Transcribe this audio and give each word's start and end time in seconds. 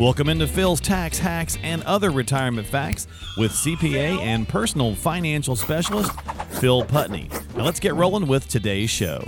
Welcome 0.00 0.30
into 0.30 0.46
Phil's 0.46 0.80
Tax 0.80 1.18
Hacks 1.18 1.58
and 1.62 1.82
Other 1.82 2.10
Retirement 2.10 2.66
Facts 2.66 3.06
with 3.36 3.52
CPA 3.52 4.18
and 4.20 4.48
personal 4.48 4.94
financial 4.94 5.54
specialist 5.54 6.18
Phil 6.52 6.86
Putney. 6.86 7.28
Now 7.54 7.64
let's 7.64 7.80
get 7.80 7.94
rolling 7.94 8.26
with 8.26 8.48
today's 8.48 8.88
show. 8.88 9.22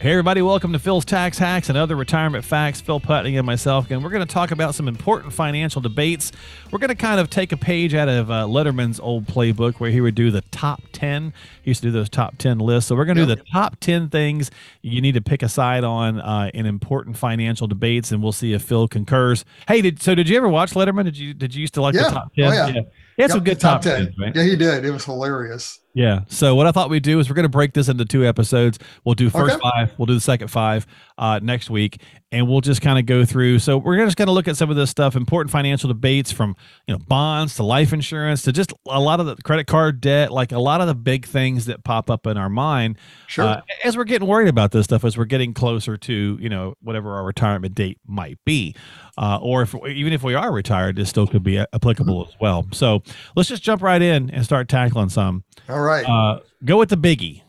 Hey, 0.00 0.12
everybody, 0.12 0.42
welcome 0.42 0.72
to 0.74 0.78
Phil's 0.78 1.04
Tax 1.04 1.38
Hacks 1.38 1.68
and 1.68 1.76
Other 1.76 1.96
Retirement 1.96 2.44
Facts. 2.44 2.80
Phil 2.80 3.00
Putney 3.00 3.36
and 3.36 3.44
myself, 3.44 3.90
and 3.90 4.04
we're 4.04 4.10
going 4.10 4.24
to 4.24 4.32
talk 4.32 4.52
about 4.52 4.76
some 4.76 4.86
important 4.86 5.32
financial 5.32 5.80
debates. 5.80 6.30
We're 6.70 6.78
going 6.78 6.90
to 6.90 6.94
kind 6.94 7.18
of 7.18 7.30
take 7.30 7.50
a 7.50 7.56
page 7.56 7.94
out 7.94 8.08
of 8.08 8.30
uh, 8.30 8.44
Letterman's 8.44 9.00
old 9.00 9.26
playbook 9.26 9.80
where 9.80 9.90
he 9.90 10.00
would 10.00 10.14
do 10.14 10.30
the 10.30 10.42
top 10.52 10.84
10. 10.92 11.32
He 11.64 11.70
used 11.72 11.80
to 11.82 11.88
do 11.88 11.90
those 11.90 12.08
top 12.08 12.38
10 12.38 12.60
lists. 12.60 12.86
So 12.86 12.94
we're 12.94 13.06
going 13.06 13.16
to 13.16 13.26
do 13.26 13.34
the 13.34 13.42
top 13.52 13.80
10 13.80 14.08
things 14.08 14.52
you 14.82 15.00
need 15.00 15.14
to 15.14 15.20
pick 15.20 15.42
a 15.42 15.48
side 15.48 15.82
on 15.82 16.20
uh, 16.20 16.52
in 16.54 16.64
important 16.64 17.16
financial 17.16 17.66
debates, 17.66 18.12
and 18.12 18.22
we'll 18.22 18.30
see 18.30 18.52
if 18.52 18.62
Phil 18.62 18.86
concurs. 18.86 19.44
Hey, 19.66 19.80
did, 19.82 20.00
so 20.00 20.14
did 20.14 20.28
you 20.28 20.36
ever 20.36 20.48
watch 20.48 20.74
Letterman? 20.74 21.06
Did 21.06 21.18
you 21.18 21.34
did 21.34 21.56
you 21.56 21.60
used 21.62 21.74
to 21.74 21.82
like 21.82 21.96
Yeah. 21.96 22.04
the 22.04 22.10
top 22.10 22.34
10? 22.36 22.44
Oh, 22.44 22.52
yeah. 22.52 22.72
He 23.16 23.22
had 23.22 23.32
some 23.32 23.42
good 23.42 23.58
top, 23.58 23.82
10. 23.82 24.14
right? 24.16 24.36
Yeah, 24.36 24.44
he 24.44 24.54
did. 24.54 24.84
It 24.84 24.92
was 24.92 25.04
hilarious. 25.04 25.80
Yeah. 25.98 26.20
So 26.28 26.54
what 26.54 26.68
I 26.68 26.70
thought 26.70 26.90
we'd 26.90 27.02
do 27.02 27.18
is 27.18 27.28
we're 27.28 27.34
going 27.34 27.42
to 27.42 27.48
break 27.48 27.72
this 27.72 27.88
into 27.88 28.04
two 28.04 28.24
episodes. 28.24 28.78
We'll 29.04 29.16
do 29.16 29.30
first 29.30 29.56
Okay. 29.56 29.60
five. 29.60 29.92
We'll 29.98 30.06
do 30.06 30.14
the 30.14 30.20
second 30.20 30.46
five 30.46 30.86
uh, 31.18 31.40
next 31.42 31.68
week, 31.68 32.00
and 32.32 32.48
we'll 32.48 32.60
just 32.60 32.80
kind 32.80 32.98
of 32.98 33.04
go 33.06 33.24
through. 33.24 33.58
So 33.58 33.76
we're 33.76 34.02
just 34.04 34.16
going 34.16 34.28
to 34.28 34.32
look 34.32 34.46
at 34.48 34.56
some 34.56 34.70
of 34.70 34.76
this 34.76 34.88
stuff, 34.88 35.16
important 35.16 35.50
financial 35.50 35.88
debates 35.88 36.30
from 36.32 36.54
you 36.86 36.94
know 36.94 36.98
bonds 37.06 37.56
to 37.56 37.64
life 37.64 37.92
insurance 37.92 38.42
to 38.42 38.52
just 38.52 38.72
a 38.88 39.00
lot 39.00 39.18
of 39.20 39.26
the 39.26 39.36
credit 39.36 39.66
card 39.66 40.00
debt, 40.00 40.30
like 40.32 40.52
a 40.52 40.58
lot 40.58 40.80
of 40.80 40.86
the 40.86 40.94
big 40.94 41.26
things 41.26 41.66
that 41.66 41.82
pop 41.84 42.08
up 42.08 42.26
in 42.26 42.36
our 42.36 42.48
mind 42.48 42.96
Sure. 43.26 43.44
uh, 43.44 43.60
as 43.84 43.96
we're 43.96 44.04
getting 44.04 44.28
worried 44.28 44.48
about 44.48 44.70
this 44.70 44.84
stuff, 44.84 45.04
as 45.04 45.18
we're 45.18 45.24
getting 45.24 45.52
closer 45.52 45.96
to 45.96 46.38
you 46.40 46.48
know 46.48 46.74
whatever 46.80 47.14
our 47.16 47.24
retirement 47.24 47.74
date 47.74 47.98
might 48.06 48.38
be, 48.46 48.74
uh, 49.18 49.38
or 49.42 49.62
if 49.62 49.74
even 49.86 50.12
if 50.12 50.22
we 50.22 50.34
are 50.34 50.52
retired, 50.52 50.96
this 50.96 51.08
still 51.08 51.26
could 51.26 51.42
be 51.42 51.58
applicable 51.58 52.26
as 52.28 52.34
well. 52.40 52.66
So 52.72 53.02
let's 53.34 53.48
just 53.48 53.62
jump 53.62 53.82
right 53.82 54.00
in 54.00 54.30
and 54.30 54.44
start 54.44 54.68
tackling 54.68 55.08
some. 55.08 55.42
All 55.68 55.80
right. 55.80 56.04
Uh, 56.08 56.40
go 56.64 56.78
with 56.78 56.90
the 56.90 56.96
biggie, 56.96 57.42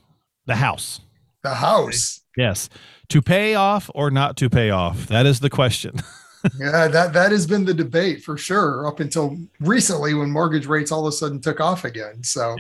the 0.48 0.56
house. 0.56 1.02
the 1.44 1.54
house. 1.54 2.22
Yes, 2.40 2.70
to 3.10 3.22
pay 3.22 3.56
off 3.56 3.90
or 3.94 4.10
not 4.10 4.38
to 4.38 4.50
pay 4.50 4.70
off. 4.70 5.08
That 5.08 5.26
is 5.26 5.42
the 5.42 5.50
question. 5.50 5.96
yeah, 6.58 6.88
that 6.88 7.12
that 7.12 7.34
has 7.34 7.46
been 7.46 7.66
the 7.66 7.74
debate 7.74 8.24
for 8.24 8.38
sure 8.38 8.88
up 8.88 9.02
until 9.02 9.38
recently 9.60 10.14
when 10.14 10.32
mortgage 10.32 10.66
rates 10.66 10.90
all 10.90 11.06
of 11.06 11.10
a 11.10 11.12
sudden 11.12 11.42
took 11.42 11.60
off 11.60 11.84
again. 11.84 12.24
So 12.24 12.56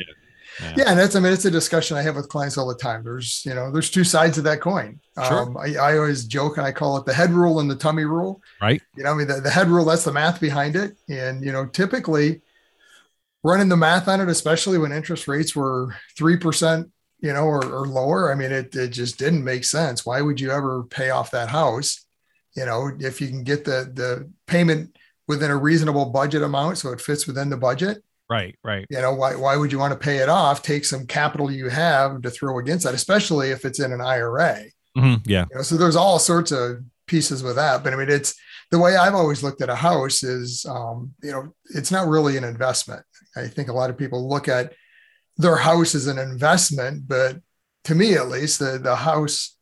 Yeah. 0.62 0.74
yeah, 0.76 0.84
and 0.90 1.00
that's 1.00 1.16
I 1.16 1.22
mean 1.22 1.32
it's 1.32 1.46
a 1.46 1.52
discussion 1.52 1.96
I 1.96 2.02
have 2.02 2.18
with 2.18 2.28
clients 2.28 2.58
all 2.58 2.68
the 2.68 2.76
time. 2.76 3.06
There's 3.06 3.42
you 3.46 3.54
know 3.54 3.72
there's 3.72 3.90
two 3.90 4.04
sides 4.04 4.38
of 4.38 4.44
that 4.44 4.60
coin. 4.60 5.00
Sure. 5.28 5.44
Um, 5.44 5.56
I, 5.56 5.76
I 5.76 5.98
always 5.98 6.26
joke 6.26 6.58
and 6.58 6.68
I 6.68 6.74
call 6.74 6.98
it 6.98 7.06
the 7.06 7.14
head 7.14 7.32
rule 7.32 7.62
and 7.62 7.72
the 7.72 7.76
tummy 7.78 8.04
rule. 8.04 8.42
Right. 8.62 8.82
You 8.98 9.04
know, 9.06 9.14
I 9.14 9.16
mean 9.16 9.28
the, 9.28 9.40
the 9.40 9.50
head 9.50 9.70
rule 9.70 9.86
that's 9.86 10.04
the 10.04 10.12
math 10.12 10.42
behind 10.42 10.76
it, 10.76 10.98
and 11.08 11.42
you 11.42 11.54
know 11.54 11.66
typically 11.66 12.42
running 13.46 13.70
the 13.70 13.78
math 13.78 14.10
on 14.10 14.20
it, 14.20 14.28
especially 14.28 14.78
when 14.78 14.92
interest 14.92 15.26
rates 15.30 15.56
were 15.56 15.96
three 16.18 16.36
percent, 16.36 16.92
you 17.22 17.34
know, 17.34 17.44
or, 17.44 17.64
or 17.66 17.88
lower. 17.88 18.31
I 18.31 18.36
mean, 18.36 18.52
it 18.52 18.75
it 18.75 18.89
just 18.89 19.17
didn't 19.17 19.44
make 19.44 19.64
sense. 19.64 20.06
Why 20.06 20.22
would 20.22 20.39
you 20.39 20.52
ever 20.52 20.84
pay 20.84 21.09
off 21.09 21.31
that 21.31 21.50
house? 21.50 22.06
You 22.56 22.66
know, 22.66 22.92
if 23.00 23.22
you 23.22 23.28
can 23.28 23.44
get 23.44 23.66
the 23.66 23.92
the 23.94 24.30
payment 24.48 24.95
within 25.28 25.52
a 25.52 25.58
reasonable 25.58 26.06
budget 26.06 26.42
amount, 26.44 26.78
so 26.80 26.92
it 26.92 27.02
fits 27.02 27.28
within 27.28 27.50
the 27.50 27.58
budget. 27.58 28.03
Right. 28.30 28.56
Right. 28.64 28.86
You 28.89 29.02
know, 29.02 29.14
why 29.14 29.36
why 29.36 29.56
would 29.58 29.72
you 29.72 29.80
want 29.80 29.94
to 29.94 30.00
pay 30.00 30.17
it 30.17 30.30
off? 30.30 30.61
Take 30.61 30.86
some 30.86 31.06
capital 31.08 31.52
you 31.52 31.70
have 31.70 32.22
to 32.22 32.30
throw 32.30 32.59
against 32.59 32.86
that, 32.86 32.94
especially 32.94 33.50
if 33.52 33.66
it's 33.66 33.80
in 33.80 33.92
an 33.92 34.02
IRA. 34.02 34.66
Mhm, 34.98 35.22
Yeah. 35.26 35.45
You 35.52 35.58
know, 35.58 35.61
so 35.64 35.78
there's 35.78 35.95
all 35.95 36.20
sorts 36.20 36.52
of 36.52 36.83
pieces 37.08 37.42
with 37.44 37.56
that. 37.56 37.83
But 37.83 37.94
I 37.94 37.95
mean, 37.95 38.09
it's 38.09 38.36
the 38.72 38.78
way 38.80 38.95
I've 38.98 39.16
always 39.16 39.42
looked 39.42 39.61
at 39.61 39.70
a 39.70 39.76
house 39.76 40.22
is, 40.22 40.64
um, 40.70 41.14
you 41.23 41.31
know, 41.31 41.56
it's 41.76 41.92
not 41.92 42.08
really 42.08 42.38
an 42.38 42.44
investment. 42.44 43.04
I 43.36 43.48
think 43.48 43.70
a 43.70 43.73
lot 43.73 43.89
of 43.89 43.98
people 43.98 44.28
look 44.30 44.48
at 44.48 44.73
their 45.39 45.55
house 45.55 45.95
is 45.95 46.05
an 46.08 46.20
investment, 46.20 47.08
but 47.08 47.38
to 47.86 47.95
me, 47.95 48.14
at 48.14 48.30
least, 48.30 48.60
the 48.60 48.77
the 48.77 48.95
house 48.95 49.55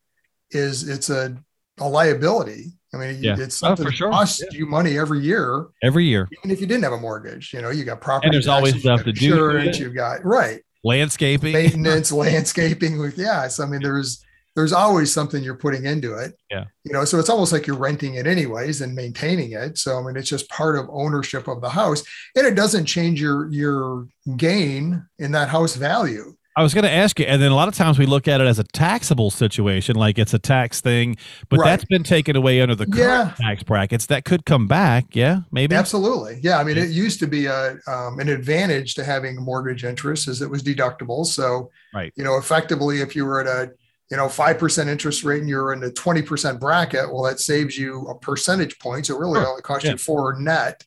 is 0.51 0.87
it's 0.89 1.09
a 1.09 1.37
a 1.79 1.87
liability. 1.87 2.73
I 2.93 2.97
mean, 2.97 3.23
Yeah. 3.23 3.35
it's 3.37 3.61
Oh, 3.61 3.67
something 3.67 3.85
for 3.85 3.91
that 3.91 3.97
sure. 3.97 4.09
costs 4.11 4.41
Yeah. 4.41 4.57
you 4.57 4.65
money 4.65 4.97
every 4.97 5.19
year, 5.21 5.67
Every 5.83 6.05
year, 6.05 6.27
even 6.39 6.51
if 6.51 6.59
you 6.59 6.65
didn't 6.67 6.83
have 6.83 6.93
a 6.93 6.99
mortgage. 6.99 7.53
You 7.53 7.61
know, 7.61 7.69
you 7.69 7.83
got 7.85 8.01
property, 8.01 8.27
And 8.27 8.33
there's 8.33 8.47
always 8.47 8.73
taxes, 8.73 8.83
you 8.85 8.95
stuff 8.95 9.05
to 9.05 9.11
do 9.13 9.31
Insurance, 9.33 9.79
you've 9.79 9.93
got 9.95 10.25
right 10.25 10.61
landscaping. 10.83 11.53
maintenance, 11.53 12.11
landscaping 12.23 12.97
with 12.97 13.17
yeah. 13.17 13.47
So 13.49 13.63
I 13.63 13.67
mean, 13.67 13.81
there's 13.83 14.23
there's 14.57 14.73
always 14.73 15.13
something 15.13 15.43
you're 15.43 15.53
putting 15.55 15.85
into 15.85 16.15
it. 16.17 16.35
Yeah. 16.49 16.65
You 16.83 16.91
know, 16.91 17.05
so 17.05 17.19
it's 17.19 17.29
almost 17.29 17.53
like 17.53 17.67
you're 17.67 17.77
renting 17.77 18.15
it 18.15 18.25
anyways 18.25 18.81
and 18.81 18.95
maintaining 18.95 19.51
it. 19.51 19.77
So 19.77 19.99
I 19.99 20.01
mean, 20.01 20.17
it's 20.17 20.27
just 20.27 20.49
part 20.49 20.75
of 20.77 20.89
ownership 20.91 21.47
of 21.47 21.61
the 21.61 21.69
house, 21.69 22.03
and 22.35 22.47
it 22.47 22.55
doesn't 22.55 22.85
change 22.85 23.21
your 23.21 23.47
your 23.51 24.07
gain 24.35 25.05
in 25.19 25.31
that 25.33 25.49
house 25.49 25.75
value. 25.75 26.33
I 26.55 26.63
was 26.63 26.73
going 26.73 26.85
to 26.85 26.91
ask 26.91 27.19
you, 27.19 27.25
and 27.27 27.39
then 27.39 27.51
a 27.51 27.55
lot 27.55 27.67
of 27.67 27.75
times 27.75 27.99
we 27.99 28.07
look 28.07 28.27
at 28.27 28.41
it 28.41 28.47
as 28.47 28.57
a 28.57 28.63
taxable 28.63 29.29
situation, 29.29 29.95
like 29.95 30.17
it's 30.17 30.33
a 30.33 30.39
tax 30.39 30.81
thing, 30.81 31.15
but 31.49 31.59
Right. 31.59 31.69
that's 31.69 31.85
been 31.85 32.01
taken 32.01 32.35
away 32.35 32.61
under 32.61 32.73
the 32.73 32.87
current 32.87 32.97
Yeah. 33.39 33.47
tax 33.47 33.61
brackets. 33.61 34.07
That 34.07 34.25
could 34.25 34.43
come 34.43 34.65
back. 34.67 35.05
Yeah, 35.15 35.41
maybe. 35.51 35.75
Absolutely, 35.75 36.39
yeah. 36.41 36.57
I 36.57 36.63
mean, 36.63 36.79
it 36.79 36.89
used 36.89 37.19
to 37.19 37.27
be 37.27 37.45
a 37.45 37.77
um, 37.85 38.19
an 38.19 38.27
advantage 38.27 38.95
to 38.95 39.03
having 39.03 39.35
mortgage 39.35 39.83
interest, 39.85 40.27
as 40.27 40.41
it 40.41 40.49
was 40.49 40.63
deductible. 40.63 41.27
So 41.27 41.69
Right. 41.93 42.11
you 42.15 42.23
know, 42.23 42.37
effectively, 42.37 43.01
if 43.01 43.15
you 43.15 43.23
were 43.25 43.39
at 43.39 43.45
a 43.45 43.71
you 44.09 44.17
know 44.17 44.29
five 44.29 44.57
percent 44.57 44.89
interest 44.89 45.23
rate 45.23 45.39
and 45.41 45.49
you're 45.49 45.73
in 45.73 45.79
the 45.79 45.91
twenty 45.91 46.21
percent 46.21 46.59
bracket, 46.59 47.11
well, 47.11 47.23
that 47.23 47.39
saves 47.39 47.77
you 47.77 48.07
a 48.07 48.15
percentage 48.17 48.79
point. 48.79 49.05
So 49.05 49.15
it 49.15 49.19
really 49.19 49.35
Sure. 49.39 49.47
only 49.47 49.61
costs 49.61 49.85
Yeah. 49.85 49.91
you 49.91 49.97
four 49.97 50.39
net. 50.39 50.83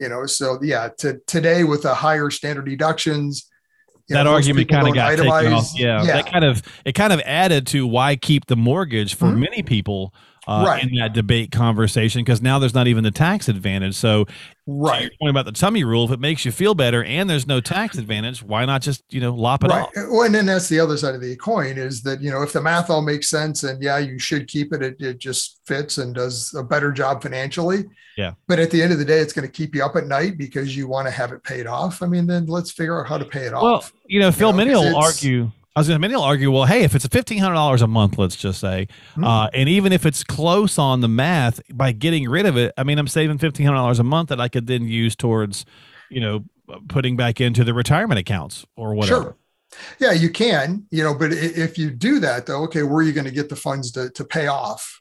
You 0.00 0.08
know, 0.08 0.26
so 0.26 0.58
yeah, 0.62 0.88
to 0.98 1.20
today 1.26 1.62
with 1.62 1.82
the 1.82 1.94
higher 1.94 2.28
standard 2.30 2.64
deductions, 2.64 3.48
that 4.08 4.24
know, 4.24 4.32
argument 4.32 4.68
kind 4.68 4.88
of 4.88 4.94
got 4.94 5.10
taken 5.10 5.28
off. 5.28 5.70
Yeah, 5.78 6.02
yeah, 6.02 6.12
that 6.14 6.26
kind 6.32 6.44
of 6.44 6.62
it 6.84 6.94
kind 6.94 7.12
of 7.12 7.20
added 7.24 7.68
to 7.68 7.86
why 7.86 8.16
keep 8.16 8.46
the 8.46 8.56
mortgage 8.56 9.14
for 9.14 9.26
Mhm. 9.26 9.38
many 9.38 9.62
people 9.62 10.12
uh, 10.46 10.64
Right. 10.66 10.82
in 10.82 10.94
that 10.96 11.12
debate 11.12 11.52
conversation 11.52 12.22
because 12.22 12.42
now 12.42 12.58
there's 12.58 12.74
not 12.74 12.86
even 12.88 13.04
the 13.04 13.10
tax 13.10 13.48
advantage. 13.48 13.94
So, 13.94 14.26
right, 14.66 15.10
point 15.20 15.30
about 15.30 15.44
the 15.44 15.52
tummy 15.52 15.84
rule, 15.84 16.04
if 16.04 16.10
it 16.10 16.20
makes 16.20 16.44
you 16.44 16.52
feel 16.52 16.74
better 16.74 17.04
and 17.04 17.28
there's 17.30 17.46
no 17.46 17.60
tax 17.60 17.96
advantage, 17.96 18.42
why 18.42 18.64
not 18.64 18.82
just 18.82 19.02
you 19.10 19.20
know 19.20 19.34
lop 19.34 19.64
it 19.64 19.68
right. 19.68 19.82
off? 19.82 19.90
Well, 20.10 20.22
and 20.22 20.34
then 20.34 20.46
that's 20.46 20.68
the 20.68 20.80
other 20.80 20.96
side 20.96 21.14
of 21.14 21.20
the 21.20 21.36
coin 21.36 21.78
is 21.78 22.02
that 22.02 22.20
you 22.20 22.30
know 22.30 22.42
if 22.42 22.52
the 22.52 22.60
math 22.60 22.90
all 22.90 23.02
makes 23.02 23.28
sense 23.28 23.62
and 23.64 23.82
yeah, 23.82 23.98
you 23.98 24.18
should 24.18 24.48
keep 24.48 24.72
it. 24.72 24.82
It, 24.82 25.00
it 25.00 25.18
just 25.18 25.60
fits 25.66 25.98
and 25.98 26.14
does 26.14 26.54
a 26.54 26.62
better 26.62 26.92
job 26.92 27.22
financially. 27.22 27.84
Yeah. 28.16 28.34
But 28.46 28.58
at 28.58 28.70
the 28.70 28.82
end 28.82 28.92
of 28.92 28.98
the 28.98 29.04
day, 29.06 29.20
it's 29.20 29.32
going 29.32 29.46
to 29.46 29.52
keep 29.52 29.74
you 29.74 29.82
up 29.82 29.96
at 29.96 30.06
night 30.06 30.36
because 30.36 30.76
you 30.76 30.86
want 30.86 31.06
to 31.06 31.10
have 31.10 31.32
it 31.32 31.42
paid 31.44 31.66
off. 31.66 32.02
I 32.02 32.06
mean, 32.06 32.26
then 32.26 32.44
let's 32.46 32.70
figure 32.70 33.00
out 33.00 33.08
how 33.08 33.16
to 33.16 33.24
pay 33.24 33.46
it 33.46 33.52
Well, 33.52 33.76
off. 33.76 33.92
you 34.06 34.20
know, 34.20 34.30
Phil, 34.30 34.50
know, 34.52 34.56
many 34.58 34.70
will 34.72 34.96
argue. 34.96 35.50
I 35.74 35.80
was 35.80 35.88
going 35.88 35.96
to 35.96 36.00
many 36.00 36.14
will 36.14 36.22
argue. 36.22 36.50
Well, 36.50 36.66
hey, 36.66 36.82
if 36.84 36.94
it's 36.94 37.04
a 37.04 37.08
fifteen 37.08 37.38
hundred 37.38 37.54
dollars 37.54 37.80
a 37.82 37.86
month, 37.86 38.18
let's 38.18 38.36
just 38.36 38.60
say, 38.60 38.88
Hmm. 39.14 39.24
uh, 39.24 39.46
and 39.54 39.68
even 39.68 39.92
if 39.92 40.04
it's 40.04 40.22
close 40.22 40.78
on 40.78 41.00
the 41.00 41.08
math, 41.08 41.60
by 41.72 41.92
getting 41.92 42.28
rid 42.28 42.44
of 42.46 42.56
it, 42.56 42.72
I 42.76 42.84
mean, 42.84 42.98
I'm 42.98 43.08
saving 43.08 43.38
fifteen 43.38 43.64
hundred 43.66 43.78
dollars 43.78 43.98
a 43.98 44.04
month 44.04 44.28
that 44.28 44.40
I 44.40 44.48
could 44.48 44.66
then 44.66 44.86
use 44.86 45.16
towards, 45.16 45.64
you 46.10 46.20
know, 46.20 46.44
putting 46.88 47.16
back 47.16 47.40
into 47.40 47.64
the 47.64 47.72
retirement 47.74 48.18
accounts 48.20 48.66
or 48.76 48.94
whatever. 48.94 49.22
Sure. 49.22 49.36
Yeah, 49.98 50.12
you 50.12 50.28
can, 50.28 50.84
you 50.90 51.02
know, 51.02 51.14
but 51.14 51.32
if 51.32 51.78
you 51.78 51.90
do 51.90 52.20
that 52.20 52.44
though, 52.44 52.62
okay, 52.64 52.82
where 52.82 52.96
are 52.96 53.02
you 53.02 53.12
going 53.14 53.24
to 53.24 53.30
get 53.30 53.48
the 53.48 53.56
funds 53.56 53.90
to, 53.92 54.10
to 54.10 54.24
pay 54.24 54.46
off? 54.48 55.00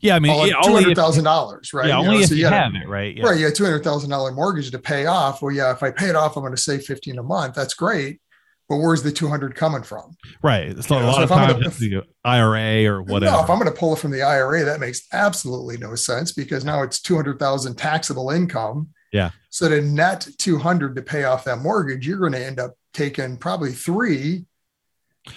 Yeah, 0.00 0.16
I 0.16 0.20
mean, 0.20 0.46
yeah, 0.48 0.54
Two 0.64 0.72
hundred 0.72 0.96
thousand 0.96 1.24
dollars, 1.24 1.74
right? 1.74 1.86
yeah, 1.88 1.98
You 1.98 2.04
know, 2.04 2.10
only 2.12 2.22
if 2.22 2.30
so 2.30 2.34
you 2.34 2.44
gotta- 2.44 2.56
have 2.56 2.74
it, 2.74 2.88
right? 2.88 3.14
Yeah. 3.14 3.24
Right. 3.26 3.38
You 3.38 3.46
got 3.48 3.54
two 3.54 3.64
hundred 3.64 3.84
thousand 3.84 4.08
dollar 4.08 4.32
mortgage 4.32 4.70
to 4.70 4.78
pay 4.78 5.04
off. 5.04 5.42
Well, 5.42 5.54
yeah, 5.54 5.70
if 5.72 5.82
I 5.82 5.90
pay 5.90 6.08
it 6.08 6.16
off, 6.16 6.36
I'm 6.38 6.42
going 6.42 6.54
to 6.56 6.60
save 6.60 6.84
fifteen 6.84 7.18
a 7.18 7.22
month. 7.22 7.54
That's 7.54 7.74
great. 7.74 8.20
But 8.68 8.78
where's 8.78 9.02
the 9.02 9.12
two 9.12 9.28
hundred 9.28 9.54
coming 9.54 9.82
from? 9.82 10.16
Right. 10.42 10.68
It's 10.68 10.90
not 10.90 11.02
a 11.02 11.02
know, 11.02 11.12
lot 11.12 11.16
so 11.16 11.22
of 11.22 11.28
times 11.28 11.78
the 11.78 12.02
IRA 12.24 12.84
or 12.90 13.02
whatever. 13.02 13.36
No, 13.36 13.44
if 13.44 13.50
I'm 13.50 13.58
going 13.58 13.72
to 13.72 13.78
pull 13.78 13.92
it 13.92 14.00
from 14.00 14.10
the 14.10 14.22
IRA, 14.22 14.64
that 14.64 14.80
makes 14.80 15.02
absolutely 15.12 15.76
no 15.76 15.94
sense 15.94 16.32
because 16.32 16.64
now 16.64 16.82
it's 16.82 17.00
two 17.00 17.14
hundred 17.14 17.38
thousand 17.38 17.76
taxable 17.76 18.30
income. 18.30 18.88
Yeah. 19.12 19.30
So 19.50 19.68
to 19.68 19.80
net 19.80 20.26
two 20.38 20.58
hundred 20.58 20.96
to 20.96 21.02
pay 21.02 21.24
off 21.24 21.44
that 21.44 21.58
mortgage, 21.58 22.06
you're 22.06 22.18
going 22.18 22.32
to 22.32 22.44
end 22.44 22.58
up 22.58 22.74
taking 22.92 23.36
probably 23.36 23.72
three. 23.72 24.44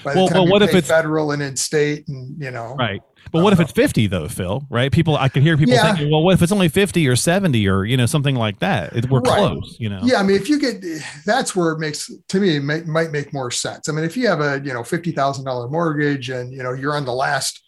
By 0.04 0.16
Well, 0.16 0.30
but 0.30 0.48
what 0.48 0.62
if 0.62 0.70
it's- 0.70 0.88
federal 0.88 1.32
and 1.32 1.42
in 1.42 1.56
state 1.56 2.08
and 2.08 2.36
you 2.42 2.52
know 2.52 2.76
Right. 2.78 3.02
But 3.32 3.44
what 3.44 3.54
if 3.54 3.60
it's 3.60 3.72
50 3.72 4.08
though, 4.08 4.28
Phil? 4.28 4.64
Right? 4.70 4.92
People, 4.92 5.16
I 5.18 5.28
can 5.30 5.44
hear 5.44 5.56
people 5.58 5.74
Yeah. 5.74 5.84
thinking, 5.88 6.10
well, 6.12 6.24
what 6.24 6.34
if 6.34 6.42
it's 6.42 6.52
only 6.52 6.70
50 6.70 7.08
or 7.08 7.16
70 7.16 7.68
or, 7.68 7.84
you 7.86 7.96
know, 7.98 8.06
something 8.08 8.34
like 8.36 8.60
that? 8.60 8.96
It, 8.96 9.10
we're 9.10 9.20
Right. 9.20 9.38
close, 9.38 9.76
you 9.80 9.90
know? 9.90 10.00
Yeah, 10.04 10.20
I 10.20 10.24
mean, 10.24 10.36
if 10.38 10.50
you 10.50 10.60
get 10.60 10.84
that's 11.26 11.56
where 11.56 11.72
it 11.72 11.80
makes 11.80 12.10
to 12.30 12.40
me 12.40 12.56
it 12.56 12.64
may, 12.64 12.82
might 12.82 13.12
make 13.12 13.34
more 13.34 13.52
sense. 13.52 13.88
I 13.90 13.92
mean, 13.92 14.06
if 14.06 14.16
you 14.18 14.28
have 14.28 14.40
a 14.42 14.62
you 14.66 14.74
know 14.74 14.84
fifty 14.84 15.12
thousand 15.12 15.46
dollar 15.46 15.68
mortgage 15.70 16.30
and 16.30 16.52
you 16.52 16.64
know 16.64 16.74
you're 16.74 16.96
on 16.96 17.06
the 17.06 17.14
last 17.14 17.62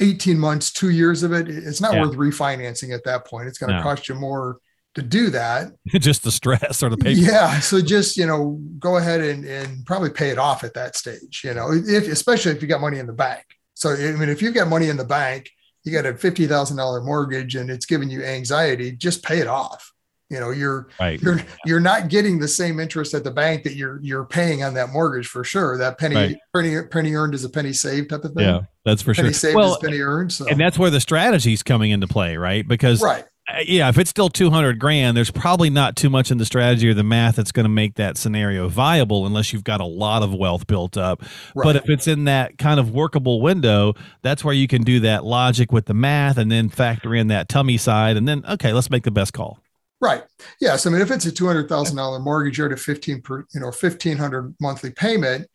eighteen 0.00 0.38
months, 0.38 0.70
two 0.72 0.90
years 0.90 1.22
of 1.22 1.32
it, 1.32 1.48
it's 1.48 1.80
not 1.80 1.94
Yeah. 1.94 2.02
worth 2.02 2.14
refinancing 2.16 2.94
at 2.94 3.04
that 3.04 3.26
point. 3.26 3.48
It's 3.48 3.58
going 3.58 3.70
to 3.70 3.76
No. 3.78 3.82
cost 3.82 4.08
you 4.08 4.14
more 4.14 4.58
to 4.94 5.02
do 5.02 5.30
that. 5.30 5.72
Just 5.88 6.24
the 6.24 6.32
stress 6.32 6.82
or 6.82 6.88
the 6.90 6.96
paper. 6.96 7.20
Yeah, 7.20 7.60
so 7.60 7.80
just 7.80 8.16
you 8.16 8.26
know 8.26 8.60
go 8.78 8.96
ahead 8.96 9.20
and 9.20 9.44
and 9.44 9.84
probably 9.86 10.10
pay 10.10 10.30
it 10.30 10.38
off 10.38 10.64
at 10.64 10.74
that 10.74 10.96
stage. 10.96 11.42
You 11.44 11.54
know, 11.54 11.70
if 11.72 12.08
especially 12.08 12.52
if 12.52 12.62
you 12.62 12.68
got 12.68 12.80
money 12.80 12.98
in 12.98 13.06
the 13.06 13.12
bank. 13.12 13.44
So 13.74 13.90
I 13.90 14.12
mean, 14.12 14.28
if 14.28 14.42
you've 14.42 14.54
got 14.54 14.68
money 14.68 14.88
in 14.88 14.96
the 14.96 15.04
bank 15.04 15.50
you 15.84 15.92
got 15.92 16.06
a 16.06 16.12
$50,000 16.12 17.04
mortgage 17.04 17.56
and 17.56 17.70
it's 17.70 17.86
giving 17.86 18.10
you 18.10 18.22
anxiety, 18.22 18.92
just 18.92 19.22
pay 19.22 19.38
it 19.38 19.46
off. 19.46 19.92
You 20.28 20.38
know, 20.38 20.50
you're 20.50 20.86
right. 21.00 21.20
you're 21.20 21.40
you're 21.66 21.80
not 21.80 22.08
getting 22.08 22.38
the 22.38 22.46
same 22.46 22.78
interest 22.78 23.14
at 23.14 23.24
the 23.24 23.32
bank 23.32 23.64
that 23.64 23.74
you're 23.74 23.98
you're 24.00 24.24
paying 24.24 24.62
on 24.62 24.74
that 24.74 24.90
mortgage 24.90 25.26
for 25.26 25.42
sure. 25.42 25.76
That 25.76 25.98
penny 25.98 26.14
Right. 26.14 26.36
penny 26.54 26.80
penny 26.88 27.14
earned 27.16 27.34
is 27.34 27.42
a 27.42 27.48
penny 27.50 27.72
saved 27.72 28.10
type 28.10 28.22
of 28.22 28.34
thing. 28.34 28.44
Yeah, 28.44 28.60
that's 28.84 29.02
for 29.02 29.12
Penny 29.12 29.30
sure. 29.30 29.32
saved 29.32 29.56
Well, 29.56 29.72
is 29.72 29.78
penny 29.78 29.98
earned. 29.98 30.32
So 30.32 30.46
and 30.46 30.60
that's 30.60 30.78
where 30.78 30.88
the 30.90 31.00
strategy's 31.00 31.64
coming 31.64 31.90
into 31.90 32.06
play, 32.06 32.36
right? 32.36 32.66
Because 32.66 33.02
right. 33.02 33.24
Yeah, 33.64 33.88
if 33.88 33.98
it's 33.98 34.10
still 34.10 34.28
200 34.28 34.78
grand, 34.78 35.16
there's 35.16 35.30
probably 35.30 35.70
not 35.70 35.96
too 35.96 36.10
much 36.10 36.30
in 36.30 36.38
the 36.38 36.44
strategy 36.44 36.88
or 36.88 36.94
the 36.94 37.02
math 37.04 37.36
that's 37.36 37.52
going 37.52 37.64
to 37.64 37.70
make 37.70 37.94
that 37.94 38.16
scenario 38.16 38.68
viable 38.68 39.26
unless 39.26 39.52
you've 39.52 39.64
got 39.64 39.80
a 39.80 39.86
lot 39.86 40.22
of 40.22 40.34
wealth 40.34 40.66
built 40.66 40.96
up. 40.96 41.22
Right. 41.54 41.64
But 41.64 41.76
if 41.76 41.88
it's 41.88 42.06
in 42.06 42.24
that 42.24 42.58
kind 42.58 42.80
of 42.80 42.90
workable 42.90 43.40
window, 43.40 43.94
that's 44.22 44.44
where 44.44 44.54
you 44.54 44.68
can 44.68 44.82
do 44.82 45.00
that 45.00 45.24
logic 45.24 45.72
with 45.72 45.86
the 45.86 45.94
math 45.94 46.38
and 46.38 46.50
then 46.50 46.68
factor 46.68 47.14
in 47.14 47.28
that 47.28 47.48
tummy 47.48 47.76
side 47.76 48.16
and 48.16 48.26
then 48.26 48.44
okay, 48.48 48.72
let's 48.72 48.90
make 48.90 49.04
the 49.04 49.10
best 49.10 49.32
call. 49.32 49.60
Right. 50.00 50.22
Yes. 50.60 50.86
I 50.86 50.90
mean, 50.90 51.02
if 51.02 51.10
it's 51.10 51.26
a 51.26 51.32
two 51.32 51.46
hundred 51.46 51.68
thousand 51.68 51.96
dollar 51.96 52.18
mortgage, 52.18 52.56
you're 52.56 52.68
at 52.68 52.72
a 52.72 52.76
fifteen 52.76 53.20
per, 53.20 53.44
you 53.52 53.60
know, 53.60 53.70
fifteen 53.70 54.16
hundred 54.16 54.54
monthly 54.58 54.90
payment. 54.90 55.46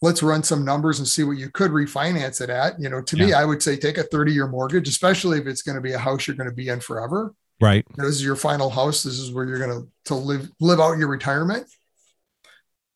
Let's 0.00 0.22
run 0.22 0.42
some 0.44 0.64
numbers 0.64 1.00
and 1.00 1.08
see 1.08 1.24
what 1.24 1.38
you 1.38 1.50
could 1.50 1.72
refinance 1.72 2.40
it 2.40 2.50
at. 2.50 2.80
You 2.80 2.88
know, 2.88 3.02
to 3.02 3.16
me, 3.16 3.32
I 3.32 3.44
would 3.44 3.62
say 3.62 3.76
take 3.76 3.98
a 3.98 4.04
thirty 4.04 4.32
year 4.32 4.46
mortgage, 4.46 4.88
especially 4.88 5.38
if 5.38 5.46
it's 5.46 5.62
going 5.62 5.74
to 5.74 5.80
be 5.80 5.92
a 5.92 5.98
house 5.98 6.26
you're 6.26 6.36
going 6.36 6.48
to 6.48 6.54
be 6.54 6.68
in 6.68 6.80
forever. 6.80 7.34
Right. 7.60 7.84
You 7.90 8.02
know, 8.02 8.06
this 8.08 8.16
is 8.16 8.24
your 8.24 8.36
final 8.36 8.70
house. 8.70 9.02
This 9.02 9.18
is 9.18 9.32
where 9.32 9.44
you're 9.44 9.58
going 9.58 9.82
to 9.82 9.88
to 10.06 10.14
live 10.14 10.48
live 10.60 10.78
out 10.78 10.98
your 10.98 11.08
retirement. 11.08 11.66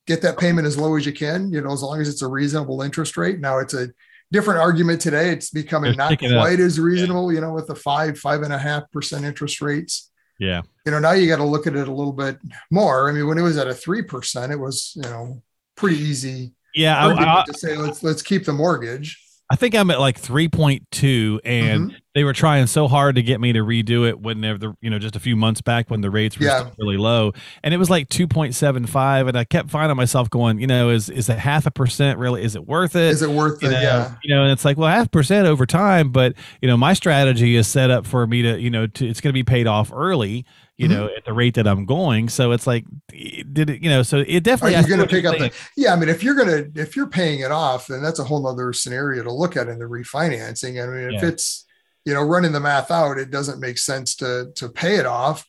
Get 0.07 0.23
that 0.23 0.39
payment 0.39 0.67
as 0.67 0.79
low 0.79 0.97
as 0.97 1.05
you 1.07 1.13
can. 1.13 1.53
You 1.53 1.61
know, 1.61 1.73
as 1.73 1.83
long 1.83 2.01
as 2.01 2.09
it's 2.09 2.23
a 2.23 2.29
reasonable 2.29 2.83
interest 2.83 3.17
rate. 3.17 3.41
Now 3.41 3.59
it's 3.59 3.75
a 3.75 3.89
different 4.31 4.61
argument 4.61 5.01
today. 5.01 5.31
It's 5.31 5.51
becoming 5.51 5.97
not 5.97 6.19
quite 6.19 6.61
as 6.61 6.79
reasonable. 6.79 7.33
You 7.33 7.41
know, 7.41 7.53
with 7.53 7.67
the 7.67 7.75
five 7.75 8.19
five 8.19 8.43
and 8.43 8.53
a 8.53 8.59
half 8.59 8.89
percent 8.93 9.25
interest 9.25 9.61
rates 9.61 10.11
Yeah. 10.39 10.63
you 10.87 10.93
know, 10.93 10.99
now 11.01 11.13
you 11.13 11.27
got 11.27 11.37
to 11.39 11.45
look 11.45 11.67
at 11.67 11.75
it 11.75 11.89
a 11.89 11.93
little 11.93 12.13
bit 12.13 12.39
more. 12.71 13.09
I 13.09 13.13
mean, 13.13 13.27
when 13.27 13.39
it 13.39 13.43
was 13.43 13.59
at 13.59 13.67
a 13.67 13.75
three 13.75 14.03
percent, 14.03 14.53
it 14.53 14.59
was 14.61 14.93
you 14.95 15.03
know 15.03 15.43
pretty 15.77 15.97
easy 15.99 16.53
Yeah, 16.75 17.07
I, 17.07 17.41
I, 17.41 17.45
to 17.47 17.55
say 17.55 17.77
let's 17.77 18.03
let's 18.03 18.23
keep 18.23 18.45
the 18.45 18.53
mortgage. 18.53 19.19
I 19.51 19.57
think 19.57 19.75
I'm 19.75 19.91
at 19.91 20.01
like 20.01 20.19
3.2 20.19 21.41
and 21.45 21.91
Mhm. 21.91 21.95
they 22.15 22.25
were 22.25 22.33
trying 22.33 22.67
so 22.67 22.89
hard 22.89 23.17
to 23.17 23.23
get 23.23 23.39
me 23.39 23.53
to 23.53 23.59
redo 23.59 24.09
it 24.09 24.19
when 24.19 24.41
they're 24.41 24.57
the 24.57 24.73
you 24.81 24.89
know 24.89 24.99
just 24.99 25.15
a 25.15 25.21
few 25.21 25.37
months 25.37 25.61
back 25.61 25.91
when 25.91 26.01
the 26.01 26.11
rates 26.11 26.39
were 26.39 26.47
Yeah. 26.47 26.71
really 26.79 26.97
low 26.97 27.33
and 27.63 27.75
it 27.75 27.77
was 27.77 27.91
like 27.91 28.09
2.75 28.09 29.29
and 29.29 29.37
I 29.37 29.45
kept 29.45 29.69
finding 29.69 29.95
myself 29.97 30.31
going 30.31 30.59
you 30.59 30.67
know 30.67 30.89
is 30.89 31.11
is 31.11 31.29
a 31.29 31.35
half 31.35 31.67
a 31.67 31.71
percent 31.71 32.19
really 32.19 32.43
is 32.43 32.57
it 32.57 32.67
worth 32.67 32.97
it 32.97 33.11
Is 33.13 33.21
it 33.21 33.29
worth 33.29 33.63
you 33.63 33.69
it? 33.69 33.73
know, 33.73 33.81
Yeah, 33.83 34.15
you 34.23 34.35
know, 34.35 34.43
and 34.45 34.53
it's 34.53 34.65
like, 34.65 34.79
well, 34.79 34.89
half 34.89 35.11
percent 35.11 35.47
over 35.47 35.67
time, 35.67 36.13
but 36.13 36.35
you 36.63 36.69
know, 36.69 36.79
my 36.79 36.95
strategy 36.95 37.55
is 37.57 37.69
set 37.69 37.91
up 37.91 38.07
for 38.07 38.27
me 38.27 38.41
to, 38.43 38.59
you 38.59 38.71
know, 38.71 38.87
to, 38.87 39.07
it's 39.07 39.21
going 39.21 39.31
to 39.33 39.35
be 39.35 39.45
paid 39.45 39.67
off 39.67 39.93
early, 39.95 40.47
you 40.83 40.89
Mhm. 40.89 40.91
know, 40.91 41.07
at 41.17 41.25
the 41.25 41.33
rate 41.33 41.55
that 41.55 41.67
I'm 41.67 41.87
going. 41.87 42.29
So 42.29 42.51
it's 42.53 42.67
like, 42.67 42.85
did 43.09 43.71
it, 43.71 43.83
you 43.83 43.89
know, 43.89 44.03
so 44.03 44.19
it 44.27 44.43
definitely. 44.43 44.73
you're 44.79 44.97
going 44.97 45.01
to 45.09 45.15
pick 45.15 45.25
up 45.25 45.39
the? 45.39 45.53
Yeah, 45.77 45.93
I 45.93 45.97
mean, 45.97 46.09
if 46.09 46.23
you're 46.23 46.35
gonna 46.35 46.65
if 46.75 46.97
you're 46.97 47.09
paying 47.09 47.41
it 47.41 47.51
off, 47.53 47.87
then 47.87 48.03
that's 48.03 48.19
a 48.19 48.25
whole 48.25 48.43
nother 48.43 48.73
scenario 48.73 49.23
to 49.23 49.33
look 49.33 49.57
at 49.57 49.69
in 49.69 49.79
the 49.79 49.85
refinancing. 49.85 50.83
I 50.83 50.87
mean, 50.87 51.15
if 51.15 51.23
Yeah. 51.23 51.29
it's 51.29 51.65
you 52.05 52.13
know 52.13 52.23
running 52.23 52.53
the 52.53 52.61
math 52.61 52.91
out, 52.91 53.19
it 53.19 53.31
doesn't 53.31 53.61
make 53.61 53.79
sense 53.79 54.17
to 54.17 54.51
to 54.57 54.69
pay 54.69 54.97
it 54.97 55.07
off. 55.07 55.47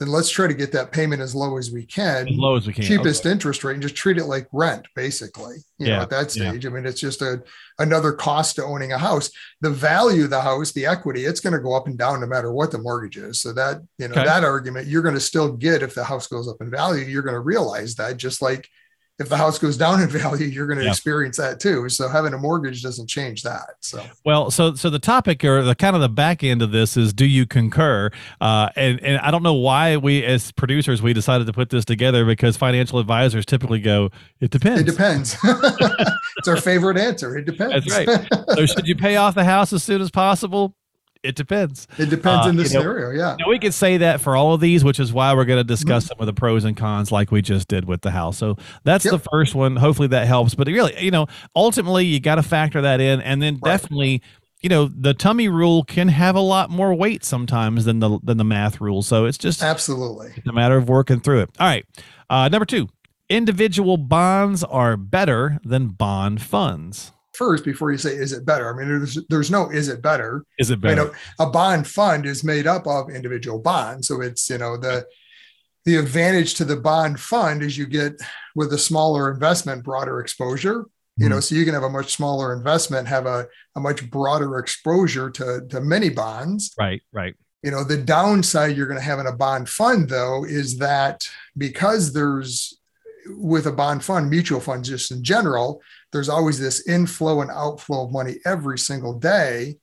Then 0.00 0.08
let's 0.08 0.30
try 0.30 0.46
to 0.48 0.54
get 0.54 0.72
that 0.72 0.90
payment 0.92 1.20
as 1.20 1.34
low 1.34 1.58
as 1.58 1.70
we 1.70 1.84
can. 1.84 2.26
as 2.28 2.36
low 2.36 2.56
as 2.56 2.66
we 2.66 2.72
can. 2.72 2.84
cheapest 2.84 3.26
interest 3.26 3.62
rate 3.62 3.74
and 3.74 3.82
just 3.82 3.94
treat 3.94 4.16
it 4.18 4.24
like 4.24 4.48
rent 4.50 4.88
basically 4.96 5.56
you 5.78 5.86
Yeah, 5.88 5.96
know 5.96 6.02
at 6.02 6.10
that 6.10 6.34
yeah. 6.34 6.50
stage 6.50 6.64
i 6.66 6.70
mean 6.70 6.86
it's 6.86 7.00
just 7.00 7.20
a 7.22 7.42
another 7.78 8.12
cost 8.12 8.56
to 8.56 8.64
owning 8.64 8.92
a 8.92 8.98
house 8.98 9.30
the 9.60 9.70
value 9.70 10.24
of 10.24 10.30
the 10.30 10.40
house 10.40 10.72
the 10.72 10.86
equity 10.86 11.24
it's 11.26 11.40
going 11.40 11.52
to 11.52 11.60
go 11.60 11.74
up 11.74 11.86
and 11.86 11.98
down 11.98 12.20
no 12.20 12.26
matter 12.26 12.50
what 12.52 12.70
the 12.70 12.78
mortgage 12.78 13.18
is 13.18 13.40
so 13.40 13.52
that 13.52 13.80
you 13.98 14.08
know 14.08 14.14
Okay. 14.14 14.24
that 14.24 14.42
argument 14.42 14.86
you're 14.88 15.02
going 15.02 15.14
to 15.14 15.20
still 15.20 15.52
get 15.52 15.82
if 15.82 15.94
the 15.94 16.04
house 16.04 16.26
goes 16.26 16.48
up 16.48 16.56
in 16.60 16.70
value 16.70 17.04
you're 17.04 17.22
going 17.22 17.34
to 17.34 17.40
realize 17.40 17.94
that 17.96 18.16
just 18.16 18.40
like 18.42 18.66
if 19.20 19.28
the 19.28 19.36
house 19.36 19.58
goes 19.58 19.76
down 19.76 20.00
in 20.02 20.08
value 20.08 20.46
you're 20.46 20.66
going 20.66 20.78
to 20.78 20.84
Yeah. 20.84 20.90
experience 20.90 21.36
that 21.36 21.60
too 21.60 21.88
so 21.88 22.08
having 22.08 22.32
a 22.34 22.38
mortgage 22.38 22.82
doesn't 22.82 23.06
change 23.08 23.42
that 23.42 23.70
so 23.80 24.02
Well, 24.24 24.50
so 24.50 24.74
so 24.74 24.90
the 24.90 24.98
topic 24.98 25.44
or 25.44 25.62
the 25.62 25.74
kind 25.76 25.94
of 25.94 26.02
the 26.02 26.08
back 26.08 26.42
end 26.42 26.62
of 26.62 26.72
this 26.72 26.96
is 26.96 27.12
do 27.12 27.24
you 27.26 27.46
concur? 27.46 28.10
Uh, 28.40 28.68
and 28.76 29.00
and 29.02 29.18
I 29.18 29.30
don't 29.30 29.42
know 29.42 29.54
why 29.54 29.96
we 29.98 30.24
as 30.24 30.50
producers 30.52 31.00
we 31.02 31.12
decided 31.12 31.46
to 31.46 31.52
put 31.52 31.70
this 31.70 31.84
together 31.84 32.24
because 32.24 32.56
financial 32.56 32.98
advisors 32.98 33.44
typically 33.46 33.80
go 33.80 34.10
it 34.40 34.50
depends. 34.50 34.80
it 34.80 34.84
depends 34.84 35.36
it's 36.38 36.48
our 36.48 36.56
favorite 36.56 36.96
answer 36.96 37.36
it 37.36 37.44
depends 37.46 37.84
That's 37.86 38.08
right. 38.08 38.28
so 38.54 38.66
should 38.66 38.86
you 38.88 38.96
pay 38.96 39.16
off 39.16 39.34
the 39.34 39.44
house 39.44 39.72
as 39.72 39.82
soon 39.82 40.00
as 40.00 40.10
possible? 40.10 40.74
It 41.22 41.36
depends. 41.36 41.86
it 41.98 42.08
depends 42.08 42.46
Uh, 42.46 42.48
in 42.50 42.56
the 42.56 42.62
you 42.62 42.70
know, 42.70 42.80
scenario 42.80 43.10
yeah 43.10 43.36
Now 43.38 43.48
we 43.50 43.58
could 43.58 43.74
say 43.74 43.98
that 43.98 44.20
for 44.22 44.36
all 44.36 44.54
of 44.54 44.60
these, 44.60 44.82
which 44.84 44.98
is 44.98 45.12
why 45.12 45.34
we're 45.34 45.44
going 45.44 45.58
to 45.60 45.64
discuss 45.64 46.06
some 46.06 46.16
of 46.18 46.26
the 46.26 46.32
pros 46.32 46.64
and 46.64 46.76
cons, 46.76 47.12
like 47.12 47.30
we 47.30 47.42
just 47.42 47.68
did 47.68 47.84
with 47.84 48.00
the 48.00 48.10
house. 48.10 48.38
So 48.38 48.56
that's 48.84 49.04
Yep. 49.04 49.12
the 49.12 49.28
first 49.30 49.54
one. 49.54 49.76
Hopefully 49.76 50.08
that 50.08 50.26
helps. 50.26 50.54
But 50.54 50.66
really, 50.68 50.94
you 50.98 51.10
know, 51.10 51.26
ultimately 51.54 52.06
you 52.06 52.20
got 52.20 52.36
to 52.36 52.42
factor 52.42 52.80
that 52.80 53.00
in, 53.00 53.20
and 53.20 53.42
then 53.42 53.58
Right. 53.62 53.72
definitely, 53.72 54.22
you 54.62 54.68
know, 54.70 54.88
the 54.94 55.12
tummy 55.14 55.48
rule 55.48 55.84
can 55.84 56.08
have 56.08 56.36
a 56.36 56.40
lot 56.40 56.70
more 56.70 56.94
weight 56.94 57.22
sometimes 57.24 57.84
than 57.84 57.98
the 58.00 58.18
than 58.22 58.38
the 58.38 58.44
math 58.44 58.80
rule. 58.80 59.02
So 59.02 59.26
it's 59.26 59.38
just 59.38 59.62
absolutely 59.62 60.32
it's 60.36 60.46
a 60.48 60.52
matter 60.52 60.76
of 60.78 60.88
working 60.88 61.20
through 61.20 61.40
it. 61.40 61.50
All 61.60 61.66
right, 61.66 61.84
uh, 62.30 62.48
number 62.48 62.64
two, 62.66 62.88
individual 63.28 63.96
bonds 63.98 64.64
are 64.64 64.96
better 64.96 65.60
than 65.64 65.88
bond 65.88 66.40
funds. 66.42 67.12
First 67.32 67.64
before 67.64 67.92
you 67.92 67.98
say 67.98 68.14
is 68.14 68.32
it 68.32 68.44
better? 68.44 68.72
I 68.72 68.76
mean 68.76 68.88
there's, 68.88 69.18
there's 69.28 69.50
no 69.50 69.70
is 69.70 69.88
it 69.88 70.02
better? 70.02 70.44
Is 70.58 70.70
it 70.70 70.80
better 70.80 70.94
you 70.94 70.96
know 70.96 71.14
a 71.38 71.50
bond 71.50 71.86
fund 71.86 72.26
is 72.26 72.44
made 72.44 72.66
up 72.66 72.86
of 72.86 73.10
individual 73.10 73.58
bonds. 73.58 74.08
So 74.08 74.20
it's 74.20 74.48
you 74.50 74.58
know 74.58 74.76
the 74.76 75.06
the 75.84 75.96
advantage 75.96 76.54
to 76.54 76.64
the 76.64 76.76
bond 76.76 77.18
fund 77.20 77.62
is 77.62 77.78
you 77.78 77.86
get 77.86 78.20
with 78.54 78.72
a 78.72 78.78
smaller 78.78 79.30
investment 79.30 79.84
broader 79.84 80.20
exposure. 80.20 80.86
You 81.16 81.28
know 81.28 81.36
hmm. 81.36 81.40
so 81.40 81.54
you 81.54 81.64
can 81.64 81.74
have 81.74 81.82
a 81.82 81.90
much 81.90 82.14
smaller 82.14 82.54
investment 82.54 83.08
have 83.08 83.26
a, 83.26 83.46
a 83.76 83.80
much 83.80 84.10
broader 84.10 84.58
exposure 84.58 85.30
to 85.30 85.66
to 85.68 85.80
many 85.80 86.08
bonds. 86.08 86.72
Right, 86.78 87.02
right. 87.12 87.34
you 87.62 87.70
know 87.70 87.84
the 87.84 87.98
downside 87.98 88.76
you're 88.76 88.86
going 88.86 88.98
to 88.98 89.04
have 89.04 89.18
in 89.18 89.26
a 89.26 89.36
bond 89.36 89.68
fund 89.68 90.08
though 90.08 90.44
is 90.44 90.78
that 90.78 91.28
because 91.56 92.12
there's 92.12 92.80
with 93.26 93.66
a 93.66 93.72
bond 93.72 94.02
fund 94.02 94.30
mutual 94.30 94.60
funds 94.60 94.88
just 94.88 95.10
in 95.10 95.22
general 95.22 95.82
there's 96.12 96.28
always 96.28 96.58
this 96.58 96.86
inflow 96.88 97.40
and 97.40 97.50
outflow 97.50 98.04
of 98.04 98.12
money 98.12 98.36
every 98.44 98.78
single 98.78 99.18
day 99.18 99.76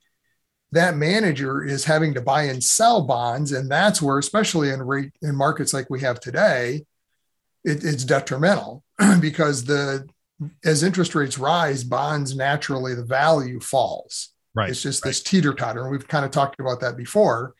that 0.73 0.97
manager 0.97 1.63
is 1.63 1.85
having 1.85 2.13
to 2.13 2.21
buy 2.21 2.43
and 2.43 2.63
sell 2.63 3.05
bonds 3.05 3.51
and 3.51 3.71
that's 3.71 4.01
where 4.01 4.17
especially 4.17 4.69
in 4.69 4.81
rate 4.81 5.11
in 5.21 5.35
markets 5.35 5.73
like 5.73 5.89
we 5.89 6.01
have 6.01 6.19
today 6.19 6.85
it, 7.63 7.83
it's 7.83 8.03
detrimental 8.03 8.83
because 9.19 9.63
the 9.65 10.07
as 10.63 10.83
interest 10.83 11.15
rates 11.15 11.37
rise 11.37 11.83
bonds 11.83 12.35
naturally 12.35 12.93
the 12.93 13.05
value 13.05 13.59
falls 13.59 14.33
Right. 14.57 14.71
it's 14.71 14.81
just 14.81 15.03
this 15.03 15.21
teeter 15.21 15.53
totter. 15.53 15.83
And 15.83 15.91
we've 15.91 16.07
kind 16.07 16.25
of 16.25 16.31
talked 16.31 16.59
about 16.59 16.79
that 16.79 16.97
before. 16.97 17.53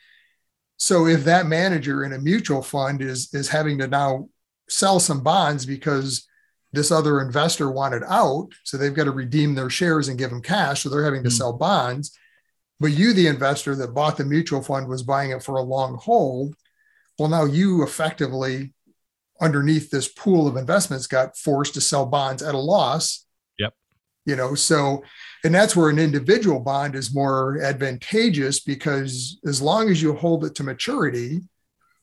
So 0.77 1.05
if 1.05 1.25
that 1.25 1.45
manager 1.45 2.03
in 2.03 2.13
a 2.13 2.17
mutual 2.17 2.63
fund 2.63 3.03
is 3.03 3.31
is 3.35 3.49
having 3.49 3.77
to 3.77 3.87
now 3.87 4.29
sell 4.67 4.99
some 4.99 5.21
bonds 5.21 5.63
because 5.63 6.27
this 6.73 6.91
other 6.91 7.21
investor 7.21 7.71
wanted 7.71 8.03
out, 8.07 8.49
so 8.63 8.77
they've 8.77 8.93
got 8.93 9.05
to 9.05 9.11
redeem 9.11 9.55
their 9.55 9.69
shares 9.69 10.07
and 10.07 10.17
give 10.17 10.29
them 10.29 10.41
cash, 10.41 10.83
so 10.83 10.89
they're 10.89 11.05
having 11.05 11.23
to 11.23 11.29
Mhm. 11.29 11.37
sell 11.37 11.53
bonds. 11.53 12.11
But 12.79 12.91
you, 12.91 13.13
the 13.13 13.27
investor 13.27 13.75
that 13.75 13.93
bought 13.93 14.17
the 14.17 14.25
mutual 14.25 14.61
fund, 14.61 14.87
was 14.87 15.01
buying 15.03 15.31
it 15.31 15.43
for 15.43 15.55
a 15.55 15.63
long 15.63 15.95
hold. 15.95 16.55
Well, 17.17 17.29
now 17.29 17.45
you 17.45 17.83
effectively, 17.83 18.73
underneath 19.41 19.89
this 19.89 20.07
pool 20.07 20.47
of 20.47 20.57
investments, 20.57 21.07
got 21.07 21.37
forced 21.37 21.73
to 21.75 21.81
sell 21.81 22.05
bonds 22.05 22.43
at 22.43 22.53
a 22.53 22.59
loss. 22.59 23.25
Yep. 23.57 23.73
You 24.25 24.35
know, 24.35 24.53
so 24.53 25.03
and 25.43 25.55
that's 25.55 25.75
where 25.75 25.89
an 25.89 25.99
individual 25.99 26.59
bond 26.59 26.95
is 26.95 27.13
more 27.13 27.61
advantageous 27.61 28.59
because 28.59 29.39
as 29.45 29.61
long 29.61 29.89
as 29.89 30.01
you 30.01 30.13
hold 30.13 30.43
it 30.43 30.55
to 30.55 30.63
maturity, 30.63 31.41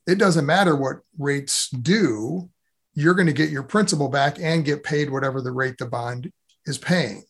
it 0.06 0.16
doesn't 0.16 0.46
matter 0.46 0.74
what 0.74 1.00
rates 1.18 1.68
do, 1.70 2.48
you're 2.94 3.14
going 3.14 3.26
to 3.26 3.32
get 3.32 3.50
your 3.50 3.62
principal 3.62 4.08
back 4.08 4.38
and 4.40 4.64
get 4.64 4.84
paid 4.84 5.10
whatever 5.10 5.40
the 5.40 5.52
rate 5.52 5.76
the 5.78 5.86
bond 5.86 6.32
is 6.66 6.78
paying. 6.78 7.24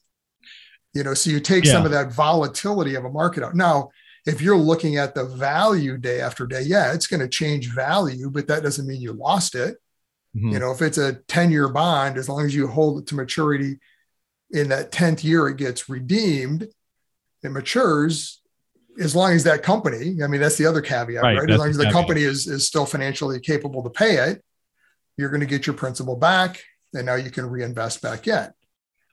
You 0.93 1.03
know, 1.03 1.15
so 1.15 1.31
you 1.31 1.41
take 1.41 1.65
some 1.67 1.85
of 1.85 1.91
that 1.91 2.13
volatility 2.13 2.95
of 2.95 3.05
a 3.05 3.11
market 3.11 3.43
out. 3.43 3.55
Now, 3.57 3.91
if 4.27 4.41
you're 4.41 4.57
looking 4.57 4.97
at 4.97 5.15
the 5.15 5.25
value 5.25 5.99
day 5.99 6.21
after 6.21 6.47
day, 6.47 6.63
yeah, 6.63 6.93
it's 6.93 7.07
going 7.07 7.21
to 7.21 7.29
change 7.29 7.73
value, 7.75 8.31
but 8.31 8.47
that 8.49 8.63
doesn't 8.63 8.87
mean 8.87 9.01
you 9.01 9.13
lost 9.13 9.55
it. 9.55 9.77
Mhm. 10.37 10.53
You 10.53 10.59
know, 10.61 10.71
if 10.71 10.83
it's 10.83 10.99
a 10.99 11.15
10 11.29 11.51
year 11.51 11.69
bond, 11.69 12.17
as 12.17 12.29
long 12.29 12.45
as 12.45 12.55
you 12.55 12.67
hold 12.69 13.01
it 13.01 13.07
to 13.09 13.15
maturity 13.17 13.81
in 14.51 14.69
that 14.69 14.93
10th 14.93 15.25
year, 15.25 15.49
it 15.49 15.57
gets 15.57 15.89
redeemed, 15.89 16.69
it 17.43 17.51
matures. 17.51 18.41
As 19.01 19.17
long 19.17 19.33
as 19.33 19.43
that 19.45 19.65
company, 19.65 20.23
I 20.23 20.29
mean, 20.29 20.41
that's 20.41 20.57
the 20.57 20.67
other 20.67 20.81
caveat, 20.81 21.23
Right, 21.23 21.39
right? 21.39 21.51
As 21.51 21.59
long 21.59 21.69
as 21.71 21.77
the 21.77 21.83
the 21.83 21.85
caveat. 21.87 21.93
company 22.01 22.23
is, 22.23 22.47
is 22.47 22.67
still 22.67 22.87
financially 22.87 23.41
capable 23.41 23.83
to 23.83 23.91
pay 23.91 24.17
it, 24.31 24.45
you're 25.17 25.31
going 25.31 25.41
to 25.41 25.47
get 25.47 25.67
your 25.67 25.75
principal 25.75 26.17
back. 26.17 26.63
And 26.93 27.07
now 27.07 27.15
you 27.17 27.31
can 27.31 27.47
reinvest 27.47 28.03
back 28.03 28.29
in. 28.29 28.49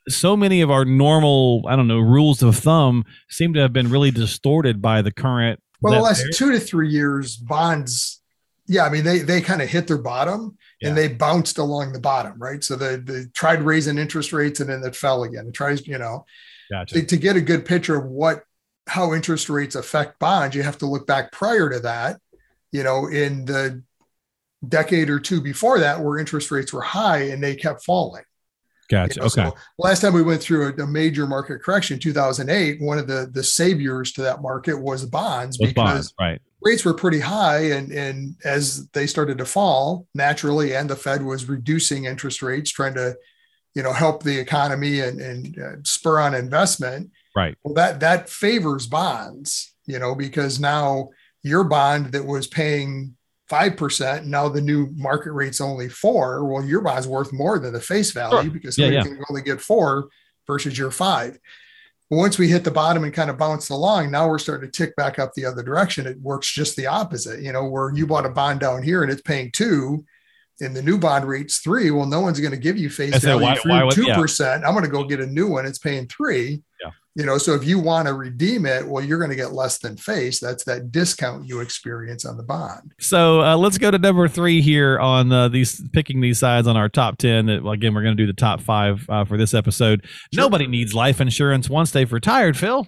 so 0.10 0.36
many 0.36 0.62
of 0.62 0.72
our 0.72 0.86
normal, 0.86 1.64
I 1.68 1.76
don't 1.76 1.88
know, 1.88 2.00
rules 2.00 2.42
of 2.42 2.56
thumb 2.58 3.06
seem 3.30 3.54
to 3.54 3.60
have 3.62 3.74
been 3.74 3.90
really 3.90 4.12
distorted 4.12 4.82
by 4.82 5.02
the 5.02 5.12
current. 5.12 5.60
Well, 5.82 5.94
the 5.94 6.02
last 6.02 6.26
two 6.34 6.52
to 6.52 6.60
three 6.60 6.90
years, 6.90 7.38
bonds, 7.38 8.22
yeah, 8.68 8.86
I 8.86 8.90
mean, 8.90 9.04
they 9.04 9.20
they 9.20 9.42
kind 9.42 9.62
of 9.62 9.70
hit 9.70 9.88
their 9.88 9.98
bottom 9.98 10.58
yeah. 10.80 10.90
and 10.90 10.98
they 10.98 11.08
bounced 11.08 11.58
along 11.58 11.94
the 11.94 12.00
bottom, 12.00 12.38
right? 12.38 12.64
So 12.64 12.76
they, 12.76 12.98
they 12.98 13.26
tried 13.34 13.64
raising 13.64 13.98
interest 13.98 14.32
rates 14.32 14.60
and 14.60 14.70
then 14.70 14.84
it 14.84 14.96
fell 14.96 15.24
again. 15.24 15.48
It 15.48 15.54
tries, 15.54 15.88
you 15.88 15.98
know, 15.98 16.26
gotcha. 16.72 16.96
to, 16.96 17.06
to 17.06 17.18
get 17.18 17.36
a 17.36 17.42
good 17.42 17.66
picture 17.66 17.98
of 17.98 18.06
what 18.06 18.44
how 18.88 19.14
interest 19.14 19.50
rates 19.50 19.76
affect 19.76 20.20
bonds, 20.20 20.56
you 20.56 20.64
have 20.64 20.78
to 20.80 20.86
look 20.86 21.08
back 21.08 21.32
prior 21.32 21.70
to 21.70 21.80
that, 21.80 22.20
you 22.72 22.84
know, 22.84 23.08
in 23.08 23.46
the 23.46 23.84
decade 24.68 25.10
or 25.10 25.20
two 25.20 25.42
before 25.42 25.80
that 25.80 26.00
where 26.00 26.20
interest 26.20 26.52
rates 26.52 26.72
were 26.72 26.82
high 26.82 27.24
and 27.24 27.44
they 27.44 27.56
kept 27.56 27.84
falling. 27.84 28.24
Gotcha. 28.92 29.16
You 29.16 29.22
know, 29.22 29.26
okay. 29.28 29.50
So 29.50 29.56
last 29.80 30.02
time 30.02 30.14
we 30.14 30.22
went 30.22 30.42
through 30.42 30.68
a, 30.68 30.84
a, 30.84 30.88
major 30.88 31.26
market 31.26 31.64
correction, 31.64 31.98
2008, 31.98 32.82
one 32.82 33.00
of 33.00 33.08
the 33.08 33.30
the 33.32 33.42
saviors 33.42 34.12
to 34.14 34.22
that 34.24 34.42
market 34.42 34.76
was 34.78 35.06
bonds 35.06 35.58
was 35.58 35.70
because 35.70 35.94
bonds, 35.94 36.14
right. 36.20 36.42
rates 36.62 36.84
were 36.84 36.94
pretty 36.94 37.22
high, 37.22 37.72
and 37.72 37.90
and 37.94 38.36
as 38.44 38.88
they 38.88 39.08
started 39.08 39.38
to 39.38 39.46
fall 39.46 40.08
naturally, 40.14 40.76
and 40.76 40.90
the 40.90 40.98
Fed 40.98 41.24
was 41.24 41.48
reducing 41.48 42.04
interest 42.04 42.42
rates, 42.42 42.70
trying 42.70 42.96
to, 42.96 43.16
you 43.76 43.82
know, 43.82 43.94
help 43.94 44.24
the 44.24 44.38
economy 44.38 45.00
and 45.00 45.22
and 45.22 45.58
uh, 45.58 45.76
spur 45.84 46.20
on 46.20 46.34
investment. 46.34 47.12
Right. 47.34 47.58
Well, 47.64 47.76
that 47.76 48.02
that 48.02 48.30
favors 48.30 48.88
bonds, 48.88 49.74
you 49.86 50.00
know, 50.00 50.16
because 50.16 50.60
now 50.60 51.12
your 51.44 51.64
bond 51.64 52.08
that 52.08 52.26
was 52.26 52.46
paying 52.46 53.16
5%. 53.52 54.26
Now 54.26 54.48
the 54.48 54.62
new 54.62 54.88
market 54.96 55.34
rate's 55.34 55.60
only 55.60 55.90
four. 55.90 56.46
Well, 56.46 56.64
your 56.64 56.82
bond's 56.82 57.08
worth 57.08 57.34
more 57.34 57.60
than 57.60 57.74
the 57.74 57.82
face 57.82 58.12
value 58.12 58.44
sure. 58.44 58.52
because 58.52 58.78
yeah, 58.78 58.88
yeah. 58.88 59.04
can 59.04 59.20
only 59.30 59.42
get 59.42 59.60
four 59.60 60.08
versus 60.48 60.78
your 60.78 60.92
five. 60.92 61.38
once 62.10 62.38
we 62.38 62.48
hit 62.48 62.64
the 62.64 62.72
bottom 62.72 63.04
and 63.04 63.14
kind 63.14 63.30
of 63.30 63.38
bounce 63.38 63.70
along, 63.70 64.10
now 64.10 64.28
we're 64.28 64.40
starting 64.40 64.70
to 64.70 64.78
tick 64.78 64.96
back 64.96 65.20
up 65.20 65.34
the 65.34 65.46
other 65.46 65.64
direction. 65.64 66.08
It 66.08 66.20
works 66.22 66.52
just 66.52 66.76
the 66.76 66.88
opposite, 66.88 67.42
you 67.42 67.52
know, 67.52 67.66
where 67.66 67.94
you 67.94 68.08
bought 68.08 68.26
a 68.26 68.30
bond 68.30 68.62
down 68.62 68.84
here 68.84 69.04
and 69.04 69.12
it's 69.12 69.22
paying 69.22 69.52
two 69.52 70.06
and 70.62 70.76
the 70.76 70.82
new 70.82 70.98
bond 70.98 71.26
rate's 71.26 71.58
three. 71.58 71.92
Well, 71.92 72.06
no 72.06 72.22
one's 72.22 72.40
going 72.40 72.52
to 72.52 72.58
give 72.58 72.78
you 72.78 72.90
face 72.90 73.14
value 73.24 73.92
two 73.92 74.14
percent. 74.14 74.64
I'm 74.66 74.74
going 74.74 74.86
to 74.86 74.92
go 74.92 75.04
get 75.04 75.20
a 75.20 75.26
new 75.26 75.48
one. 75.48 75.66
It's 75.66 75.80
paying 75.80 76.08
three. 76.08 76.62
Yeah 76.82 76.92
you 77.16 77.26
know 77.26 77.38
so 77.38 77.54
if 77.54 77.66
you 77.66 77.80
want 77.80 78.08
to 78.08 78.14
redeem 78.14 78.66
it 78.66 78.88
well 78.88 79.04
you're 79.04 79.18
going 79.18 79.30
to 79.30 79.36
get 79.36 79.54
less 79.54 79.80
than 79.80 79.98
face. 79.98 80.40
That's 80.40 80.64
that 80.66 80.92
discount 80.92 81.48
you 81.48 81.60
experience 81.60 82.26
on 82.26 82.38
the 82.38 82.44
bond. 82.44 82.94
So 83.00 83.42
uh, 83.42 83.58
let's 83.58 83.78
go 83.78 83.92
to 83.92 83.98
number 83.98 84.28
three 84.28 84.62
here 84.62 85.00
on 85.00 85.32
uh, 85.32 85.48
these 85.50 85.82
picking 85.94 86.22
these 86.22 86.40
sides 86.40 86.68
on 86.68 86.78
our 86.78 86.90
top 86.90 87.18
10 87.18 87.50
again 87.50 87.94
we're 87.94 88.04
going 88.04 88.16
to 88.16 88.24
do 88.24 88.28
the 88.28 88.34
top 88.34 88.62
five 88.62 89.06
uh, 89.10 89.26
for 89.26 89.38
this 89.38 89.54
episode. 89.54 90.06
Sure. 90.06 90.44
nobody 90.44 90.68
needs 90.68 90.94
life 90.94 91.22
insurance 91.22 91.70
once 91.70 91.92
they've 91.92 92.12
retired 92.12 92.58
phil 92.58 92.88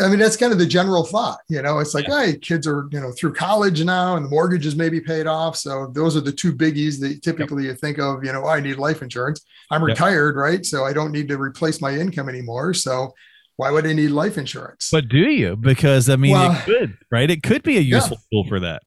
I 0.00 0.08
mean, 0.08 0.18
that's 0.18 0.36
kind 0.36 0.52
of 0.52 0.58
the 0.58 0.66
general 0.66 1.04
thought. 1.04 1.40
You 1.48 1.60
know, 1.60 1.78
it's 1.78 1.92
like, 1.92 2.08
yeah. 2.08 2.26
hey, 2.26 2.36
kids 2.38 2.66
are, 2.66 2.88
you 2.92 3.00
know, 3.00 3.12
through 3.12 3.34
college 3.34 3.84
now 3.84 4.16
and 4.16 4.24
the 4.24 4.30
mortgages 4.30 4.74
may 4.74 4.88
be 4.88 5.00
paid 5.00 5.26
off. 5.26 5.56
So 5.56 5.88
those 5.94 6.16
are 6.16 6.22
the 6.22 6.32
two 6.32 6.54
biggies 6.54 6.98
that 7.00 7.22
typically 7.22 7.64
yep. 7.64 7.72
you 7.72 7.76
think 7.76 7.98
of, 7.98 8.24
you 8.24 8.32
know, 8.32 8.44
oh, 8.44 8.48
I 8.48 8.60
need 8.60 8.76
life 8.76 9.02
insurance. 9.02 9.44
I'm 9.70 9.82
yep. 9.82 9.88
retired, 9.88 10.36
right? 10.36 10.64
So 10.64 10.84
I 10.84 10.92
don't 10.92 11.12
need 11.12 11.28
to 11.28 11.36
replace 11.36 11.80
my 11.80 11.94
income 11.94 12.28
anymore. 12.28 12.72
So 12.72 13.12
why 13.56 13.70
would 13.70 13.86
I 13.86 13.92
need 13.92 14.12
life 14.12 14.38
insurance? 14.38 14.88
But 14.90 15.08
do 15.08 15.18
you? 15.18 15.56
Because 15.56 16.08
I 16.08 16.16
mean, 16.16 16.32
well, 16.32 16.52
it 16.52 16.64
could, 16.64 16.96
right? 17.10 17.30
It 17.30 17.42
could 17.42 17.62
be 17.62 17.76
a 17.76 17.80
useful 17.80 18.18
yeah. 18.30 18.42
tool 18.42 18.48
for 18.48 18.60
that. 18.60 18.82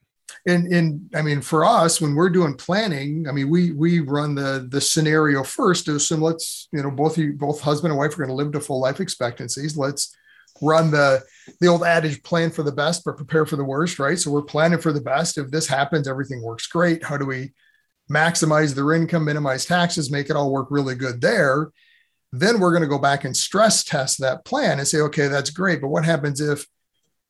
And, 0.48 0.72
and 0.74 1.10
I 1.16 1.22
mean, 1.22 1.42
for 1.42 1.66
us, 1.66 2.02
when 2.02 2.14
we're 2.14 2.30
doing 2.30 2.56
planning, 2.56 3.28
I 3.28 3.32
mean, 3.32 3.50
we 3.50 3.72
we 3.72 4.00
run 4.00 4.36
the 4.36 4.68
the 4.70 4.82
scenario 4.82 5.44
first 5.44 5.86
to 5.86 5.96
assume 5.96 6.22
let's, 6.22 6.68
you 6.72 6.84
know, 6.84 6.92
both 6.92 7.18
you 7.18 7.34
both 7.34 7.62
husband 7.62 7.92
and 7.92 7.98
wife 7.98 8.14
are 8.14 8.18
going 8.18 8.30
to 8.30 8.36
live 8.36 8.52
to 8.52 8.60
full 8.60 8.80
life 8.80 9.00
expectancies. 9.00 9.78
Let's 9.78 10.16
run 10.62 10.92
the 10.92 11.24
the 11.60 11.68
old 11.68 11.84
adage 11.84 12.24
plan 12.24 12.50
for 12.50 12.64
the 12.64 12.72
best 12.72 13.04
but 13.06 13.18
prepare 13.18 13.46
for 13.46 13.56
the 13.56 13.64
worst 13.64 14.00
right? 14.00 14.18
So 14.18 14.32
we're 14.32 14.42
planning 14.42 14.80
for 14.80 14.94
the 14.94 15.02
best. 15.02 15.38
If 15.38 15.52
this 15.52 15.68
happens 15.68 16.08
everything 16.08 16.42
works 16.42 16.68
great. 16.68 17.04
How 17.04 17.18
do 17.18 17.26
we 17.26 17.54
maximize 18.12 18.74
their 18.74 18.94
income 18.94 19.26
minimize 19.26 19.66
taxes 19.66 20.12
make 20.12 20.30
it 20.30 20.36
all 20.36 20.52
work 20.52 20.68
really 20.70 20.96
good 20.96 21.22
there? 21.22 21.72
Then 22.32 22.60
we're 22.60 22.72
going 22.72 22.84
to 22.84 22.90
go 22.90 23.00
back 23.00 23.24
and 23.24 23.36
stress 23.36 23.84
test 23.84 24.20
that 24.20 24.46
plan 24.46 24.80
and 24.80 24.88
say 24.88 25.00
okay 25.02 25.28
that's 25.28 25.50
great 25.50 25.82
but 25.82 25.90
what 25.90 26.06
happens 26.06 26.42
if 26.42 26.66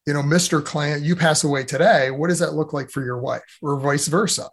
you 0.05 0.13
know 0.13 0.21
mr 0.21 0.63
client 0.63 1.03
you 1.03 1.15
pass 1.15 1.43
away 1.43 1.63
today? 1.63 2.11
What 2.11 2.29
does 2.29 2.39
that 2.39 2.53
look 2.53 2.73
like 2.73 2.89
for 2.89 3.03
your 3.03 3.19
wife? 3.19 3.57
Or 3.61 3.79
vice 3.79 4.07
versa. 4.07 4.49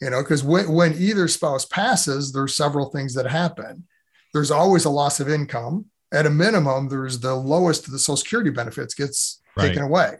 You 0.00 0.10
know 0.10 0.22
because 0.22 0.42
when, 0.42 0.72
when 0.72 0.94
either 0.94 1.28
spouse 1.28 1.64
passes 1.66 2.32
there's 2.32 2.56
several 2.56 2.90
things 2.90 3.14
that 3.14 3.26
happen. 3.26 3.86
There's 4.32 4.52
always 4.52 4.84
a 4.84 4.90
loss 4.90 5.18
of 5.18 5.28
income 5.28 5.86
at 6.12 6.26
a 6.26 6.30
minimum, 6.30 6.88
there's 6.88 7.20
the 7.20 7.34
lowest 7.34 7.86
of 7.86 7.92
the 7.92 7.98
Social 7.98 8.16
Security 8.16 8.50
benefits 8.50 8.94
gets 8.94 9.40
right. 9.56 9.68
taken 9.68 9.82
away. 9.82 10.16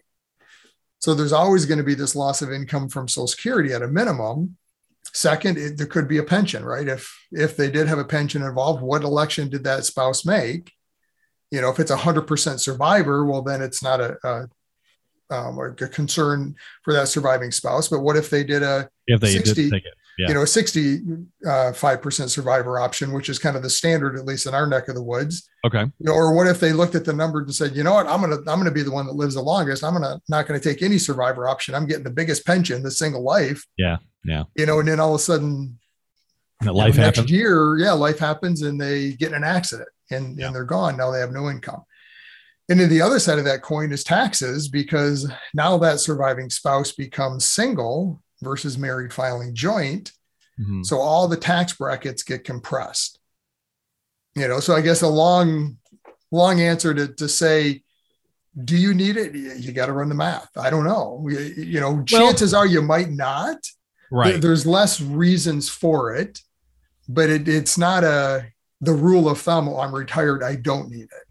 So 1.01 1.15
there's 1.15 1.33
always 1.33 1.67
going 1.67 1.79
to 1.79 1.85
be 1.85 1.95
this 1.95 2.15
loss 2.15 2.43
of 2.43 2.53
income 2.53 2.89
from 2.89 3.09
Social 3.09 3.27
Security 3.27 3.73
at 3.73 3.83
a 3.83 3.89
minimum. 3.89 4.57
Second, 5.13 5.59
it, 5.59 5.77
there 5.77 5.87
could 5.87 6.07
be 6.07 6.19
a 6.19 6.23
pension, 6.23 6.65
right? 6.65 6.87
If 6.87 7.13
if 7.33 7.57
they 7.57 7.71
did 7.71 7.89
have 7.89 7.99
a 7.99 8.05
pension 8.05 8.43
involved, 8.43 8.83
what 8.83 9.03
election 9.03 9.49
did 9.49 9.65
that 9.65 9.85
spouse 9.85 10.25
make? 10.25 10.73
You 11.51 11.61
know, 11.61 11.71
if 11.71 11.81
it's 11.81 11.91
a 11.91 11.97
hundred 11.97 12.23
percent 12.29 12.61
survivor, 12.61 13.25
well, 13.25 13.43
then 13.43 13.63
it's 13.63 13.83
not 13.83 14.01
a, 14.01 14.17
a 14.23 14.49
um, 15.35 15.59
a 15.59 15.73
concern 15.73 16.55
for 16.83 16.93
that 16.93 17.09
surviving 17.09 17.51
spouse. 17.51 17.89
But 17.89 18.01
what 18.01 18.17
if 18.17 18.31
they 18.31 18.45
did 18.45 18.63
a 18.63 18.89
if 19.07 19.21
they 19.21 19.33
60, 19.33 19.55
did 19.55 19.71
take 19.71 19.85
it? 19.85 19.95
Yeah. 20.19 20.29
you 20.29 20.35
know, 20.35 20.43
a 20.43 20.45
65% 20.45 21.27
uh, 21.47 22.29
survivor 22.29 22.79
option, 22.79 23.13
which 23.13 23.29
is 23.29 23.39
kind 23.39 23.57
of 23.57 23.63
the 23.63 23.71
standard, 23.71 24.17
at 24.17 24.25
least 24.25 24.47
in 24.47 24.55
our 24.55 24.67
neck 24.67 24.89
of 24.89 24.95
the 24.95 25.03
woods. 25.03 25.49
Okay. 25.65 25.81
You 25.83 25.93
know, 26.01 26.13
or 26.13 26.35
what 26.35 26.47
if 26.47 26.61
they 26.61 26.73
looked 26.73 26.95
at 26.95 27.05
the 27.05 27.13
numbers 27.13 27.47
and 27.47 27.55
said, 27.55 27.77
you 27.77 27.83
know 27.83 27.95
what, 27.95 28.07
I'm 28.07 28.21
going 28.21 28.31
to, 28.31 28.51
I'm 28.51 28.59
going 28.59 28.65
to 28.65 28.71
be 28.71 28.83
the 28.83 28.91
one 28.91 29.07
that 29.07 29.15
lives 29.15 29.35
the 29.35 29.43
longest. 29.43 29.85
I'm 29.85 29.95
going 29.95 30.05
to, 30.05 30.21
not 30.29 30.47
going 30.47 30.61
to 30.61 30.69
take 30.69 30.83
any 30.83 30.99
survivor 30.99 31.49
option. 31.49 31.75
I'm 31.75 31.87
getting 31.87 32.05
the 32.05 32.11
biggest 32.11 32.45
pension, 32.45 32.83
the 32.83 32.91
single 32.91 33.23
life. 33.23 33.65
Yeah. 33.77 33.99
Yeah. 34.25 34.45
You 34.57 34.67
know, 34.67 34.81
and 34.81 34.89
then 34.89 35.01
all 35.01 35.15
of 35.15 35.21
a 35.21 35.23
sudden, 35.23 35.79
that 36.61 36.75
life 36.75 36.97
next 36.97 37.17
happens. 37.17 37.31
year, 37.31 37.79
yeah, 37.79 37.93
life 37.93 38.19
happens 38.19 38.63
and 38.63 38.79
they 38.79 39.13
get 39.13 39.29
in 39.29 39.35
an 39.35 39.45
accident 39.45 39.89
and, 40.11 40.39
yeah. 40.39 40.47
and 40.47 40.55
they're 40.55 40.65
gone. 40.65 40.97
Now 40.97 41.11
they 41.11 41.21
have 41.21 41.33
no 41.33 41.49
income. 41.49 41.85
And 42.69 42.79
then 42.79 42.89
the 42.89 43.03
other 43.03 43.19
side 43.19 43.39
of 43.39 43.45
that 43.47 43.63
coin 43.63 43.93
is 43.93 44.05
taxes 44.05 44.69
because 44.69 45.31
now 45.55 45.77
that 45.79 45.99
surviving 45.99 46.51
spouse 46.51 46.93
becomes 46.93 47.45
single 47.45 48.23
versus 48.43 48.79
married 48.79 49.13
filing 49.13 49.55
joint. 49.55 50.13
Mm-hmm. 50.61 50.83
So 50.83 50.99
all 50.99 51.29
the 51.29 51.37
tax 51.37 51.75
brackets 51.75 52.23
get 52.23 52.45
compressed. 52.45 53.19
You 54.35 54.47
know, 54.49 54.61
so 54.61 54.75
I 54.75 54.81
guess 54.81 55.03
a 55.03 55.09
long, 55.09 55.79
long 56.31 56.61
answer 56.61 56.95
to, 56.95 57.09
to 57.09 57.29
say, 57.29 57.83
do 58.65 58.77
you 58.77 58.95
need 58.95 59.17
it? 59.17 59.35
You 59.35 59.73
got 59.73 59.87
to 59.87 59.93
run 59.93 60.09
the 60.09 60.15
math. 60.15 60.51
I 60.57 60.71
don't 60.71 60.85
know. 60.85 61.27
You, 61.29 61.39
you 61.39 61.81
know, 61.81 62.03
chances 62.05 62.53
well, 62.53 62.63
are 62.63 62.67
you 62.67 62.83
might 62.83 63.11
not. 63.11 63.59
Right. 64.11 64.41
There's 64.41 64.67
less 64.67 65.01
reasons 65.01 65.69
for 65.69 66.15
it, 66.15 66.41
but 67.09 67.31
it, 67.31 67.49
it's 67.49 67.79
not 67.79 68.03
a 68.05 68.47
the 68.81 68.93
rule 68.93 69.29
of 69.29 69.41
thumb. 69.41 69.69
Oh, 69.69 69.79
I'm 69.79 69.95
retired. 69.95 70.43
I 70.43 70.57
don't 70.57 70.91
need 70.91 71.05
it. 71.05 71.27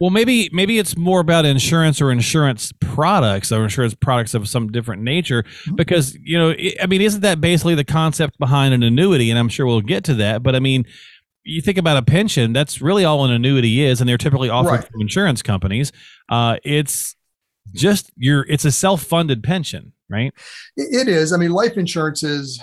Well, 0.00 0.10
maybe 0.10 0.48
maybe 0.52 0.78
it's 0.78 0.96
more 0.96 1.18
about 1.18 1.44
insurance 1.44 2.00
or 2.00 2.12
insurance 2.12 2.72
products 2.80 3.50
or 3.50 3.64
insurance 3.64 3.94
products 3.94 4.32
of 4.34 4.48
some 4.48 4.70
different 4.70 5.02
nature 5.02 5.42
mm-hmm. 5.42 5.74
because 5.74 6.16
you 6.22 6.38
know 6.38 6.54
I 6.80 6.86
mean 6.86 7.00
isn't 7.00 7.22
that 7.22 7.40
basically 7.40 7.74
the 7.74 7.84
concept 7.84 8.38
behind 8.38 8.74
an 8.74 8.82
annuity 8.82 9.30
and 9.30 9.38
I'm 9.38 9.48
sure 9.48 9.66
we'll 9.66 9.80
get 9.80 10.04
to 10.04 10.14
that 10.14 10.42
but 10.42 10.54
I 10.54 10.60
mean 10.60 10.84
you 11.44 11.60
think 11.62 11.78
about 11.78 11.96
a 11.96 12.02
pension 12.02 12.52
that's 12.52 12.80
really 12.80 13.04
all 13.04 13.24
an 13.24 13.30
annuity 13.30 13.82
is 13.82 14.00
and 14.00 14.08
they're 14.08 14.18
typically 14.18 14.48
offered 14.48 14.70
right. 14.70 14.84
from 14.88 15.00
insurance 15.00 15.42
companies 15.42 15.92
uh, 16.28 16.58
it's 16.62 17.16
just 17.74 18.10
your 18.16 18.46
it's 18.48 18.64
a 18.64 18.72
self-funded 18.72 19.42
pension 19.42 19.92
right 20.08 20.32
it 20.76 21.08
is 21.08 21.32
I 21.32 21.36
mean 21.36 21.50
life 21.50 21.76
insurance 21.76 22.22
is 22.22 22.60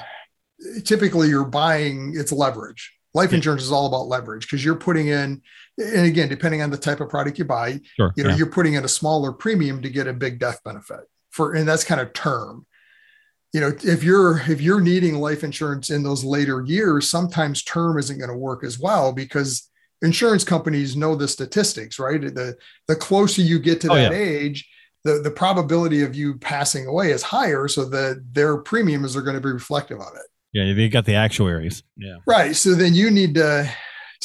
typically 0.84 1.30
you're 1.30 1.46
buying 1.46 2.14
it's 2.16 2.32
leverage 2.32 2.94
life 3.14 3.32
yeah. 3.32 3.38
insurance 3.38 3.64
is 3.64 3.72
all 3.72 3.88
about 3.88 4.08
leverage 4.08 4.46
because 4.46 4.64
you're 4.64 4.76
putting 4.76 5.08
in 5.08 5.42
and 5.78 6.06
again, 6.06 6.30
depending 6.30 6.62
on 6.62 6.70
the 6.70 6.78
type 6.78 7.02
of 7.02 7.10
product 7.10 7.38
you 7.38 7.46
buy, 7.46 7.80
sure, 7.98 8.14
you 8.16 8.24
know, 8.24 8.30
yeah. 8.30 8.36
you're 8.38 8.50
putting 8.50 8.76
in 8.76 8.86
a 8.86 8.90
smaller 8.90 9.32
premium 9.32 9.82
to 9.82 9.90
get 9.90 10.08
a 10.08 10.14
big 10.14 10.40
death 10.40 10.62
benefit 10.64 11.02
for, 11.32 11.54
and 11.54 11.68
that's 11.68 11.84
kind 11.84 12.02
of 12.02 12.14
term. 12.14 12.66
You 13.54 13.62
know, 13.62 13.72
if 13.84 14.04
you're 14.04 14.40
if 14.50 14.62
you're 14.62 14.82
needing 14.82 15.16
life 15.16 15.44
insurance 15.44 15.90
in 15.90 16.04
those 16.04 16.24
later 16.24 16.64
years, 16.66 17.10
sometimes 17.10 17.64
term 17.64 17.98
isn't 17.98 18.18
going 18.18 18.30
to 18.30 18.38
work 18.38 18.64
as 18.64 18.80
well 18.80 19.14
because 19.14 19.70
insurance 20.02 20.44
companies 20.44 20.96
know 20.96 21.16
the 21.16 21.28
statistics, 21.28 22.00
right? 22.00 22.22
The 22.22 22.56
the 22.88 22.96
closer 22.96 23.42
you 23.42 23.60
get 23.60 23.82
to 23.82 23.92
oh, 23.92 23.96
that 23.96 24.12
yeah. 24.12 24.18
age, 24.18 24.70
the, 25.04 25.20
the 25.20 25.32
probability 25.32 26.02
of 26.02 26.16
you 26.16 26.36
passing 26.36 26.86
away 26.86 27.12
is 27.12 27.24
higher, 27.24 27.68
so 27.68 27.86
that 27.86 28.26
their 28.34 28.58
premiums 28.58 29.16
are 29.16 29.22
going 29.22 29.36
to 29.36 29.42
be 29.42 29.52
reflective 29.52 30.00
of 30.00 30.14
it. 30.16 30.26
Yeah, 30.52 30.64
you 30.64 30.90
got 30.90 31.06
the 31.06 31.16
actuaries. 31.16 31.84
Yeah. 31.98 32.16
Right. 32.26 32.56
So 32.56 32.76
then 32.76 32.94
you 32.94 33.12
need 33.12 33.36
to 33.36 33.70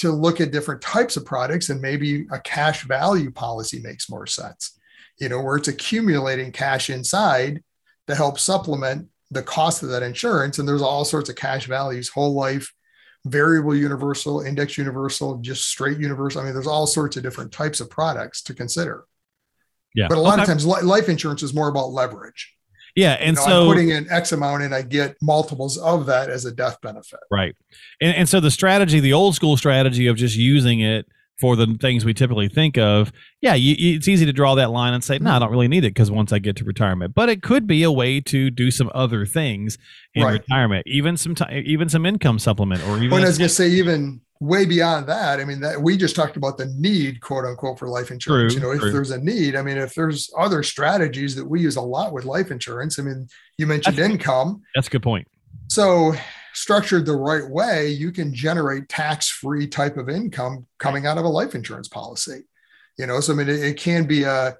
to 0.00 0.11
look 0.12 0.40
at 0.40 0.50
different 0.50 0.80
types 0.80 1.16
of 1.16 1.25
products 1.25 1.69
and 1.71 1.80
maybe 1.80 2.26
a 2.33 2.40
cash 2.40 2.85
value 2.85 3.30
policy 3.30 3.80
makes 3.80 4.09
more 4.11 4.26
sense 4.26 4.78
you 5.19 5.28
know 5.28 5.40
where 5.42 5.57
it's 5.57 5.69
accumulating 5.69 6.50
cash 6.52 6.90
inside 6.90 7.62
to 8.07 8.14
help 8.14 8.38
supplement 8.38 9.07
the 9.30 9.42
cost 9.42 9.83
of 9.83 9.88
that 9.90 10.02
insurance 10.02 10.59
and 10.59 10.66
there's 10.69 10.83
all 10.83 11.04
sorts 11.04 11.28
of 11.28 11.37
cash 11.37 11.66
values 11.66 12.09
whole 12.09 12.35
life 12.35 12.73
variable 13.26 13.76
universal, 13.76 14.40
index 14.40 14.78
universal, 14.78 15.37
just 15.42 15.69
straight 15.69 15.99
universal. 15.99 16.40
I 16.40 16.45
mean, 16.45 16.54
there's 16.54 16.66
all 16.66 16.87
sorts 16.87 17.19
of 17.19 17.23
different 17.23 17.52
types 17.52 17.78
of 17.80 17.90
products 17.90 18.40
to 18.45 18.54
consider. 18.54 19.04
Yeah. 19.95 20.07
But 20.09 20.16
a 20.16 20.23
lot 20.23 20.35
Okay. 20.35 20.42
of 20.45 20.49
times 20.49 20.64
li- 20.66 20.80
life 20.80 21.11
insurance 21.11 21.42
is 21.42 21.52
more 21.52 21.69
about 21.69 21.92
leverage. 21.92 22.57
Yeah, 22.97 23.12
and 23.14 23.37
You 23.37 23.42
know, 23.42 23.49
so 23.49 23.62
I'm 23.62 23.68
putting 23.68 23.90
in 23.90 24.11
X 24.11 24.32
amount 24.32 24.62
and 24.62 24.75
I 24.75 24.82
get 24.82 25.16
multiples 25.23 25.78
of 25.78 26.06
that 26.06 26.30
as 26.30 26.44
a 26.44 26.52
death 26.52 26.80
benefit. 26.80 27.20
Right. 27.30 27.54
And, 28.00 28.14
and 28.16 28.28
so 28.28 28.40
the 28.40 28.50
strategy, 28.50 29.00
the 29.00 29.12
old 29.12 29.35
school 29.35 29.56
strategy 29.56 30.06
of 30.06 30.16
just 30.16 30.37
using 30.37 30.80
it 30.80 31.06
for 31.40 31.56
the 31.56 31.78
things 31.80 32.04
we 32.04 32.12
typically 32.12 32.49
think 32.49 32.76
of, 32.76 33.12
yeah, 33.40 33.54
you, 33.54 33.75
it's 33.97 34.06
easy 34.06 34.26
to 34.26 34.32
draw 34.32 34.54
that 34.56 34.70
line 34.70 34.92
and 34.92 35.02
say, 35.02 35.18
no, 35.18 35.32
I 35.32 35.38
don't 35.38 35.50
really 35.50 35.68
need 35.68 35.85
it 35.85 35.94
because 35.94 36.11
once 36.11 36.32
I 36.32 36.38
get 36.38 36.56
to 36.56 36.64
retirement. 36.64 37.14
But 37.14 37.30
it 37.30 37.42
could 37.42 37.66
be 37.66 37.82
a 37.82 37.90
way 37.90 38.20
to 38.20 38.50
do 38.50 38.70
some 38.70 38.90
other 38.94 39.25
things 39.25 39.78
in 40.14 40.25
Right. 40.25 40.32
retirement, 40.32 40.87
even 40.87 41.16
some 41.16 41.35
time, 41.35 41.62
even 41.64 41.88
some 41.88 42.04
income 42.04 42.38
supplement, 42.38 42.87
or 42.87 42.99
even 42.99 43.11
When 43.11 43.23
I 43.23 43.28
was 43.28 43.38
going 43.38 43.49
to 43.49 43.54
say, 43.54 43.70
even 43.70 44.20
way 44.40 44.64
beyond 44.64 45.06
that, 45.06 45.38
I 45.38 45.44
mean, 45.44 45.61
that 45.61 45.80
we 45.80 45.97
just 45.97 46.16
talked 46.16 46.37
about 46.37 46.56
the 46.56 46.66
need, 46.66 47.20
quote 47.20 47.44
unquote, 47.44 47.78
for 47.78 47.88
life 47.88 48.11
insurance. 48.11 48.54
True, 48.54 48.61
you 48.62 48.66
know, 48.66 48.73
if 48.73 48.80
true. 48.80 48.90
there's 48.92 49.11
a 49.11 49.18
need, 49.18 49.54
I 49.54 49.62
mean, 49.62 49.76
if 49.76 49.94
there's 49.94 50.30
other 50.38 50.62
strategies 50.62 51.35
that 51.37 51.44
we 51.44 51.61
use 51.61 51.76
a 51.76 51.82
lot 51.82 52.12
with 52.12 52.25
life 52.25 52.50
insurance, 52.50 52.99
I 52.99 53.02
mean, 53.02 53.28
you 53.59 53.66
mentioned 53.66 53.97
That's- 53.97 54.11
income. 54.11 54.62
that's 54.75 54.88
a 54.88 54.90
good 54.90 55.02
point. 55.02 55.28
So, 55.68 56.14
structured 56.52 57.06
the 57.06 57.14
right 57.14 57.49
way, 57.49 57.90
you 57.90 58.11
can 58.11 58.35
generate 58.35 58.88
tax 58.88 59.28
free 59.28 59.68
type 59.68 59.97
of 59.97 60.09
income 60.09 60.66
coming 60.78 61.06
out 61.06 61.16
of 61.18 61.25
a 61.25 61.28
life 61.28 61.54
insurance 61.54 61.87
policy. 61.87 62.40
You 62.99 63.06
know, 63.06 63.20
so 63.20 63.32
I 63.32 63.37
mean, 63.37 63.49
it, 63.49 63.61
it 63.62 63.76
can 63.76 64.04
be 64.06 64.25
a, 64.25 64.56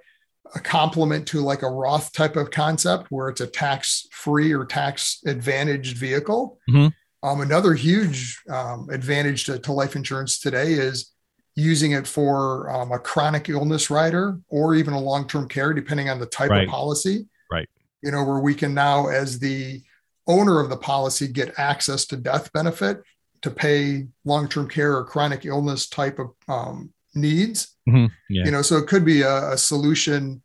a 0.55 0.61
complement 0.61 1.27
to 1.29 1.41
like 1.41 1.63
a 1.63 1.69
Roth 1.69 2.13
type 2.13 2.37
of 2.37 2.51
concept 2.51 3.07
where 3.11 3.29
it's 3.29 3.41
a 3.41 3.47
tax 3.47 4.07
free 4.13 4.53
or 4.53 4.65
tax 4.65 5.21
advantaged 5.27 5.97
vehicle. 5.97 6.59
Mhm. 6.71 6.93
Um, 7.23 7.41
another 7.41 7.75
huge 7.75 8.41
um, 8.49 8.89
advantage 8.91 9.45
to, 9.45 9.59
to 9.59 9.73
life 9.73 9.95
insurance 9.95 10.39
today 10.41 10.73
is 10.73 11.13
using 11.55 11.93
it 11.93 12.07
for 12.07 12.71
um, 12.71 12.93
a 12.93 12.99
chronic 12.99 13.49
illness 13.49 13.91
rider 13.91 14.39
or 14.49 14.75
even 14.75 14.95
a 14.95 15.01
long 15.01 15.27
term 15.27 15.49
care, 15.49 15.75
depending 15.75 16.09
on 16.09 16.19
the 16.19 16.27
type 16.27 16.51
Right. 16.51 16.65
of 16.65 16.71
policy. 16.71 17.27
Right. 17.51 17.69
You 18.03 18.11
know, 18.11 18.25
where 18.25 18.39
we 18.41 18.55
can 18.55 18.73
now, 18.73 19.09
as 19.09 19.39
the 19.39 19.83
owner 20.27 20.61
of 20.61 20.71
the 20.71 20.77
policy, 20.77 21.29
get 21.29 21.53
access 21.59 22.07
to 22.07 22.17
death 22.17 22.51
benefit 22.53 23.03
to 23.43 23.51
pay 23.51 24.07
long 24.25 24.49
term 24.49 24.69
care 24.69 24.97
or 24.97 25.05
chronic 25.05 25.45
illness 25.45 25.89
type 25.89 26.19
of 26.19 26.31
um, 26.49 26.91
needs. 27.15 27.77
Mhm. 27.89 28.11
Yeah. 28.31 28.45
You 28.47 28.51
know, 28.53 28.63
so 28.63 28.79
it 28.79 28.87
could 28.87 29.05
be 29.05 29.23
a, 29.23 29.51
a 29.53 29.59
solution. 29.59 30.43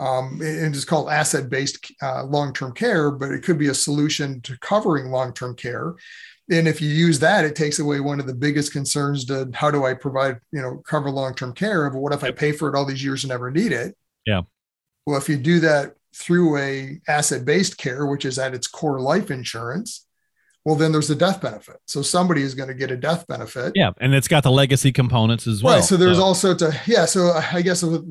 Um, 0.00 0.40
and 0.42 0.74
it's 0.74 0.84
called 0.84 1.08
asset 1.08 1.48
based 1.48 1.92
uh, 2.02 2.24
long 2.24 2.52
term 2.52 2.72
care, 2.72 3.10
but 3.10 3.30
it 3.30 3.42
could 3.44 3.58
be 3.58 3.68
a 3.68 3.74
solution 3.74 4.40
to 4.42 4.58
covering 4.58 5.10
long 5.10 5.32
term 5.32 5.54
care. 5.54 5.94
And 6.50 6.68
if 6.68 6.80
you 6.80 6.88
use 6.88 7.18
that, 7.20 7.44
it 7.44 7.56
takes 7.56 7.78
away 7.78 8.00
one 8.00 8.20
of 8.20 8.26
the 8.26 8.34
biggest 8.34 8.72
concerns 8.72 9.24
to 9.26 9.48
how 9.54 9.70
do 9.70 9.86
I 9.86 9.94
provide, 9.94 10.40
you 10.52 10.60
know, 10.60 10.82
cover 10.86 11.10
long 11.10 11.34
term 11.34 11.54
care 11.54 11.86
of 11.86 11.94
what 11.94 12.12
if 12.12 12.22
I 12.22 12.32
pay 12.32 12.52
for 12.52 12.68
it 12.68 12.76
all 12.76 12.84
these 12.84 13.04
years 13.04 13.24
and 13.24 13.30
never 13.30 13.50
need 13.50 13.72
it? 13.72 13.96
Yeah. 14.26 14.42
Well, 15.06 15.16
if 15.16 15.28
you 15.28 15.36
do 15.36 15.60
that 15.60 15.94
through 16.14 16.58
a 16.58 17.00
asset 17.08 17.44
based 17.44 17.78
care, 17.78 18.06
which 18.06 18.24
is 18.24 18.38
at 18.38 18.54
its 18.54 18.66
core 18.66 19.00
life 19.00 19.30
insurance, 19.30 20.06
well, 20.64 20.76
then 20.76 20.92
there's 20.92 21.10
a 21.10 21.14
death 21.14 21.42
benefit. 21.42 21.76
So 21.86 22.00
somebody 22.00 22.42
is 22.42 22.54
going 22.54 22.68
to 22.68 22.74
get 22.74 22.90
a 22.90 22.96
death 22.96 23.26
benefit. 23.26 23.72
Yeah, 23.74 23.90
and 24.00 24.14
it's 24.14 24.28
got 24.28 24.42
the 24.42 24.50
legacy 24.50 24.92
components 24.92 25.46
as 25.46 25.62
well. 25.62 25.76
Right. 25.76 25.84
So 25.84 25.96
there's 25.96 26.18
all 26.18 26.34
sorts 26.34 26.62
of 26.62 26.74
yeah. 26.86 27.04
So 27.04 27.32
I 27.32 27.60
guess 27.62 27.82
with, 27.82 28.02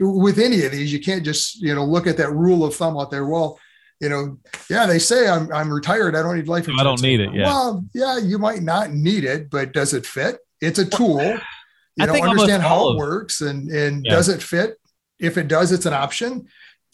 with 0.00 0.38
any 0.38 0.64
of 0.64 0.72
these, 0.72 0.92
you 0.92 1.00
can't 1.00 1.24
just 1.24 1.60
you 1.62 1.74
know 1.74 1.84
look 1.84 2.06
at 2.06 2.16
that 2.16 2.32
rule 2.32 2.64
of 2.64 2.74
thumb 2.74 2.98
out 2.98 3.10
there. 3.10 3.26
Well, 3.26 3.58
you 4.00 4.08
know, 4.08 4.38
yeah, 4.68 4.86
they 4.86 4.98
say 4.98 5.28
I'm 5.28 5.52
I'm 5.52 5.72
retired. 5.72 6.16
I 6.16 6.22
don't 6.22 6.36
need 6.36 6.48
life 6.48 6.66
insurance. 6.68 6.80
I 6.80 6.84
don't 6.84 7.02
need 7.02 7.20
it, 7.20 7.32
yeah. 7.32 7.44
Well, 7.44 7.84
yeah, 7.94 8.18
you 8.18 8.38
might 8.38 8.62
not 8.62 8.90
need 8.90 9.24
it, 9.24 9.48
but 9.50 9.72
does 9.72 9.94
it 9.94 10.04
fit? 10.04 10.38
It's 10.60 10.78
a 10.78 10.84
tool. 10.84 11.38
You 11.96 12.02
I 12.02 12.06
know, 12.06 12.24
understand 12.28 12.64
how 12.64 12.90
it 12.90 12.96
works 12.96 13.40
and 13.40 13.70
and 13.70 14.04
Yeah. 14.04 14.10
does 14.16 14.28
it 14.28 14.42
fit? 14.42 14.80
If 15.20 15.38
it 15.38 15.46
does, 15.46 15.70
it's 15.70 15.86
an 15.86 15.92
option. 15.94 16.48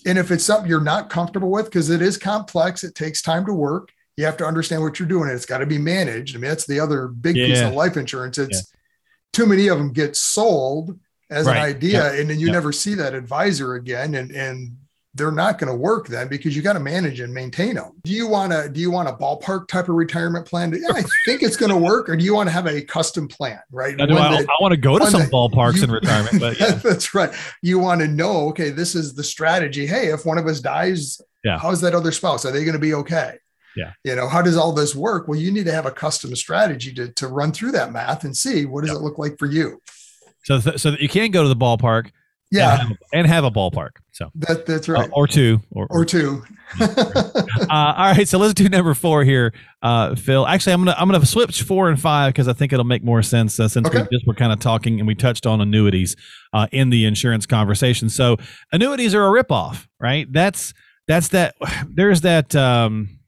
And 0.05 0.19
if 0.19 0.31
it's 0.31 0.45
something 0.45 0.69
you're 0.69 0.83
not 0.83 1.09
comfortable 1.09 1.51
with, 1.51 1.65
because 1.65 1.89
it 1.89 2.03
is 2.03 2.19
complex, 2.19 2.85
it 2.85 2.95
takes 2.95 3.23
time 3.23 3.47
to 3.47 3.55
work. 3.55 3.89
You 4.21 4.27
have 4.27 4.37
to 4.37 4.45
understand 4.47 4.83
what 4.83 4.99
you're 4.99 5.09
doing. 5.09 5.25
and 5.31 5.33
It's 5.37 5.47
got 5.47 5.59
to 5.59 5.67
be 5.67 5.79
managed. 5.79 6.37
I 6.37 6.39
mean, 6.39 6.51
that's 6.51 6.67
the 6.67 6.79
other 6.79 7.09
big 7.09 7.37
piece 7.37 7.61
of 7.63 7.73
life 7.73 7.97
insurance. 7.97 8.37
It's 8.37 8.71
too 9.33 9.47
many 9.47 9.69
of 9.69 9.79
them 9.79 9.93
get 9.95 10.15
sold 10.15 10.99
as 11.31 11.47
Right. 11.47 11.57
an 11.57 11.63
idea, 11.63 12.13
and 12.21 12.29
then 12.29 12.39
you 12.39 12.49
Yeah. 12.49 12.53
never 12.53 12.71
see 12.71 12.95
that 12.97 13.15
advisor 13.15 13.75
again, 13.77 14.15
and 14.15 14.31
and 14.31 14.77
they're 15.15 15.33
not 15.33 15.59
going 15.59 15.69
to 15.69 15.75
work 15.77 16.07
then 16.07 16.29
because 16.29 16.55
you 16.55 16.63
got 16.63 16.75
to 16.75 16.81
manage 16.81 17.19
and 17.19 17.35
maintain 17.35 17.75
them. 17.75 17.91
Do 18.05 18.13
you 18.13 18.29
want 18.29 18.53
to 18.53 18.69
do 18.69 18.79
you 18.81 18.91
want 18.93 19.09
a 19.09 19.13
ballpark 19.13 19.67
type 19.69 19.89
of 19.89 19.95
retirement 19.97 20.45
plan? 20.47 20.73
Yeah, 20.73 20.89
I 20.95 21.03
think 21.27 21.43
it's 21.43 21.57
going 21.57 21.71
to 21.73 21.77
work, 21.79 22.09
or 22.11 22.17
do 22.17 22.25
you 22.25 22.35
want 22.35 22.49
to 22.49 22.53
have 22.53 22.67
a 22.67 22.81
custom 22.83 23.27
plan, 23.27 23.59
right? 23.73 23.95
I, 24.01 24.05
that- 24.07 24.13
I 24.49 24.63
want 24.63 24.73
to 24.73 24.77
go 24.77 24.99
to 24.99 25.07
some 25.11 25.23
ballparks 25.23 25.77
you- 25.79 25.85
in 25.85 25.91
retirement, 25.91 26.39
but 26.41 26.61
yeah, 26.61 26.73
that's 26.85 27.15
right. 27.15 27.33
You 27.63 27.79
want 27.79 28.03
to 28.03 28.07
know, 28.09 28.49
okay, 28.51 28.69
this 28.71 28.95
is 28.95 29.15
the 29.15 29.25
strategy. 29.25 29.87
Hey, 29.87 30.09
if 30.13 30.27
one 30.27 30.37
of 30.39 30.47
us 30.47 30.61
dies, 30.61 31.21
Yeah. 31.43 31.59
how's 31.59 31.81
that 31.81 31.95
other 31.95 32.13
spouse? 32.13 32.45
Are 32.45 32.53
they 32.53 32.65
going 32.65 32.75
to 32.75 32.79
be 32.81 32.95
okay? 32.95 33.39
Yeah. 33.77 33.93
You 34.05 34.17
know, 34.17 34.29
how 34.29 34.43
does 34.43 34.57
all 34.57 34.73
this 34.73 34.95
work? 34.95 35.29
Well, 35.29 35.39
you 35.39 35.51
need 35.53 35.67
to 35.67 35.73
have 35.73 35.87
a 35.87 35.91
custom 35.93 36.35
strategy 36.37 36.93
to, 36.95 37.13
to 37.13 37.29
run 37.29 37.53
through 37.53 37.73
that 37.73 37.93
math 37.93 38.25
and 38.25 38.37
see 38.37 38.65
what 38.67 38.81
does 38.83 38.91
Yeah. 38.91 38.97
it 38.99 39.03
look 39.03 39.19
like 39.19 39.39
for 39.39 39.47
you. 39.47 39.81
so 40.45 40.59
th- 40.61 40.79
so 40.81 40.91
that 40.91 41.01
you 41.01 41.09
can 41.09 41.31
go 41.31 41.43
to 41.43 41.49
the 41.49 41.57
ballpark, 41.57 42.11
Yeah, 42.51 42.73
and 42.73 42.89
have, 42.89 42.97
and 43.13 43.27
have 43.27 43.45
a 43.45 43.51
ballpark, 43.51 43.91
so 44.11 44.31
that, 44.35 44.67
that's 44.67 44.89
uh, 44.89 44.93
right. 44.95 45.11
or 45.13 45.27
two, 45.29 45.61
or, 45.71 45.87
or 45.91 46.05
two. 46.05 46.43
uh, 46.81 47.67
all 47.71 48.13
right, 48.13 48.27
so 48.29 48.39
let's 48.39 48.55
do 48.55 48.69
number 48.69 48.95
four 48.95 49.23
here, 49.25 49.53
uh, 49.83 50.15
Phil. 50.15 50.47
Actually, 50.47 50.73
I'm 50.73 50.81
gonna 50.85 50.97
I'm 50.99 51.09
gonna 51.11 51.25
switch 51.27 51.63
four 51.63 51.89
and 51.91 52.01
five 52.01 52.33
because 52.33 52.49
I 52.49 52.53
think 52.53 52.73
it'll 52.73 52.85
make 52.85 53.05
more 53.05 53.23
sense 53.23 53.59
uh, 53.61 53.69
since 53.69 53.89
we 53.91 53.99
Okay. 54.01 54.09
just 54.13 54.27
were 54.27 54.35
kind 54.35 54.53
of 54.53 54.59
talking 54.59 54.99
and 54.99 55.07
we 55.07 55.15
touched 55.15 55.47
on 55.47 55.61
annuities 55.61 56.17
uh, 56.53 56.67
in 56.73 56.91
the 56.91 57.05
insurance 57.05 57.47
conversation. 57.47 58.09
So 58.09 58.37
annuities 58.73 59.15
are 59.15 59.25
a 59.25 59.43
ripoff, 59.45 59.87
right? 60.01 60.27
That's 60.33 60.73
that's 61.07 61.29
that. 61.29 61.55
There's 61.89 62.23
that 62.23 62.55
um, 62.57 63.20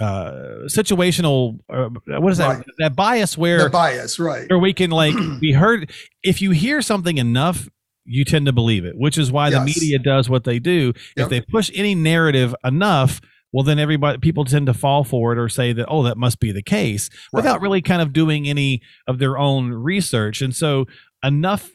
uh, 0.00 0.64
situational. 0.66 1.58
Uh, 1.72 1.88
what 2.20 2.30
is 2.32 2.38
that? 2.38 2.56
Right. 2.58 2.66
That 2.78 2.96
bias 2.96 3.36
where 3.36 3.64
the 3.64 3.70
bias, 3.70 4.18
right. 4.18 4.48
where 4.48 4.58
we 4.58 4.72
can 4.72 4.90
like 4.90 5.14
we 5.40 5.52
heard 5.52 5.90
if 6.22 6.40
you 6.42 6.50
hear 6.52 6.82
something 6.82 7.18
enough 7.18 7.68
you 8.10 8.24
tend 8.24 8.46
to 8.46 8.52
believe 8.52 8.86
it 8.86 8.96
which 8.96 9.18
is 9.18 9.30
why 9.30 9.50
the 9.50 9.60
media 9.60 9.98
does 9.98 10.30
what 10.30 10.44
they 10.44 10.58
do 10.58 10.94
if 11.16 11.28
they 11.28 11.42
push 11.42 11.70
any 11.74 11.94
narrative 11.94 12.54
enough 12.64 13.20
well 13.52 13.62
then 13.62 13.78
everybody 13.78 14.16
people 14.16 14.46
tend 14.46 14.64
to 14.64 14.72
fall 14.72 15.04
for 15.04 15.30
it 15.32 15.38
or 15.38 15.46
say 15.46 15.74
that 15.74 15.84
oh 15.88 16.02
that 16.02 16.16
must 16.16 16.40
be 16.40 16.50
the 16.50 16.62
case 16.62 17.10
Right. 17.32 17.40
without 17.40 17.60
really 17.60 17.82
kind 17.82 18.00
of 18.00 18.14
doing 18.14 18.48
any 18.48 18.80
of 19.06 19.18
their 19.18 19.36
own 19.36 19.72
research 19.72 20.40
and 20.40 20.56
so 20.56 20.86
enough 21.22 21.68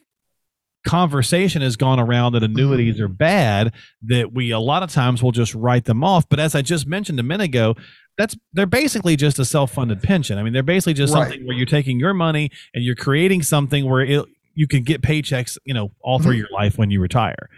conversation 0.84 1.62
has 1.62 1.76
gone 1.76 1.98
around 1.98 2.32
that 2.32 2.42
annuities 2.42 2.96
Mm-hmm. 2.96 3.04
are 3.04 3.08
bad 3.08 3.72
that 4.02 4.32
we 4.32 4.50
a 4.50 4.58
lot 4.58 4.82
of 4.82 4.90
times 4.92 5.22
will 5.22 5.32
just 5.32 5.54
write 5.54 5.84
them 5.86 6.04
off 6.04 6.28
but 6.28 6.38
as 6.38 6.54
i 6.54 6.60
just 6.62 6.86
mentioned 6.86 7.18
a 7.18 7.22
minute 7.22 7.44
ago 7.44 7.74
that's 8.18 8.36
they're 8.52 8.66
basically 8.66 9.16
just 9.16 9.38
a 9.38 9.44
self-funded 9.44 10.02
pension 10.02 10.38
i 10.38 10.42
mean 10.42 10.52
they're 10.52 10.62
basically 10.62 10.92
just 10.94 11.12
Right. 11.14 11.22
something 11.30 11.46
where 11.46 11.56
you're 11.56 11.66
taking 11.66 11.98
your 11.98 12.12
money 12.14 12.50
and 12.74 12.84
you're 12.84 12.94
creating 12.94 13.42
something 13.42 13.88
where 13.88 14.02
it, 14.02 14.24
you 14.54 14.68
can 14.68 14.82
get 14.82 15.00
paychecks 15.02 15.56
you 15.64 15.72
know 15.74 15.90
all 16.02 16.18
through 16.18 16.34
Mhm. 16.34 16.38
your 16.38 16.48
life 16.52 16.76
when 16.78 16.90
you 16.90 17.00
retire 17.00 17.48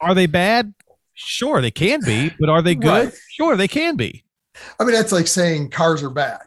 are 0.00 0.14
they 0.14 0.26
bad 0.26 0.72
sure 1.14 1.60
they 1.60 1.70
can 1.70 2.00
be 2.04 2.32
but 2.40 2.48
are 2.48 2.62
they 2.62 2.74
good 2.74 3.06
Right. 3.08 3.14
sure 3.30 3.56
they 3.56 3.68
can 3.68 3.96
be 3.96 4.24
I 4.80 4.84
mean, 4.84 4.94
that's 4.94 5.12
like 5.12 5.26
saying 5.28 5.70
cars 5.70 6.02
are 6.02 6.10
bad. 6.10 6.40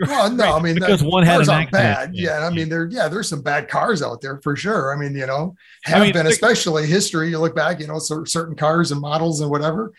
Well, 0.00 0.30
no, 0.30 0.52
I 0.56 0.60
mean, 0.62 0.74
because 0.74 1.00
that- 1.00 1.08
one 1.08 1.24
had 1.24 1.40
an 1.40 1.50
accident. 1.50 1.70
bad. 1.72 2.10
Yeah, 2.14 2.46
I 2.46 2.50
mean, 2.50 2.68
there, 2.68 2.86
yeah, 2.86 3.08
there's 3.08 3.28
some 3.28 3.42
bad 3.42 3.68
cars 3.68 4.02
out 4.02 4.20
there 4.20 4.40
for 4.42 4.56
sure. 4.56 4.94
I 4.94 4.98
mean, 4.98 5.14
you 5.14 5.26
know, 5.26 5.54
I 5.86 5.90
have 5.90 6.02
mean, 6.02 6.12
been, 6.12 6.26
especially 6.26 6.86
history. 6.86 7.30
You 7.30 7.38
look 7.38 7.54
back, 7.54 7.80
you 7.80 7.86
know, 7.86 7.98
certain 7.98 8.56
cars 8.56 8.90
and 8.92 9.00
models 9.00 9.40
and 9.40 9.50
whatever. 9.50 9.92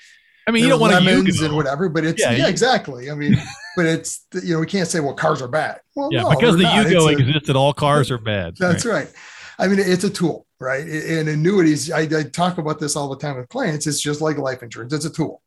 i 0.47 0.51
mean 0.51 0.63
you 0.63 0.69
don't 0.69 0.79
want 0.79 0.93
to 0.93 0.99
lemons 0.99 1.41
and 1.41 1.55
whatever, 1.55 1.89
but 1.89 2.03
it's 2.05 2.21
Yeah, 2.21 2.31
yeah, 2.33 2.47
exactly. 2.47 3.09
I 3.09 3.15
mean, 3.15 3.35
but 3.75 3.85
it's 3.85 4.25
you 4.43 4.53
know 4.53 4.59
we 4.59 4.67
can't 4.67 4.87
say 4.87 4.99
well 4.99 5.13
cars 5.13 5.41
are 5.41 5.47
bad. 5.47 5.79
Well, 5.95 6.09
yeah 6.11 6.21
no, 6.23 6.29
because 6.29 6.55
the 6.57 6.63
not. 6.63 6.85
yugo 6.85 7.11
It's 7.11 7.19
a- 7.21 7.27
existed 7.27 7.55
all 7.55 7.73
cars 7.73 8.11
are 8.11 8.17
bad 8.19 8.55
That's 8.59 8.85
right. 8.85 9.05
right. 9.05 9.13
I 9.57 9.67
mean, 9.69 9.79
it's 9.79 10.03
a 10.03 10.09
tool, 10.09 10.45
right? 10.59 10.83
And 10.85 11.29
annuities, 11.29 11.89
I, 11.89 12.01
I 12.01 12.23
talk 12.23 12.57
about 12.57 12.77
this 12.77 12.97
all 12.97 13.07
the 13.07 13.15
time 13.17 13.37
with 13.37 13.47
clients. 13.47 13.87
It's 13.87 14.01
just 14.01 14.19
like 14.19 14.37
life 14.37 14.61
insurance. 14.61 14.91
It's 14.91 15.05
a 15.05 15.09
tool, 15.09 15.41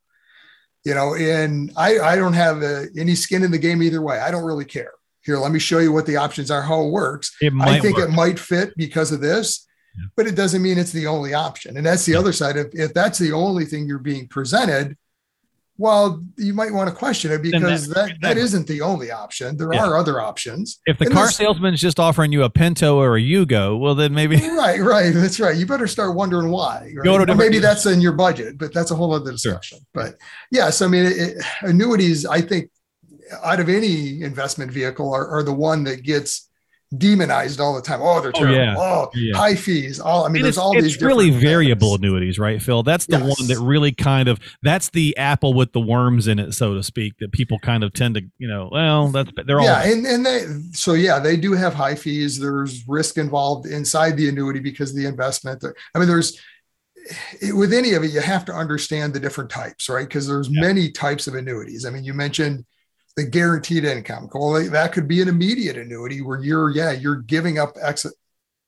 you 0.85 0.95
know. 0.95 1.15
And 1.15 1.73
I 1.77 1.99
I 1.99 2.17
don't 2.17 2.33
have 2.35 2.63
uh 2.63 2.83
any 2.97 3.15
skin 3.15 3.43
in 3.43 3.51
the 3.51 3.59
game 3.59 3.83
either 3.83 4.03
way. 4.03 4.19
I 4.19 4.31
don't 4.31 4.45
really 4.45 4.65
care. 4.65 4.93
Here, 5.23 5.37
let 5.39 5.53
me 5.53 5.59
show 5.59 5.79
you 5.79 5.93
what 5.93 6.07
the 6.07 6.17
options 6.17 6.51
are, 6.51 6.63
how 6.63 6.83
it 6.83 6.91
works. 6.91 7.35
it 7.41 7.53
I 7.61 7.81
think 7.81 7.99
work. 7.99 8.09
it 8.09 8.13
might 8.13 8.39
fit 8.39 8.73
because 8.77 9.13
of 9.13 9.21
this, 9.21 9.67
Yeah. 9.99 10.07
but 10.17 10.27
it 10.27 10.35
doesn't 10.37 10.63
mean 10.63 10.79
it's 10.79 10.93
the 10.93 11.07
only 11.07 11.35
option. 11.35 11.77
And 11.77 11.85
that's 11.85 12.07
the 12.07 12.13
Yeah. 12.13 12.19
other 12.21 12.33
side. 12.33 12.57
If, 12.57 12.69
if 12.73 12.95
that's 12.95 13.19
the 13.19 13.33
only 13.33 13.65
thing 13.67 13.87
you're 13.87 13.99
being 13.99 14.27
presented, 14.29 14.97
well, 15.81 16.23
you 16.37 16.53
might 16.53 16.73
want 16.73 16.91
to 16.91 16.95
question 16.95 17.31
it 17.31 17.41
because 17.41 17.87
that- 17.89 17.95
that, 17.95 18.07
that 18.07 18.11
exactly. 18.17 18.43
isn't 18.43 18.67
the 18.67 18.81
only 18.81 19.11
option. 19.13 19.57
There 19.57 19.73
Yeah. 19.73 19.87
are 19.87 19.97
other 19.97 20.21
options. 20.21 20.81
if 20.87 20.99
the 20.99 21.05
and 21.07 21.15
car 21.15 21.31
salesman's 21.31 21.81
just 21.81 22.01
offering 22.01 22.33
you 22.33 22.43
a 22.43 22.51
pinto 22.51 22.97
or 22.99 23.17
a 23.17 23.21
yugo 23.21 23.79
well 23.79 23.95
then 23.95 24.13
maybe 24.13 24.37
Right, 24.59 24.81
right. 24.81 25.15
That's 25.15 25.39
right. 25.41 25.57
You 25.57 25.67
better 25.67 25.87
start 25.87 26.15
wondering 26.17 26.51
why. 26.51 26.93
Right? 26.97 27.05
Go 27.05 27.17
to 27.17 27.23
Or 27.23 27.27
different- 27.27 27.39
maybe 27.39 27.59
that's 27.61 27.87
in 27.87 28.01
your 28.01 28.13
budget, 28.13 28.59
but 28.59 28.75
that's 28.75 28.91
a 28.91 28.97
whole 28.97 29.15
other 29.15 29.31
discussion. 29.33 29.79
But 29.95 30.17
yes, 30.51 30.83
I 30.83 30.89
mean, 30.89 31.05
it, 31.07 31.17
it- 31.17 31.45
annuities, 31.63 32.27
I 32.27 32.41
think 32.41 32.71
out 33.45 33.61
of 33.61 33.69
any 33.69 34.23
investment 34.23 34.73
vehicle 34.73 35.13
are, 35.15 35.29
are 35.29 35.43
the 35.43 35.53
one 35.53 35.85
that 35.85 36.03
gets 36.03 36.48
demonized 36.97 37.61
all 37.61 37.75
the 37.75 37.83
time. 37.83 38.01
Oh, 38.03 38.21
they're 38.21 38.33
oh, 38.35 38.41
terrible. 38.41 38.57
Oh, 38.57 38.63
yeah. 38.63 38.77
oh 38.79 39.11
yeah. 39.15 39.37
high 39.37 39.55
fees. 39.55 40.01
All 40.01 40.25
I 40.25 40.29
mean, 40.29 40.43
there's 40.43 40.59
all 40.59 40.73
these. 40.73 40.95
It's 40.95 41.03
really 41.03 41.31
variable 41.31 41.95
annuities, 41.95 42.39
right, 42.39 42.63
Phil? 42.63 42.83
That's 42.83 43.07
the 43.07 43.19
yes. 43.19 43.39
one 43.39 43.49
that 43.49 43.59
really 43.59 43.93
kind 43.93 44.29
of 44.29 44.39
that's 44.63 44.89
the 44.91 45.17
apple 45.17 45.55
with 45.55 45.73
the 45.73 45.81
worms 45.81 46.29
in 46.29 46.39
it, 46.39 46.53
so 46.53 46.75
to 46.75 46.83
speak. 46.83 47.15
That 47.19 47.33
people 47.33 47.59
kind 47.59 47.85
of 47.85 47.93
tend 47.93 48.15
to, 48.15 48.23
you 48.39 48.49
know, 48.49 48.69
well, 48.73 49.09
that's 49.09 49.31
they're 49.47 49.61
all 49.61 49.67
yeah, 49.67 49.85
and 49.85 50.07
and 50.07 50.25
they 50.25 50.47
so 50.73 50.95
yeah, 50.95 51.19
they 51.19 51.37
do 51.37 51.53
have 51.53 51.75
high 51.75 51.95
fees. 51.95 52.39
There's 52.39 52.87
risk 52.89 53.19
involved 53.19 53.67
inside 53.67 54.17
the 54.17 54.29
annuity 54.29 54.61
because 54.61 54.91
of 54.91 54.97
the 54.97 55.07
investment. 55.07 55.65
I 55.95 55.99
mean, 55.99 56.09
there's 56.09 56.41
with 57.55 57.73
any 57.73 57.95
of 57.95 58.05
it, 58.05 58.11
you 58.11 58.21
have 58.21 58.45
to 58.47 58.53
understand 58.53 59.15
the 59.15 59.21
different 59.21 59.51
types, 59.51 59.89
right? 59.89 60.07
Because 60.07 60.27
there's 60.27 60.49
yeah. 60.49 60.61
many 60.61 60.91
types 60.91 61.27
of 61.27 61.35
annuities. 61.35 61.85
I 61.85 61.91
mean, 61.91 62.05
you 62.05 62.15
mentioned 62.15 62.65
the 63.17 63.25
guaranteed 63.25 63.85
income. 63.85 64.29
Well, 64.33 64.71
that 64.71 64.93
could 64.93 65.09
be 65.09 65.21
an 65.21 65.29
immediate 65.29 65.77
annuity 65.77 66.21
where 66.23 66.43
you're, 66.43 66.71
yeah, 66.71 66.93
you're 66.93 67.17
giving 67.17 67.59
up 67.59 67.77
exit 67.83 68.13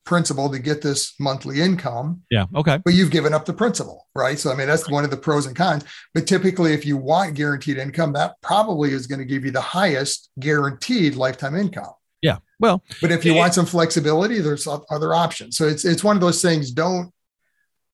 principal 0.04 0.50
to 0.50 0.58
get 0.58 0.82
this 0.82 1.14
monthly 1.20 1.60
income. 1.60 2.22
Yeah. 2.30 2.46
Okay. 2.54 2.80
But 2.84 2.94
you've 2.94 3.10
given 3.12 3.32
up 3.32 3.44
the 3.44 3.52
principal, 3.52 4.08
right? 4.14 4.38
So, 4.38 4.50
I 4.50 4.56
mean, 4.56 4.66
that's 4.66 4.90
one 4.90 5.04
of 5.04 5.10
the 5.10 5.16
pros 5.16 5.46
and 5.46 5.54
cons. 5.54 5.84
But 6.14 6.26
typically, 6.26 6.72
if 6.72 6.84
you 6.84 6.96
want 6.96 7.34
guaranteed 7.34 7.78
income, 7.78 8.12
that 8.14 8.40
probably 8.40 8.92
is 8.92 9.06
going 9.06 9.20
to 9.20 9.24
give 9.24 9.44
you 9.44 9.52
the 9.52 9.60
highest 9.60 10.30
guaranteed 10.40 11.14
lifetime 11.14 11.54
income. 11.54 11.92
Yeah. 12.22 12.38
Well, 12.58 12.82
but 13.00 13.12
if 13.12 13.24
you 13.24 13.34
it, 13.34 13.38
want 13.38 13.54
some 13.54 13.66
flexibility, 13.66 14.40
there's 14.40 14.66
other 14.66 15.14
options. 15.14 15.56
So 15.56 15.66
it's 15.66 15.84
it's 15.84 16.04
one 16.04 16.16
of 16.16 16.20
those 16.20 16.42
things. 16.42 16.70
Don't 16.70 17.12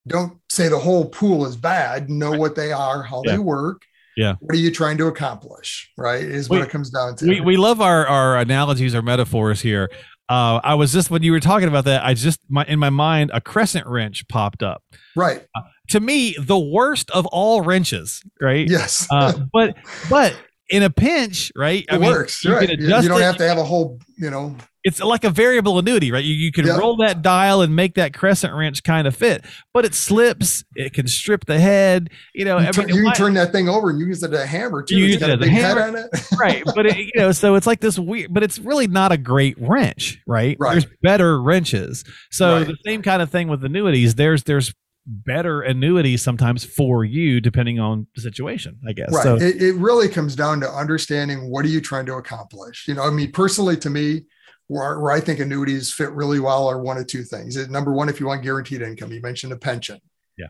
don't 0.07 0.39
say 0.51 0.69
the 0.69 0.79
whole 0.79 1.05
pool 1.05 1.47
is 1.47 1.57
bad. 1.57 2.11
Know 2.11 2.31
right. 2.31 2.41
what 2.41 2.57
they 2.57 2.73
are, 2.73 3.03
how 3.03 3.23
yeah. 3.25 3.33
they 3.33 3.39
work, 3.39 3.83
yeah 4.17 4.35
what 4.41 4.55
are 4.55 4.59
you 4.59 4.71
trying 4.71 4.99
to 4.99 5.07
accomplish 5.07 5.91
right 5.97 6.25
is 6.25 6.49
we, 6.49 6.59
what 6.59 6.67
it 6.67 6.71
comes 6.71 6.91
down 6.91 7.15
to 7.17 7.27
we, 7.27 7.41
we 7.41 7.57
love 7.57 7.81
our 7.81 8.07
our 8.07 8.39
analogies 8.39 8.95
our 8.95 9.03
metaphors 9.03 9.61
here 9.61 9.91
uh, 10.29 10.61
I 10.65 10.75
was 10.75 10.93
just 10.93 11.09
when 11.09 11.23
you 11.23 11.31
were 11.31 11.41
talking 11.41 11.69
about 11.69 11.85
that, 11.85 12.05
I 12.05 12.15
just 12.15 12.41
my 12.49 12.65
in 12.65 12.81
my 12.81 12.91
mind 12.91 13.31
a 13.33 13.41
crescent 13.41 13.87
wrench 13.87 14.27
popped 14.27 14.63
up. 14.63 14.83
Right. 15.15 15.47
Uh, 15.55 15.61
to 15.91 16.01
me, 16.01 16.35
the 16.39 16.59
worst 16.59 17.11
of 17.13 17.27
all 17.27 17.61
wrenches. 17.61 18.25
Right. 18.41 18.69
Yes. 18.69 19.07
uh, 19.11 19.39
but 19.53 19.77
but 20.11 20.37
in 20.69 20.83
a 20.83 20.91
pinch, 20.91 21.53
right? 21.55 21.85
It 21.85 21.93
I 21.93 21.99
mean, 21.99 22.11
works. 22.11 22.45
You, 22.45 22.55
right. 22.55 22.69
you 22.69 22.89
don't 22.89 23.21
it. 23.21 23.25
have 23.25 23.37
to 23.37 23.47
have 23.47 23.59
a 23.59 23.65
whole, 23.65 24.01
you 24.19 24.31
know, 24.31 24.57
it's 24.87 25.01
like 25.01 25.25
a 25.25 25.31
variable 25.31 25.81
annuity, 25.81 26.13
right? 26.13 26.23
You, 26.23 26.33
you 26.33 26.53
can 26.53 26.65
yep. 26.65 26.79
roll 26.79 26.97
that 26.99 27.21
dial 27.21 27.61
and 27.61 27.75
make 27.75 27.97
that 27.97 28.15
crescent 28.15 28.55
wrench 28.55 28.85
kind 28.85 29.09
of 29.09 29.17
fit, 29.17 29.45
but 29.75 29.85
it 29.85 29.95
slips. 29.95 30.63
It 30.77 30.93
can 30.93 31.09
strip 31.09 31.45
the 31.45 31.59
head. 31.59 32.11
You 32.33 32.45
know, 32.45 32.61
you, 32.61 32.71
mean, 32.79 32.89
you 32.95 33.03
can 33.03 33.13
turn 33.15 33.35
that 33.35 33.51
thing 33.51 33.69
over 33.69 33.91
and 33.91 33.99
you 33.99 34.07
use 34.07 34.23
it 34.23 34.33
as 34.33 34.41
a 34.41 34.47
hammer 34.47 34.85
too. 34.85 34.97
You 34.97 35.07
use 35.07 35.21
it 35.21 35.29
as 35.29 35.41
a 35.41 35.51
hammer, 35.51 36.09
right? 36.39 36.63
But 36.65 36.87
it, 36.87 36.97
you 36.99 37.11
know, 37.17 37.33
so 37.33 37.57
it's 37.57 37.67
like 37.67 37.81
this 37.81 37.99
weird, 37.99 38.33
but 38.33 38.45
it's 38.45 38.61
really 38.61 38.87
not 38.87 39.11
a 39.11 39.19
great 39.19 39.57
wrench, 39.59 40.23
right? 40.25 40.57
Right. 40.61 40.71
There's 40.71 40.87
better 41.03 41.43
wrenches. 41.43 42.05
So 42.31 42.59
right. 42.59 42.67
the 42.69 42.77
same 42.85 43.03
kind 43.03 43.21
of 43.21 43.29
thing 43.29 43.49
with 43.49 43.65
annuities. 43.65 44.15
There's 44.15 44.45
there's 44.45 44.73
better 45.09 45.63
annuities 45.63 46.23
sometimes 46.23 46.65
for 46.65 47.05
you 47.05 47.41
depending 47.41 47.79
on 47.79 48.09
the 48.17 48.21
situation 48.21 48.77
i 48.89 48.93
guess 48.93 49.07
right 49.13 49.23
so, 49.23 49.37
it, 49.37 49.63
it 49.63 49.75
really 49.77 50.09
comes 50.09 50.35
down 50.35 50.59
to 50.59 50.69
understanding 50.69 51.49
what 51.49 51.65
are 51.65 51.69
you 51.69 51.81
trying 51.81 52.05
to 52.05 52.15
accomplish 52.15 52.89
you 52.89 52.95
know 52.95 53.05
i 53.05 53.11
mean 53.11 53.31
personally 53.31 53.77
to 53.77 53.89
me 53.89 54.25
where, 54.69 54.99
where 55.01 55.13
I 55.13 55.21
think 55.21 55.41
annuities 55.41 55.93
fit 55.93 56.11
really 56.11 56.41
well 56.41 56.69
are 56.69 56.81
one 56.81 56.99
of 56.99 57.07
two 57.07 57.23
things. 57.23 57.57
Number 57.69 57.93
one, 57.93 58.09
if 58.09 58.21
you 58.21 58.27
want 58.27 58.43
guaranteed 58.43 58.83
income, 58.83 59.13
you 59.13 59.21
mentioned 59.21 59.53
a 59.53 59.57
pension. 59.57 60.01
Yeah. 60.37 60.47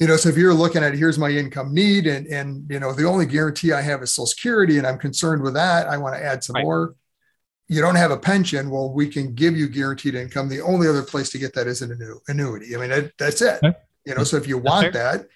You 0.00 0.08
know, 0.08 0.16
so 0.16 0.28
if 0.28 0.36
you're 0.36 0.54
looking 0.54 0.82
at 0.82 0.94
here's 0.94 1.18
my 1.18 1.30
income 1.30 1.72
need, 1.72 2.06
and 2.06 2.26
and 2.26 2.66
you 2.68 2.80
know 2.80 2.92
the 2.92 3.04
only 3.04 3.26
guarantee 3.26 3.72
I 3.72 3.80
have 3.80 4.02
is 4.02 4.12
Social 4.12 4.26
Security, 4.26 4.78
and 4.78 4.86
I'm 4.86 4.98
concerned 4.98 5.42
with 5.42 5.54
that. 5.54 5.86
I 5.86 5.96
want 5.96 6.16
to 6.16 6.24
add 6.24 6.42
some 6.42 6.54
right. 6.54 6.64
more. 6.64 6.96
You 7.68 7.80
don't 7.80 7.94
have 7.94 8.10
a 8.10 8.18
pension. 8.18 8.70
Well, 8.70 8.92
we 8.92 9.08
can 9.08 9.34
give 9.34 9.56
you 9.56 9.68
guaranteed 9.68 10.14
income. 10.14 10.48
The 10.48 10.60
only 10.60 10.88
other 10.88 11.02
place 11.02 11.30
to 11.30 11.38
get 11.38 11.54
that 11.54 11.66
is 11.66 11.80
an 11.80 11.98
annuity. 12.28 12.76
I 12.76 12.78
mean, 12.78 12.90
that, 12.90 13.12
that's 13.18 13.40
it. 13.40 13.60
Okay. 13.64 13.74
You 14.04 14.14
know, 14.14 14.24
so 14.24 14.36
if 14.36 14.46
you 14.46 14.58
want 14.58 14.92
that, 14.92 15.26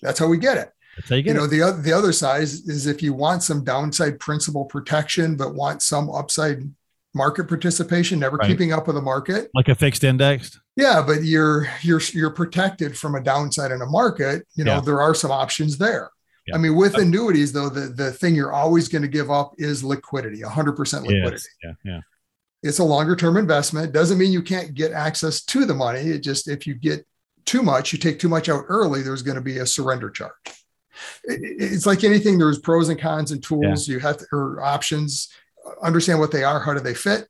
that's 0.00 0.18
how 0.18 0.26
we 0.26 0.38
get 0.38 0.56
it. 0.56 0.72
That's 0.96 1.10
how 1.10 1.16
you, 1.16 1.22
get 1.22 1.32
you 1.32 1.34
know, 1.34 1.46
the 1.46 1.60
other 1.60 1.82
the 1.82 1.92
other 1.92 2.12
side 2.12 2.44
is 2.44 2.86
if 2.86 3.02
you 3.02 3.12
want 3.12 3.42
some 3.42 3.64
downside 3.64 4.18
principal 4.20 4.64
protection, 4.64 5.36
but 5.36 5.54
want 5.54 5.82
some 5.82 6.08
upside 6.08 6.62
market 7.14 7.48
participation, 7.48 8.18
never 8.18 8.36
right. 8.36 8.48
keeping 8.48 8.72
up 8.72 8.86
with 8.86 8.96
the 8.96 9.02
market. 9.02 9.50
Like 9.54 9.68
a 9.68 9.74
fixed 9.74 10.04
index. 10.04 10.58
Yeah, 10.76 11.02
but 11.06 11.24
you're 11.24 11.68
you're 11.82 12.00
you're 12.12 12.30
protected 12.30 12.96
from 12.96 13.14
a 13.14 13.22
downside 13.22 13.70
in 13.70 13.80
a 13.80 13.86
market. 13.86 14.46
You 14.54 14.64
know, 14.64 14.74
yeah. 14.74 14.80
there 14.80 15.00
are 15.00 15.14
some 15.14 15.30
options 15.30 15.78
there. 15.78 16.10
Yeah. 16.46 16.56
I 16.56 16.58
mean, 16.58 16.76
with 16.76 16.98
annuities, 16.98 17.52
though, 17.52 17.70
the, 17.70 17.88
the 17.88 18.12
thing 18.12 18.34
you're 18.34 18.52
always 18.52 18.88
going 18.88 19.02
to 19.02 19.08
give 19.08 19.30
up 19.30 19.54
is 19.56 19.82
liquidity, 19.82 20.42
100% 20.42 20.76
liquidity. 21.06 21.48
Yeah, 21.62 21.72
yeah. 21.84 22.00
It's 22.62 22.80
a 22.80 22.84
longer 22.84 23.16
term 23.16 23.38
investment. 23.38 23.92
Doesn't 23.92 24.18
mean 24.18 24.30
you 24.30 24.42
can't 24.42 24.74
get 24.74 24.92
access 24.92 25.42
to 25.44 25.64
the 25.64 25.74
money. 25.74 26.00
It 26.00 26.18
just, 26.18 26.48
if 26.48 26.66
you 26.66 26.74
get 26.74 27.06
too 27.46 27.62
much, 27.62 27.92
you 27.92 27.98
take 27.98 28.18
too 28.18 28.28
much 28.28 28.50
out 28.50 28.64
early, 28.68 29.02
there's 29.02 29.22
going 29.22 29.36
to 29.36 29.40
be 29.40 29.58
a 29.58 29.66
surrender 29.66 30.10
charge. 30.10 30.32
It's 31.24 31.86
like 31.86 32.04
anything, 32.04 32.38
there's 32.38 32.58
pros 32.58 32.88
and 32.88 33.00
cons 33.00 33.32
and 33.32 33.42
tools 33.42 33.88
yeah. 33.88 33.94
you 33.94 34.00
have 34.00 34.18
to, 34.18 34.26
or 34.32 34.62
options 34.62 35.30
understand 35.82 36.20
what 36.20 36.32
they 36.32 36.44
are, 36.44 36.60
how 36.60 36.74
do 36.74 36.80
they 36.80 36.94
fit, 36.94 37.28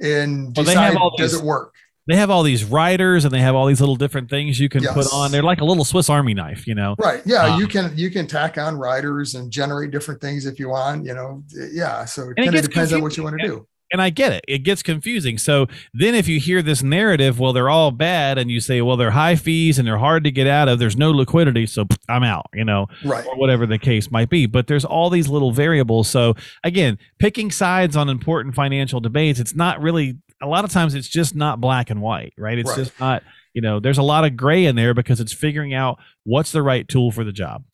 and 0.00 0.54
decide 0.54 0.94
well, 0.94 1.12
does 1.16 1.32
these, 1.32 1.40
it 1.40 1.44
work. 1.44 1.74
They 2.08 2.16
have 2.16 2.30
all 2.30 2.42
these 2.42 2.64
riders 2.64 3.24
and 3.24 3.34
they 3.34 3.40
have 3.40 3.54
all 3.54 3.66
these 3.66 3.80
little 3.80 3.96
different 3.96 4.30
things 4.30 4.60
you 4.60 4.68
can 4.68 4.82
yes. 4.82 4.94
put 4.94 5.12
on. 5.12 5.32
They're 5.32 5.42
like 5.42 5.60
a 5.60 5.64
little 5.64 5.84
Swiss 5.84 6.08
Army 6.08 6.34
knife, 6.34 6.66
you 6.66 6.74
know. 6.74 6.94
Right. 6.98 7.20
Yeah, 7.26 7.44
um, 7.44 7.60
you 7.60 7.66
can 7.66 7.92
you 7.96 8.10
can 8.10 8.26
tack 8.26 8.58
on 8.58 8.76
riders 8.76 9.34
and 9.34 9.50
generate 9.50 9.90
different 9.90 10.20
things 10.20 10.46
if 10.46 10.58
you 10.58 10.68
want. 10.68 11.04
You 11.04 11.14
know. 11.14 11.42
Yeah. 11.72 12.04
So 12.04 12.30
it 12.30 12.36
kind 12.36 12.54
of 12.54 12.62
depends 12.62 12.92
on 12.92 13.02
what 13.02 13.16
you 13.16 13.24
want 13.24 13.40
to 13.40 13.46
do 13.46 13.66
and 13.92 14.02
I 14.02 14.10
get 14.10 14.32
it. 14.32 14.44
It 14.48 14.58
gets 14.58 14.82
confusing. 14.82 15.38
So 15.38 15.66
then 15.94 16.14
if 16.14 16.28
you 16.28 16.40
hear 16.40 16.62
this 16.62 16.82
narrative, 16.82 17.38
well, 17.38 17.52
they're 17.52 17.70
all 17.70 17.90
bad, 17.90 18.38
and 18.38 18.50
you 18.50 18.60
say, 18.60 18.80
well, 18.82 18.96
they're 18.96 19.12
high 19.12 19.36
fees 19.36 19.78
and 19.78 19.86
they're 19.86 19.98
hard 19.98 20.24
to 20.24 20.30
get 20.30 20.46
out 20.46 20.68
of, 20.68 20.78
there's 20.78 20.96
no 20.96 21.10
liquidity, 21.10 21.66
so 21.66 21.86
I'm 22.08 22.22
out, 22.22 22.46
you 22.52 22.64
know, 22.64 22.86
right. 23.04 23.26
or 23.26 23.36
whatever 23.36 23.66
the 23.66 23.78
case 23.78 24.10
might 24.10 24.28
be. 24.28 24.46
But 24.46 24.66
there's 24.66 24.84
all 24.84 25.10
these 25.10 25.28
little 25.28 25.52
variables. 25.52 26.08
So 26.08 26.34
again, 26.64 26.98
picking 27.18 27.50
sides 27.50 27.96
on 27.96 28.08
important 28.08 28.54
financial 28.54 29.00
debates, 29.00 29.38
it's 29.38 29.54
not 29.54 29.80
really 29.80 30.18
a 30.42 30.46
lot 30.46 30.64
of 30.64 30.70
times 30.70 30.94
it's 30.94 31.08
just 31.08 31.34
not 31.34 31.60
black 31.60 31.90
and 31.90 32.02
white, 32.02 32.34
right? 32.36 32.58
It's 32.58 32.68
right. 32.70 32.78
just 32.78 32.98
not, 33.00 33.22
you 33.54 33.62
know, 33.62 33.80
there's 33.80 33.98
a 33.98 34.02
lot 34.02 34.24
of 34.24 34.36
gray 34.36 34.66
in 34.66 34.76
there 34.76 34.94
because 34.94 35.20
it's 35.20 35.32
figuring 35.32 35.72
out 35.72 35.98
what's 36.24 36.52
the 36.52 36.62
right 36.62 36.86
tool 36.86 37.10
for 37.10 37.24
the 37.24 37.32
job. 37.32 37.64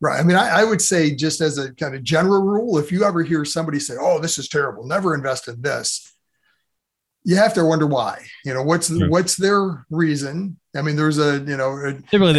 Right. 0.00 0.20
I 0.20 0.22
mean, 0.22 0.36
I, 0.36 0.60
I, 0.60 0.64
would 0.64 0.80
say, 0.80 1.12
just 1.14 1.40
as 1.40 1.58
a 1.58 1.74
kind 1.74 1.96
of 1.96 2.04
general 2.04 2.42
rule, 2.42 2.78
if 2.78 2.92
you 2.92 3.02
ever 3.02 3.24
hear 3.24 3.44
somebody 3.44 3.80
say, 3.80 3.94
"Oh, 4.00 4.20
this 4.20 4.38
is 4.38 4.48
terrible," 4.48 4.86
never 4.86 5.12
invest 5.12 5.48
in 5.48 5.60
this, 5.60 6.14
you 7.24 7.36
have 7.36 7.52
to 7.54 7.64
wonder 7.64 7.86
why. 7.86 8.24
You 8.44 8.54
know, 8.54 8.62
what's 8.62 8.88
sure. 8.88 9.10
what's 9.10 9.36
their 9.36 9.84
reason? 9.90 10.58
I 10.76 10.82
mean, 10.82 10.96
there's 10.96 11.18
a 11.18 11.40
you 11.40 11.56
know 11.56 11.72
a, 11.72 11.94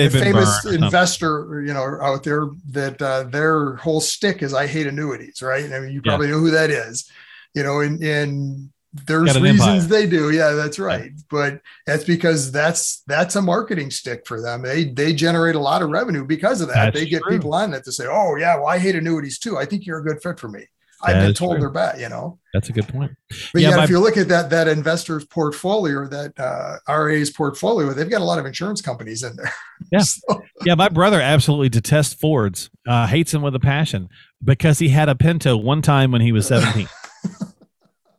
a 0.07 0.09
famous 0.09 0.65
investor 0.65 1.63
you 1.65 1.73
know 1.73 1.99
out 2.01 2.23
there 2.23 2.47
that 2.69 3.01
uh, 3.01 3.23
their 3.23 3.75
whole 3.75 4.01
stick 4.01 4.41
is 4.41 4.53
"I 4.53 4.65
hate 4.65 4.87
annuities." 4.87 5.41
Right. 5.41 5.71
I 5.71 5.79
mean, 5.79 5.91
you 5.91 6.01
probably 6.01 6.27
yeah. 6.27 6.33
know 6.33 6.39
who 6.39 6.51
that 6.51 6.69
is. 6.69 7.11
You 7.53 7.63
know, 7.63 7.81
and 7.81 8.01
and 8.01 8.69
there's 9.05 9.39
reasons 9.39 9.83
empire. 9.83 9.87
they 9.87 10.07
do 10.07 10.31
yeah 10.31 10.51
that's 10.51 10.79
right 10.79 11.11
but 11.29 11.61
that's 11.85 12.03
because 12.03 12.51
that's 12.51 13.03
that's 13.05 13.35
a 13.35 13.41
marketing 13.41 13.91
stick 13.91 14.25
for 14.25 14.41
them 14.41 14.63
they 14.63 14.85
they 14.85 15.13
generate 15.13 15.55
a 15.55 15.59
lot 15.59 15.83
of 15.83 15.89
revenue 15.89 16.25
because 16.25 16.59
of 16.59 16.67
that 16.67 16.85
that's 16.93 16.99
they 16.99 17.05
get 17.05 17.21
true. 17.21 17.37
people 17.37 17.53
on 17.53 17.69
that 17.69 17.83
to 17.83 17.91
say 17.91 18.07
oh 18.07 18.35
yeah 18.35 18.55
well 18.55 18.67
i 18.67 18.79
hate 18.79 18.95
annuities 18.95 19.37
too 19.37 19.57
i 19.57 19.65
think 19.65 19.85
you're 19.85 19.99
a 19.99 20.03
good 20.03 20.19
fit 20.23 20.39
for 20.39 20.47
me 20.47 20.65
I've 21.01 21.21
been 21.21 21.33
told 21.33 21.53
true. 21.53 21.61
they're 21.61 21.69
bad, 21.69 21.99
you 21.99 22.09
know. 22.09 22.39
That's 22.53 22.69
a 22.69 22.73
good 22.73 22.87
point. 22.87 23.11
But 23.53 23.61
yeah, 23.61 23.69
yeah 23.69 23.75
my, 23.77 23.83
if 23.85 23.89
you 23.89 23.99
look 23.99 24.17
at 24.17 24.27
that 24.27 24.49
that 24.49 24.67
investor's 24.67 25.23
portfolio, 25.25 26.07
that 26.07 26.37
uh, 26.37 26.77
RA's 26.93 27.29
portfolio, 27.29 27.93
they've 27.93 28.09
got 28.09 28.21
a 28.21 28.25
lot 28.25 28.37
of 28.39 28.45
insurance 28.45 28.81
companies 28.81 29.23
in 29.23 29.35
there. 29.35 29.53
Yeah, 29.93 30.01
so. 30.01 30.43
yeah. 30.65 30.75
My 30.75 30.89
brother 30.89 31.21
absolutely 31.21 31.69
detests 31.69 32.13
Fords, 32.13 32.69
uh, 32.85 33.07
hates 33.07 33.31
them 33.31 33.41
with 33.41 33.55
a 33.55 33.59
passion 33.59 34.09
because 34.43 34.77
he 34.77 34.89
had 34.89 35.09
a 35.09 35.15
Pinto 35.15 35.55
one 35.57 35.81
time 35.81 36.11
when 36.11 36.21
he 36.21 36.31
was 36.31 36.47
seventeen. 36.47 36.87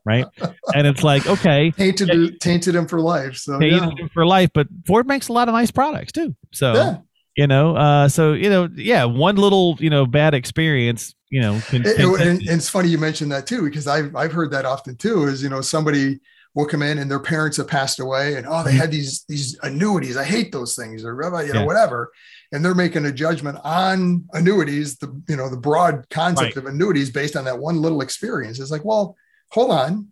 Right? 0.04 0.24
and 0.74 0.86
it's 0.86 1.02
like, 1.02 1.26
okay, 1.26 1.70
tainted 1.76 2.08
yeah, 2.08 2.30
tainted 2.40 2.74
him 2.74 2.86
for 2.86 3.00
life. 3.00 3.36
So 3.36 3.58
tainted 3.58 3.82
yeah. 3.82 4.04
him 4.04 4.08
for 4.12 4.26
life, 4.26 4.50
but 4.54 4.68
Ford 4.86 5.06
makes 5.06 5.28
a 5.28 5.32
lot 5.32 5.48
of 5.48 5.54
nice 5.54 5.70
products 5.70 6.12
too. 6.12 6.34
So 6.52 6.74
yeah. 6.74 6.96
you 7.36 7.46
know, 7.46 7.76
uh, 7.76 8.08
so 8.08 8.32
you 8.32 8.50
know, 8.50 8.68
yeah, 8.74 9.04
one 9.04 9.36
little 9.36 9.76
you 9.78 9.90
know 9.90 10.06
bad 10.06 10.34
experience, 10.34 11.14
you 11.30 11.40
know, 11.40 11.60
can, 11.68 11.82
can, 11.82 12.00
and, 12.00 12.20
and, 12.20 12.48
it's 12.48 12.68
funny 12.68 12.88
you 12.88 12.98
mentioned 12.98 13.32
that 13.32 13.46
too 13.46 13.64
because 13.64 13.86
I've 13.86 14.14
I've 14.16 14.32
heard 14.32 14.50
that 14.52 14.64
often 14.64 14.96
too. 14.96 15.24
Is 15.24 15.42
you 15.42 15.48
know 15.48 15.60
somebody 15.60 16.20
will 16.54 16.66
come 16.66 16.82
in 16.82 16.98
and 16.98 17.10
their 17.10 17.20
parents 17.20 17.56
have 17.56 17.68
passed 17.68 18.00
away 18.00 18.34
and 18.34 18.46
oh 18.46 18.62
they 18.62 18.70
mm-hmm. 18.70 18.80
had 18.80 18.90
these 18.90 19.24
these 19.28 19.58
annuities 19.62 20.16
i 20.16 20.24
hate 20.24 20.50
those 20.52 20.74
things 20.74 21.04
or 21.04 21.14
you 21.44 21.52
know 21.52 21.60
yeah. 21.60 21.64
whatever 21.64 22.10
and 22.52 22.64
they're 22.64 22.74
making 22.74 23.06
a 23.06 23.12
judgment 23.12 23.58
on 23.64 24.24
annuities 24.32 24.96
the 24.98 25.22
you 25.28 25.36
know 25.36 25.48
the 25.48 25.56
broad 25.56 26.08
concept 26.10 26.56
right. 26.56 26.56
of 26.56 26.66
annuities 26.66 27.10
based 27.10 27.36
on 27.36 27.44
that 27.44 27.58
one 27.58 27.80
little 27.80 28.00
experience 28.00 28.58
it's 28.58 28.70
like 28.70 28.84
well 28.84 29.16
hold 29.50 29.70
on 29.70 30.08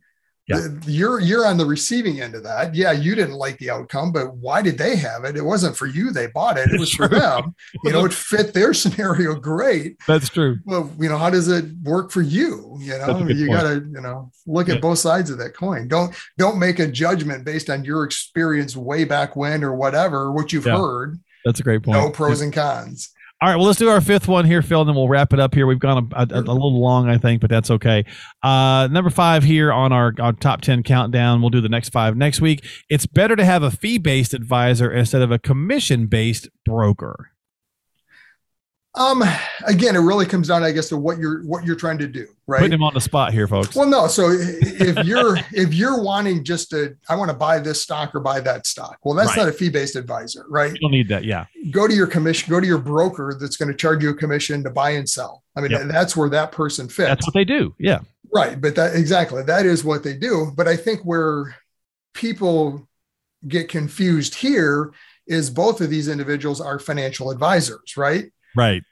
Yeah. 0.48 0.60
The- 0.60 0.90
You're 0.90 1.20
you're 1.20 1.46
on 1.46 1.58
the 1.58 1.66
receiving 1.66 2.20
end 2.22 2.34
of 2.34 2.42
that. 2.44 2.74
Yeah, 2.74 2.92
you 2.92 3.14
didn't 3.14 3.34
like 3.34 3.58
the 3.58 3.68
outcome, 3.70 4.12
but 4.12 4.34
why 4.36 4.62
did 4.62 4.78
they 4.78 4.96
have 4.96 5.24
it? 5.24 5.36
It 5.36 5.42
wasn't 5.44 5.76
for 5.76 5.86
you. 5.86 6.10
They 6.10 6.28
bought 6.28 6.56
it. 6.56 6.70
It 6.72 6.80
was 6.80 6.90
for 6.92 7.06
them. 7.06 7.54
You 7.84 7.92
know, 7.92 8.06
it 8.06 8.14
fit 8.32 8.54
their 8.54 8.72
scenario 8.72 9.34
great. 9.34 9.98
That's 10.06 10.30
true. 10.30 10.56
Well, 10.64 10.90
you 10.98 11.10
know, 11.10 11.18
how 11.18 11.28
does 11.28 11.48
it 11.48 11.66
work 11.82 12.10
for 12.10 12.22
you? 12.22 12.78
You 12.80 12.96
know, 12.98 13.26
you 13.28 13.48
got 13.48 13.64
to 13.64 13.74
you 13.94 14.00
know 14.00 14.30
look 14.46 14.68
Yeah. 14.68 14.76
at 14.76 14.80
both 14.80 14.98
sides 15.00 15.28
of 15.28 15.36
that 15.38 15.52
coin. 15.54 15.86
Don't 15.86 16.14
don't 16.38 16.58
make 16.58 16.78
a 16.78 16.86
judgment 16.86 17.44
based 17.44 17.68
on 17.68 17.84
your 17.84 18.04
experience 18.04 18.74
way 18.74 19.04
back 19.04 19.36
when 19.36 19.62
or 19.62 19.74
whatever 19.74 20.32
what 20.32 20.50
you've 20.52 20.64
Yeah. 20.66 20.78
heard. 20.78 21.20
That's 21.44 21.60
a 21.60 21.62
great 21.62 21.82
point. 21.82 21.98
No 21.98 22.10
pros 22.10 22.40
and 22.40 22.52
cons. 22.54 23.10
All 23.40 23.48
right, 23.48 23.54
well, 23.54 23.66
let's 23.66 23.78
do 23.78 23.88
our 23.88 24.00
fifth 24.00 24.26
one 24.26 24.46
here, 24.46 24.62
Phil, 24.62 24.80
and 24.80 24.88
then 24.88 24.96
we'll 24.96 25.08
wrap 25.08 25.32
it 25.32 25.38
up 25.38 25.54
here. 25.54 25.64
We've 25.64 25.78
gone 25.78 26.10
a, 26.12 26.22
a, 26.22 26.40
a 26.40 26.52
little 26.52 26.80
long, 26.80 27.08
I 27.08 27.18
think, 27.18 27.40
but 27.40 27.48
that's 27.48 27.70
okay. 27.70 28.04
Uh, 28.42 28.88
number 28.90 29.10
five 29.10 29.44
here 29.44 29.72
on 29.72 29.92
our, 29.92 30.12
our 30.18 30.32
top 30.32 30.60
10 30.60 30.82
countdown. 30.82 31.40
We'll 31.40 31.50
do 31.50 31.60
the 31.60 31.68
next 31.68 31.90
five 31.90 32.16
next 32.16 32.40
week. 32.40 32.64
It's 32.90 33.06
better 33.06 33.36
to 33.36 33.44
have 33.44 33.62
a 33.62 33.70
fee 33.70 33.98
based 33.98 34.34
advisor 34.34 34.90
instead 34.90 35.22
of 35.22 35.30
a 35.30 35.38
commission 35.38 36.08
based 36.08 36.48
broker. 36.64 37.30
Um, 38.98 39.22
again, 39.64 39.94
it 39.94 40.00
really 40.00 40.26
comes 40.26 40.48
down, 40.48 40.64
I 40.64 40.72
guess, 40.72 40.88
to 40.88 40.96
what 40.96 41.18
you're 41.18 41.42
what 41.44 41.64
you're 41.64 41.76
trying 41.76 41.98
to 41.98 42.08
do, 42.08 42.26
right? 42.48 42.58
Putting 42.58 42.72
him 42.72 42.82
on 42.82 42.92
the 42.94 43.00
spot 43.00 43.32
here, 43.32 43.46
folks. 43.46 43.76
Well, 43.76 43.88
no. 43.88 44.08
So 44.08 44.28
if 44.32 45.06
you're 45.06 45.36
if 45.52 45.72
you're 45.72 46.02
wanting 46.02 46.42
just 46.42 46.70
to, 46.70 46.96
I 47.08 47.14
want 47.14 47.30
to 47.30 47.36
buy 47.36 47.60
this 47.60 47.80
stock 47.80 48.12
or 48.14 48.20
buy 48.20 48.40
that 48.40 48.66
stock. 48.66 48.98
Well, 49.04 49.14
that's 49.14 49.28
Right. 49.30 49.44
not 49.44 49.48
a 49.48 49.52
fee 49.52 49.68
based 49.68 49.94
advisor, 49.94 50.44
right? 50.48 50.72
You 50.72 50.80
don't 50.80 50.90
need 50.90 51.08
that. 51.08 51.24
Yeah. 51.24 51.46
Go 51.70 51.86
to 51.86 51.94
your 51.94 52.08
commission, 52.08 52.50
go 52.50 52.58
to 52.60 52.66
your 52.66 52.78
broker 52.78 53.36
that's 53.40 53.56
going 53.56 53.70
to 53.70 53.74
charge 53.76 54.02
you 54.02 54.10
a 54.10 54.14
commission 54.14 54.64
to 54.64 54.70
buy 54.70 54.90
and 54.90 55.08
sell. 55.08 55.44
I 55.56 55.60
mean, 55.60 55.70
Yep. 55.70 55.82
that's 55.88 56.16
where 56.16 56.28
that 56.30 56.50
person 56.50 56.88
fits, 56.88 57.08
That's 57.08 57.26
what 57.26 57.34
they 57.34 57.44
do. 57.44 57.74
Yeah. 57.78 58.00
right? 58.34 58.60
But 58.60 58.74
that 58.74 58.96
exactly 58.96 59.44
that 59.44 59.64
is 59.64 59.84
what 59.84 60.02
they 60.02 60.14
do. 60.16 60.52
But 60.56 60.66
I 60.66 60.76
think 60.76 61.02
where 61.02 61.54
people 62.14 62.88
get 63.46 63.68
confused 63.68 64.34
here 64.34 64.90
is 65.28 65.50
both 65.50 65.80
of 65.80 65.88
these 65.88 66.08
individuals 66.08 66.60
are 66.60 66.80
financial 66.80 67.30
advisors, 67.30 67.96
right? 67.96 68.32
Right. 68.56 68.82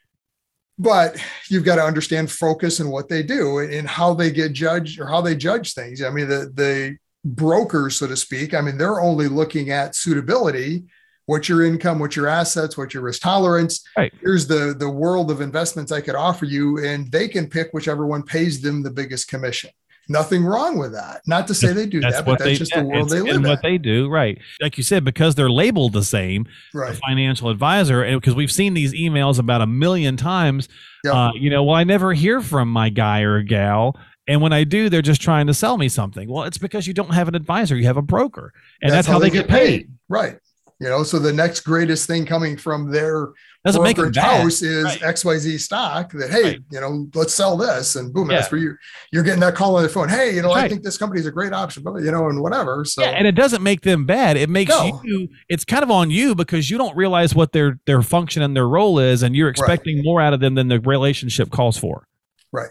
but 0.79 1.17
you've 1.49 1.65
got 1.65 1.77
to 1.77 1.83
understand 1.83 2.31
focus 2.31 2.81
and 2.81 2.91
what 2.91 3.09
they 3.09 3.23
do 3.23 3.59
and, 3.59 3.89
how 3.89 4.13
they 4.15 4.31
get 4.31 4.53
judged 4.53 5.01
or 5.01 5.07
how 5.07 5.21
they 5.21 5.35
judge 5.35 5.73
things. 5.73 6.03
I 6.03 6.11
mean, 6.11 6.29
the 6.29 6.53
the 6.55 6.97
brokers, 7.25 7.97
so 7.97 8.07
to 8.07 8.17
speak, 8.17 8.55
I 8.55 8.61
mean, 8.61 8.79
they're 8.79 9.01
only 9.01 9.27
looking 9.27 9.71
at 9.71 9.97
suitability, 9.97 10.85
what's 11.25 11.49
your 11.49 11.65
income, 11.65 11.99
what's 11.99 12.15
your 12.15 12.29
assets, 12.29 12.77
what's 12.77 12.95
your 12.95 13.03
risk 13.03 13.23
tolerance. 13.23 13.83
Right. 13.97 14.13
Here's 14.21 14.47
the 14.47 14.75
the 14.79 14.91
world 14.91 15.31
of 15.31 15.41
investments 15.41 15.91
I 15.93 16.03
could 16.03 16.15
offer 16.15 16.45
you, 16.45 16.85
and 16.85 17.11
they 17.11 17.27
can 17.27 17.49
pick 17.49 17.73
whichever 17.73 18.07
one 18.07 18.23
pays 18.23 18.61
them 18.61 18.83
the 18.83 18.91
biggest 18.91 19.29
commission. 19.29 19.71
Nothing 20.09 20.45
wrong 20.45 20.79
with 20.79 20.93
that. 20.93 21.23
Not 21.27 21.47
to 21.49 21.55
say 21.55 21.73
they 21.73 21.87
do 21.87 22.01
That's 22.01 22.17
that, 22.17 22.25
but 22.27 22.39
they 22.39 22.51
that's 22.57 22.59
just 22.61 22.75
the 22.75 22.85
world 22.85 23.09
they 23.11 23.21
live 23.21 23.37
in. 23.37 23.43
what 23.43 23.61
they 23.63 23.77
do. 23.77 24.09
Right. 24.09 24.39
Like 24.61 24.79
you 24.79 24.85
said, 24.85 25.05
because 25.05 25.35
they're 25.35 25.51
labeled 25.51 25.93
the 25.95 26.05
same, 26.05 26.47
right. 26.73 26.93
a 26.93 26.97
financial 26.97 27.49
advisor 27.51 28.03
and 28.03 28.21
because 28.21 28.35
we've 28.35 28.53
seen 28.53 28.75
these 28.75 28.93
emails 28.95 29.39
about 29.39 29.63
a 29.63 29.67
million 29.67 30.17
times 30.17 30.69
Yep. 31.05 31.15
uh, 31.15 31.31
you 31.37 31.51
know 31.51 31.63
well 31.63 31.77
i 31.77 31.85
never 31.85 32.13
hear 32.15 32.41
from 32.41 32.69
my 32.69 32.89
guy 32.89 33.21
or 33.21 33.41
gal 33.43 33.97
and 34.27 34.41
when 34.41 34.53
i 34.53 34.65
do 34.65 34.89
they're 34.89 35.03
just 35.03 35.21
trying 35.21 35.47
to 35.47 35.55
sell 35.55 35.79
me 35.79 35.89
something 35.89 36.29
well 36.29 36.43
it's 36.45 36.59
because 36.59 36.87
you 36.89 36.95
don't 36.95 37.15
have 37.15 37.29
an 37.29 37.37
advisor 37.37 37.77
you 37.77 37.85
have 37.87 37.97
a 37.97 38.03
broker 38.03 38.53
and 38.83 38.91
that's, 38.91 39.07
how, 39.07 39.19
they, 39.21 39.31
get 39.31 39.47
paid, 39.47 39.89
Right. 40.09 40.39
You 40.79 40.91
know, 40.91 41.03
so 41.05 41.19
the 41.19 41.33
next 41.33 41.61
greatest 41.61 42.07
thing 42.07 42.27
coming 42.27 42.55
from 42.59 42.91
their 42.93 43.29
doesn't 43.65 43.83
make 43.83 43.93
it 43.93 43.97
brokerage 43.97 44.17
bad 44.17 44.43
house 44.43 44.61
is 44.61 44.85
Right. 44.85 45.01
XYZ 45.03 45.59
stock 45.59 46.13
that, 46.13 46.31
hey, 46.31 46.43
Right. 46.43 46.59
you 46.71 46.81
know, 46.81 47.09
let's 47.15 47.33
sell 47.33 47.57
this. 47.57 47.97
And 47.97 48.13
boom, 48.13 48.31
Yeah. 48.31 48.37
that's 48.41 48.53
where 48.53 48.61
you 48.61 48.75
you're 49.11 49.23
getting 49.23 49.41
that 49.41 49.55
call 49.55 49.77
on 49.77 49.83
the 49.85 49.89
phone. 49.89 50.11
Hey, 50.11 50.35
you 50.35 50.43
know, 50.43 50.49
That's 50.55 50.65
I 50.67 50.69
think 50.69 50.83
this 50.83 50.99
company 50.99 51.19
is 51.21 51.27
a 51.27 51.31
great 51.31 51.55
option, 51.55 51.83
but 51.83 52.03
you 52.03 52.11
know, 52.11 52.29
and 52.29 52.43
whatever. 52.43 52.85
So 52.85 53.01
yeah, 53.03 53.09
and 53.13 53.27
it 53.27 53.33
doesn't 53.35 53.63
make 53.63 53.81
them 53.81 54.05
bad. 54.05 54.37
It 54.37 54.51
makes 54.51 54.69
No. 54.69 55.01
you. 55.03 55.29
It's 55.49 55.65
kind 55.65 55.83
of 55.83 55.91
on 55.91 56.11
you 56.11 56.35
because 56.35 56.69
you 56.71 56.77
don't 56.77 56.95
realize 56.95 57.35
what 57.35 57.53
their 57.53 57.79
their 57.87 58.03
function 58.03 58.43
and 58.43 58.55
their 58.55 58.69
role 58.69 58.99
is, 58.99 59.23
and 59.23 59.35
you're 59.35 59.49
expecting 59.49 60.03
more 60.05 60.21
out 60.21 60.35
of 60.35 60.41
them 60.41 60.55
than 60.57 60.69
the 60.69 60.79
relationship 60.81 61.51
calls 61.51 61.79
for. 61.79 62.07
Right. 62.53 62.71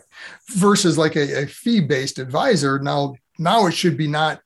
Versus 0.52 0.96
like 0.98 1.16
a, 1.16 1.44
a 1.44 1.48
fee-based 1.48 2.20
advisor, 2.20 2.78
now 2.78 3.16
now 3.40 3.66
it 3.66 3.74
should 3.74 3.98
be 3.98 4.08
not 4.08 4.42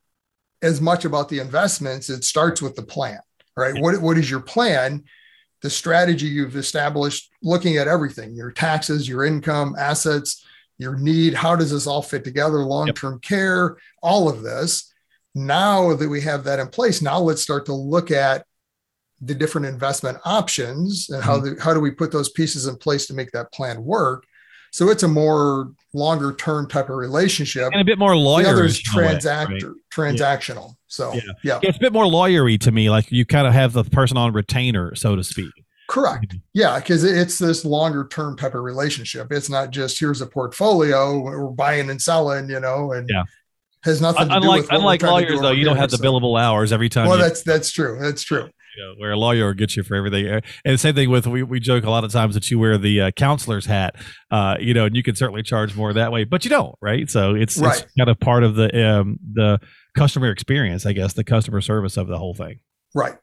as 0.62 0.80
much 0.80 1.04
about 1.04 1.28
the 1.28 1.40
investments. 1.40 2.10
It 2.10 2.24
starts 2.24 2.62
with 2.62 2.76
the 2.76 2.82
plan, 2.84 3.20
right? 3.60 3.82
What 3.82 4.02
what 4.02 4.18
is 4.18 4.30
your 4.30 4.40
plan? 4.40 5.04
The 5.62 5.70
strategy 5.70 6.26
you've 6.28 6.56
established, 6.56 7.32
looking 7.44 7.78
at 7.78 7.88
everything, 7.88 8.34
your 8.34 8.52
taxes, 8.52 9.08
your 9.08 9.26
income, 9.26 9.76
assets, 9.78 10.46
your 10.78 10.96
need, 10.96 11.34
how 11.34 11.56
does 11.58 11.72
this 11.72 11.86
all 11.86 12.02
fit 12.02 12.24
together, 12.24 12.60
long-term 12.60 13.20
care, 13.20 13.78
all 14.02 14.30
of 14.30 14.42
this. 14.42 14.94
Now 15.36 15.94
that 15.96 16.10
we 16.10 16.22
have 16.22 16.46
that 16.46 16.60
in 16.60 16.70
place, 16.70 17.02
now 17.02 17.20
let's 17.20 17.42
start 17.42 17.66
to 17.66 17.74
look 17.74 18.10
at 18.10 18.46
the 19.22 19.36
different 19.36 19.68
investment 19.68 20.18
options 20.24 21.10
and 21.10 21.22
how 21.22 21.38
mm-hmm. 21.38 21.56
the, 21.56 21.62
how 21.62 21.74
do 21.74 21.82
we 21.82 21.92
put 21.92 22.12
those 22.12 22.30
pieces 22.30 22.68
in 22.68 22.78
place 22.78 23.06
to 23.08 23.14
make 23.14 23.32
that 23.32 23.52
plan 23.52 23.84
work. 23.84 24.26
So 24.72 24.90
it's 24.90 25.04
a 25.04 25.08
more 25.08 25.74
longer 25.94 26.34
term 26.34 26.68
type 26.68 26.90
of 26.90 26.96
relationship. 26.98 27.70
And 27.72 27.82
a 27.82 27.86
bit 27.86 27.98
more 27.98 28.16
lawyer. 28.16 28.44
the 28.44 28.50
other 28.52 28.66
is 28.66 28.80
transact 28.80 29.52
right? 29.52 29.64
transactional. 29.94 30.76
So 30.88 31.14
Yeah. 31.14 31.22
yeah. 31.44 31.60
It's 31.64 31.78
a 31.78 31.82
bit 31.82 31.94
more 31.94 32.06
lawyery 32.06 32.60
to 32.62 32.72
me. 32.72 32.90
Like 32.90 33.12
you 33.12 33.26
kind 33.26 33.48
of 33.48 33.54
have 33.54 33.74
the 33.74 33.84
person 33.84 34.18
on 34.18 34.32
retainer, 34.34 34.94
so 34.96 35.16
to 35.16 35.24
speak. 35.24 35.52
correct. 35.88 36.30
Mm-hmm. 36.30 36.38
Yeah, 36.54 36.80
because 36.80 37.04
it's 37.04 37.40
this 37.40 37.66
longer 37.66 38.08
term 38.08 38.38
type 38.38 38.54
of 38.54 38.62
relationship. 38.64 39.32
It's 39.32 39.50
not 39.50 39.72
just 39.72 40.00
here's 40.00 40.22
a 40.22 40.28
portfolio, 40.28 41.20
we're 41.20 41.48
buying 41.48 41.90
and 41.90 42.00
selling, 42.02 42.50
you 42.50 42.60
know, 42.60 42.92
and 42.92 43.10
Yeah. 43.10 43.24
has 43.84 44.00
nothing 44.02 44.30
to 44.30 44.40
do 44.40 44.52
with 44.52 44.72
unlike 44.72 45.02
lawyers, 45.02 45.42
though, 45.42 45.52
you 45.52 45.66
don't 45.66 45.78
have 45.78 45.90
the 45.90 45.98
so- 45.98 46.04
billable 46.04 46.40
hours 46.40 46.72
every 46.72 46.90
time. 46.90 47.08
Well, 47.08 47.18
you, 47.18 47.24
that's 47.24 47.42
that's 47.44 47.72
true. 47.72 47.98
That's 48.00 48.22
true. 48.22 48.50
Know, 48.80 48.94
where 48.98 49.12
a 49.12 49.18
lawyer 49.18 49.48
will 49.48 49.54
get 49.54 49.76
you 49.76 49.84
for 49.84 49.96
everything. 49.96 50.28
And 50.28 50.44
the 50.64 50.78
same 50.78 50.96
thing 50.96 51.10
with 51.10 51.28
we, 51.28 51.44
we 51.44 51.60
joke 51.60 51.84
a 51.84 51.90
lot 51.90 52.04
of 52.04 52.12
times 52.12 52.34
that 52.36 52.50
you 52.50 52.58
wear 52.60 52.78
the 52.78 53.02
uh, 53.02 53.12
counselor's 53.12 53.66
hat, 53.66 53.96
uh, 54.32 54.58
you 54.60 54.74
know, 54.74 54.86
and 54.86 54.96
you 54.96 55.04
can 55.04 55.16
certainly 55.16 55.44
charge 55.44 55.76
more 55.76 55.94
that 55.94 56.12
way, 56.12 56.24
but 56.24 56.44
you 56.44 56.50
don't, 56.50 56.76
right? 56.82 57.10
So 57.10 57.36
it's, 57.36 57.58
Right. 57.58 57.82
it's 57.82 57.94
kind 57.98 58.10
of 58.10 58.20
part 58.20 58.44
of 58.44 58.56
the 58.56 58.90
um, 58.90 59.20
the 59.34 59.60
customer 59.96 60.32
experience, 60.32 60.86
I 60.86 60.94
guess, 60.94 61.14
the 61.14 61.24
customer 61.24 61.62
service 61.62 61.98
of 61.98 62.08
the 62.08 62.18
whole 62.18 62.34
thing. 62.34 62.60
Right. 62.96 63.16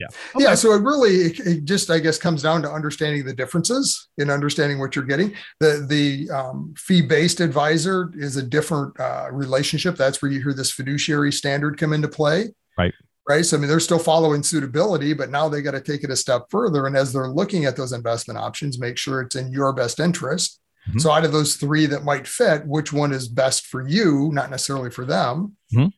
Yeah. 0.00 0.08
Yeah. 0.36 0.54
So 0.56 0.72
it 0.72 0.82
really, 0.82 1.10
it, 1.10 1.40
it 1.40 1.64
just, 1.64 1.88
I 1.88 2.00
guess, 2.00 2.18
comes 2.18 2.42
down 2.42 2.62
to 2.62 2.70
understanding 2.70 3.24
the 3.24 3.32
differences 3.32 4.08
and 4.18 4.28
understanding 4.28 4.80
what 4.80 4.96
you're 4.96 5.04
getting. 5.04 5.34
The 5.60 5.86
the 5.88 6.30
um, 6.34 6.74
fee 6.76 7.02
based 7.02 7.38
advisor 7.38 8.10
is 8.16 8.36
a 8.36 8.42
different 8.42 8.98
uh, 8.98 9.28
relationship. 9.30 9.96
That's 9.96 10.20
where 10.20 10.32
you 10.32 10.42
hear 10.42 10.52
this 10.52 10.72
fiduciary 10.72 11.30
standard 11.32 11.78
come 11.78 11.92
into 11.92 12.08
play. 12.08 12.48
Right. 12.76 12.92
Right. 13.26 13.44
So 13.44 13.56
I 13.56 13.60
mean, 13.60 13.68
they're 13.68 13.80
still 13.80 13.98
following 13.98 14.42
suitability, 14.42 15.14
but 15.14 15.30
now 15.30 15.48
they 15.48 15.62
got 15.62 15.70
to 15.70 15.80
take 15.80 16.04
it 16.04 16.10
a 16.10 16.16
step 16.16 16.42
further. 16.50 16.86
And 16.86 16.94
as 16.94 17.12
they're 17.12 17.28
looking 17.28 17.64
at 17.64 17.74
those 17.74 17.92
investment 17.92 18.38
options, 18.38 18.78
make 18.78 18.98
sure 18.98 19.22
it's 19.22 19.36
in 19.36 19.50
your 19.50 19.72
best 19.72 19.98
interest. 19.98 20.60
Mhm. 20.90 21.00
So 21.00 21.10
out 21.10 21.24
of 21.24 21.32
those 21.32 21.56
three 21.56 21.86
that 21.86 22.04
might 22.04 22.28
fit, 22.28 22.66
which 22.66 22.92
one 22.92 23.12
is 23.12 23.26
best 23.26 23.64
for 23.66 23.88
you, 23.88 24.30
not 24.34 24.50
necessarily 24.50 24.90
for 24.90 25.06
them. 25.06 25.56
Mhm. 25.72 25.92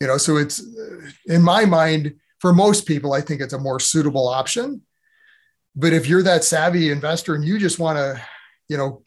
You 0.00 0.06
know, 0.06 0.16
so 0.16 0.36
it's 0.36 0.62
in 1.26 1.42
my 1.42 1.64
mind 1.64 2.14
for 2.38 2.52
most 2.52 2.86
people, 2.86 3.12
I 3.12 3.20
think 3.20 3.40
it's 3.40 3.52
a 3.52 3.58
more 3.58 3.80
suitable 3.80 4.28
option. 4.28 4.82
But 5.74 5.92
if 5.92 6.06
you're 6.08 6.22
that 6.22 6.44
savvy 6.44 6.90
investor 6.90 7.34
and 7.34 7.44
you 7.44 7.58
just 7.58 7.78
want 7.80 7.98
to, 7.98 8.22
you 8.68 8.76
know, 8.76 9.02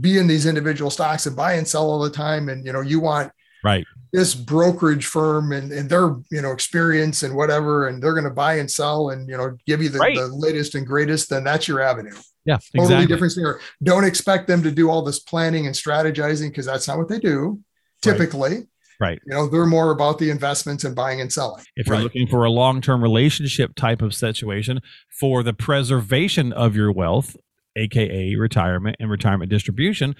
be 0.00 0.16
in 0.16 0.26
these 0.26 0.46
individual 0.46 0.90
stocks 0.90 1.26
and 1.26 1.36
buy 1.36 1.52
and 1.54 1.68
sell 1.68 1.90
all 1.90 2.00
the 2.00 2.10
time, 2.10 2.48
and 2.48 2.64
you 2.64 2.72
know, 2.72 2.80
you 2.80 2.98
want 3.00 3.30
Right. 3.64 3.84
this 4.12 4.34
brokerage 4.34 5.06
firm 5.06 5.52
and, 5.52 5.72
and 5.72 5.88
their 5.88 6.16
you 6.30 6.42
know 6.42 6.52
experience 6.52 7.22
and 7.22 7.34
whatever, 7.34 7.88
and 7.88 8.02
they're 8.02 8.12
going 8.14 8.24
to 8.24 8.30
buy 8.30 8.58
and 8.58 8.70
sell 8.70 9.10
and 9.10 9.28
you 9.28 9.36
know 9.36 9.56
give 9.66 9.82
you 9.82 9.88
the, 9.88 9.98
Right. 9.98 10.16
the 10.16 10.26
latest 10.28 10.74
and 10.74 10.86
greatest, 10.86 11.30
then 11.30 11.44
that's 11.44 11.66
your 11.68 11.80
avenue. 11.80 12.14
Yeah, 12.44 12.56
Totally 12.56 12.84
exactly. 12.84 13.06
different 13.06 13.32
scenario. 13.34 13.58
Don't 13.82 14.04
expect 14.04 14.48
them 14.48 14.62
to 14.64 14.70
do 14.72 14.90
all 14.90 15.02
this 15.02 15.20
planning 15.20 15.66
and 15.66 15.74
strategizing 15.74 16.48
because 16.50 16.66
that's 16.66 16.88
not 16.88 16.98
what 16.98 17.08
they 17.08 17.20
do. 17.20 17.60
Right. 18.04 18.12
Typically, 18.18 18.66
Right. 19.00 19.20
you 19.26 19.32
know, 19.34 19.46
they're 19.48 19.64
more 19.66 19.92
about 19.92 20.18
the 20.18 20.28
investments 20.30 20.82
and 20.84 20.94
buying 20.96 21.20
and 21.20 21.32
selling. 21.32 21.62
If 21.76 21.86
you're 21.86 21.96
Right. 21.96 22.02
looking 22.02 22.26
for 22.26 22.44
a 22.44 22.50
long 22.50 22.80
term 22.80 23.00
relationship 23.02 23.76
type 23.76 24.02
of 24.02 24.12
situation 24.14 24.80
for 25.20 25.42
the 25.44 25.52
preservation 25.52 26.52
of 26.52 26.74
your 26.74 26.90
wealth, 26.90 27.36
AKA 27.76 28.34
retirement 28.34 28.96
and 29.00 29.08
retirement 29.08 29.48
distribution, 29.50 30.14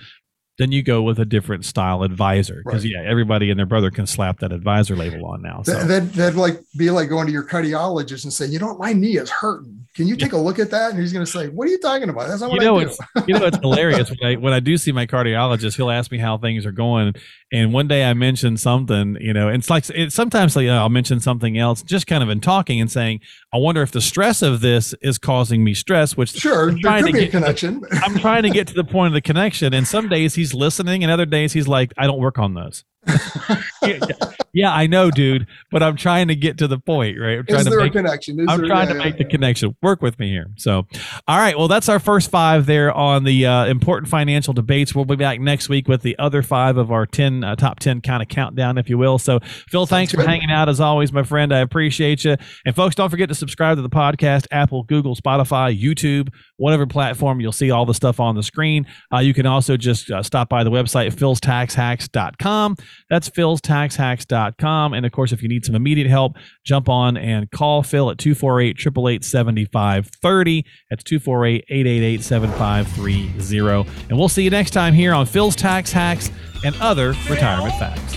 then 0.58 0.70
you 0.70 0.82
go 0.82 1.02
with 1.02 1.18
a 1.18 1.24
different 1.24 1.64
style 1.64 2.02
advisor. 2.02 2.62
Because, 2.64 2.84
Right. 2.84 2.92
yeah, 2.92 3.02
everybody 3.10 3.50
and 3.50 3.58
their 3.58 3.66
brother 3.66 3.90
can 3.90 4.06
slap 4.06 4.38
that 4.40 4.52
advisor 4.52 4.94
label 4.94 5.24
on 5.26 5.40
now. 5.42 5.62
So, 5.64 5.72
That, 5.72 5.88
that 5.88 6.12
that'd 6.12 6.38
like 6.38 6.60
be 6.76 6.90
like 6.90 7.08
going 7.08 7.26
to 7.26 7.32
your 7.32 7.44
cardiologist 7.44 8.24
and 8.24 8.32
say, 8.32 8.46
you 8.46 8.58
know, 8.58 8.76
my 8.76 8.92
knee 8.92 9.16
is 9.16 9.30
hurting. 9.30 9.78
Can 9.94 10.06
you 10.08 10.16
take 10.16 10.32
a 10.32 10.38
look 10.38 10.58
at 10.58 10.70
that? 10.70 10.92
And 10.92 11.00
he's 11.00 11.12
going 11.12 11.24
to 11.24 11.30
say, 11.30 11.48
what 11.48 11.68
are 11.68 11.70
you 11.70 11.78
talking 11.78 12.08
about? 12.08 12.26
That's 12.28 12.40
not 12.40 12.50
you 12.52 12.56
what 12.58 12.64
know, 12.64 12.78
I 12.78 12.84
do. 12.84 12.88
it's, 12.90 13.28
you 13.28 13.38
know, 13.38 13.44
it's 13.46 13.58
hilarious 13.58 14.08
when 14.10 14.18
I, 14.24 14.36
when 14.36 14.52
I 14.54 14.60
do 14.60 14.78
see 14.78 14.90
my 14.90 15.06
cardiologist, 15.06 15.76
he'll 15.76 15.90
ask 15.90 16.10
me 16.10 16.16
how 16.18 16.38
things 16.38 16.64
are 16.64 16.72
going. 16.72 17.12
And 17.52 17.74
one 17.74 17.88
day 17.88 18.04
I 18.04 18.14
mentioned 18.14 18.58
something, 18.58 19.18
you 19.20 19.34
know, 19.34 19.48
and 19.48 19.58
it's 19.58 19.68
like, 19.68 19.88
it's 19.90 20.14
sometimes 20.14 20.56
like, 20.56 20.66
uh, 20.68 20.72
I'll 20.72 20.88
mention 20.88 21.20
something 21.20 21.58
else, 21.58 21.82
just 21.82 22.06
kind 22.06 22.22
of 22.22 22.30
in 22.30 22.40
talking 22.40 22.80
and 22.80 22.90
saying, 22.90 23.20
I 23.52 23.58
wonder 23.58 23.82
if 23.82 23.90
the 23.90 24.00
stress 24.00 24.40
of 24.40 24.62
this 24.62 24.94
is 25.02 25.18
causing 25.18 25.62
me 25.62 25.74
stress, 25.74 26.16
which 26.16 26.30
Sure, 26.30 26.70
there 26.70 26.78
trying 26.80 27.02
could 27.04 27.08
to 27.08 27.12
be 27.12 27.18
a 27.18 27.22
get- 27.24 27.30
connection. 27.32 27.82
I'm 28.02 28.18
trying 28.18 28.44
to 28.44 28.50
get 28.50 28.66
to 28.68 28.74
the 28.74 28.84
point 28.84 29.08
of 29.08 29.12
the 29.14 29.20
connection. 29.20 29.74
And 29.74 29.86
some 29.86 30.08
days 30.08 30.34
he's 30.42 30.54
listening, 30.54 31.04
and 31.04 31.12
other 31.12 31.24
days 31.24 31.52
he's 31.52 31.68
like, 31.68 31.92
I 31.96 32.06
don't 32.06 32.18
work 32.18 32.38
on 32.38 32.54
those. 32.54 32.84
yeah, 34.52 34.72
I 34.72 34.86
know, 34.86 35.10
dude, 35.10 35.46
but 35.70 35.82
I'm 35.82 35.96
trying 35.96 36.28
to 36.28 36.36
get 36.36 36.58
to 36.58 36.68
the 36.68 36.78
point, 36.78 37.18
right? 37.18 37.38
I'm 37.38 37.46
trying 37.46 37.60
Is 37.60 37.64
to 37.64 37.70
there 37.70 37.80
make 37.80 37.94
a 37.94 37.98
connection? 37.98 38.40
Is 38.40 38.46
I'm 38.48 38.58
there- 38.60 38.68
trying 38.68 38.88
yeah, 38.88 38.92
to 38.94 38.98
yeah, 38.98 39.04
make 39.04 39.18
the 39.18 39.24
connection. 39.24 39.76
Work 39.82 40.02
with 40.02 40.18
me 40.18 40.28
here. 40.30 40.46
So, 40.56 40.86
all 41.26 41.38
right. 41.38 41.56
Well, 41.58 41.68
that's 41.68 41.88
our 41.88 41.98
first 41.98 42.30
five 42.30 42.66
there 42.66 42.92
on 42.92 43.24
the 43.24 43.46
uh, 43.46 43.66
important 43.66 44.08
financial 44.08 44.54
debates. 44.54 44.94
We'll 44.94 45.04
be 45.04 45.16
back 45.16 45.40
next 45.40 45.68
week 45.68 45.88
with 45.88 46.02
the 46.02 46.18
other 46.18 46.42
five 46.42 46.76
of 46.76 46.92
our 46.92 47.06
10 47.06 47.42
uh, 47.44 47.56
top 47.56 47.80
10 47.80 48.02
kind 48.02 48.22
of 48.22 48.28
countdown, 48.28 48.78
if 48.78 48.88
you 48.88 48.98
will. 48.98 49.18
So, 49.18 49.40
Phil, 49.68 49.86
thanks 49.86 50.12
for 50.12 50.22
hanging 50.22 50.50
out 50.50 50.68
as 50.68 50.80
always, 50.80 51.12
my 51.12 51.22
friend. 51.22 51.52
I 51.52 51.58
appreciate 51.58 52.24
you. 52.24 52.36
And, 52.64 52.76
folks, 52.76 52.94
don't 52.94 53.10
forget 53.10 53.28
to 53.30 53.34
subscribe 53.34 53.78
to 53.78 53.82
the 53.82 53.90
podcast 53.90 54.46
Apple, 54.52 54.84
Google, 54.84 55.16
Spotify, 55.16 55.78
YouTube, 55.78 56.28
whatever 56.56 56.86
platform. 56.86 57.40
You'll 57.40 57.52
see 57.52 57.70
all 57.70 57.86
the 57.86 57.94
stuff 57.94 58.20
on 58.20 58.36
the 58.36 58.42
screen. 58.42 58.86
Uh, 59.12 59.18
you 59.18 59.34
can 59.34 59.46
also 59.46 59.76
just 59.76 60.10
uh, 60.10 60.22
stop 60.22 60.48
by 60.48 60.62
the 60.62 60.70
website, 60.70 61.12
philstaxhacks.com. 61.14 62.76
That's 63.08 63.28
philstaxhacks.com. 63.30 64.94
And, 64.94 65.06
of 65.06 65.12
course, 65.12 65.32
if 65.32 65.42
you 65.42 65.48
need 65.48 65.64
some 65.64 65.74
immediate 65.74 66.08
help, 66.08 66.36
jump 66.64 66.88
on 66.88 67.16
and 67.16 67.50
call 67.50 67.82
Phil 67.82 68.10
at 68.10 68.18
248 68.18 68.72
888 68.78 69.24
7530. 69.24 70.64
That's 70.90 71.04
248 71.04 71.64
888 71.68 72.22
7530. 72.22 74.08
And 74.08 74.18
we'll 74.18 74.28
see 74.28 74.42
you 74.44 74.50
next 74.50 74.70
time 74.70 74.94
here 74.94 75.12
on 75.12 75.26
Phil's 75.26 75.56
Tax 75.56 75.92
Hacks 75.92 76.30
and 76.64 76.74
other 76.80 77.14
retirement 77.28 77.74
facts. 77.78 78.16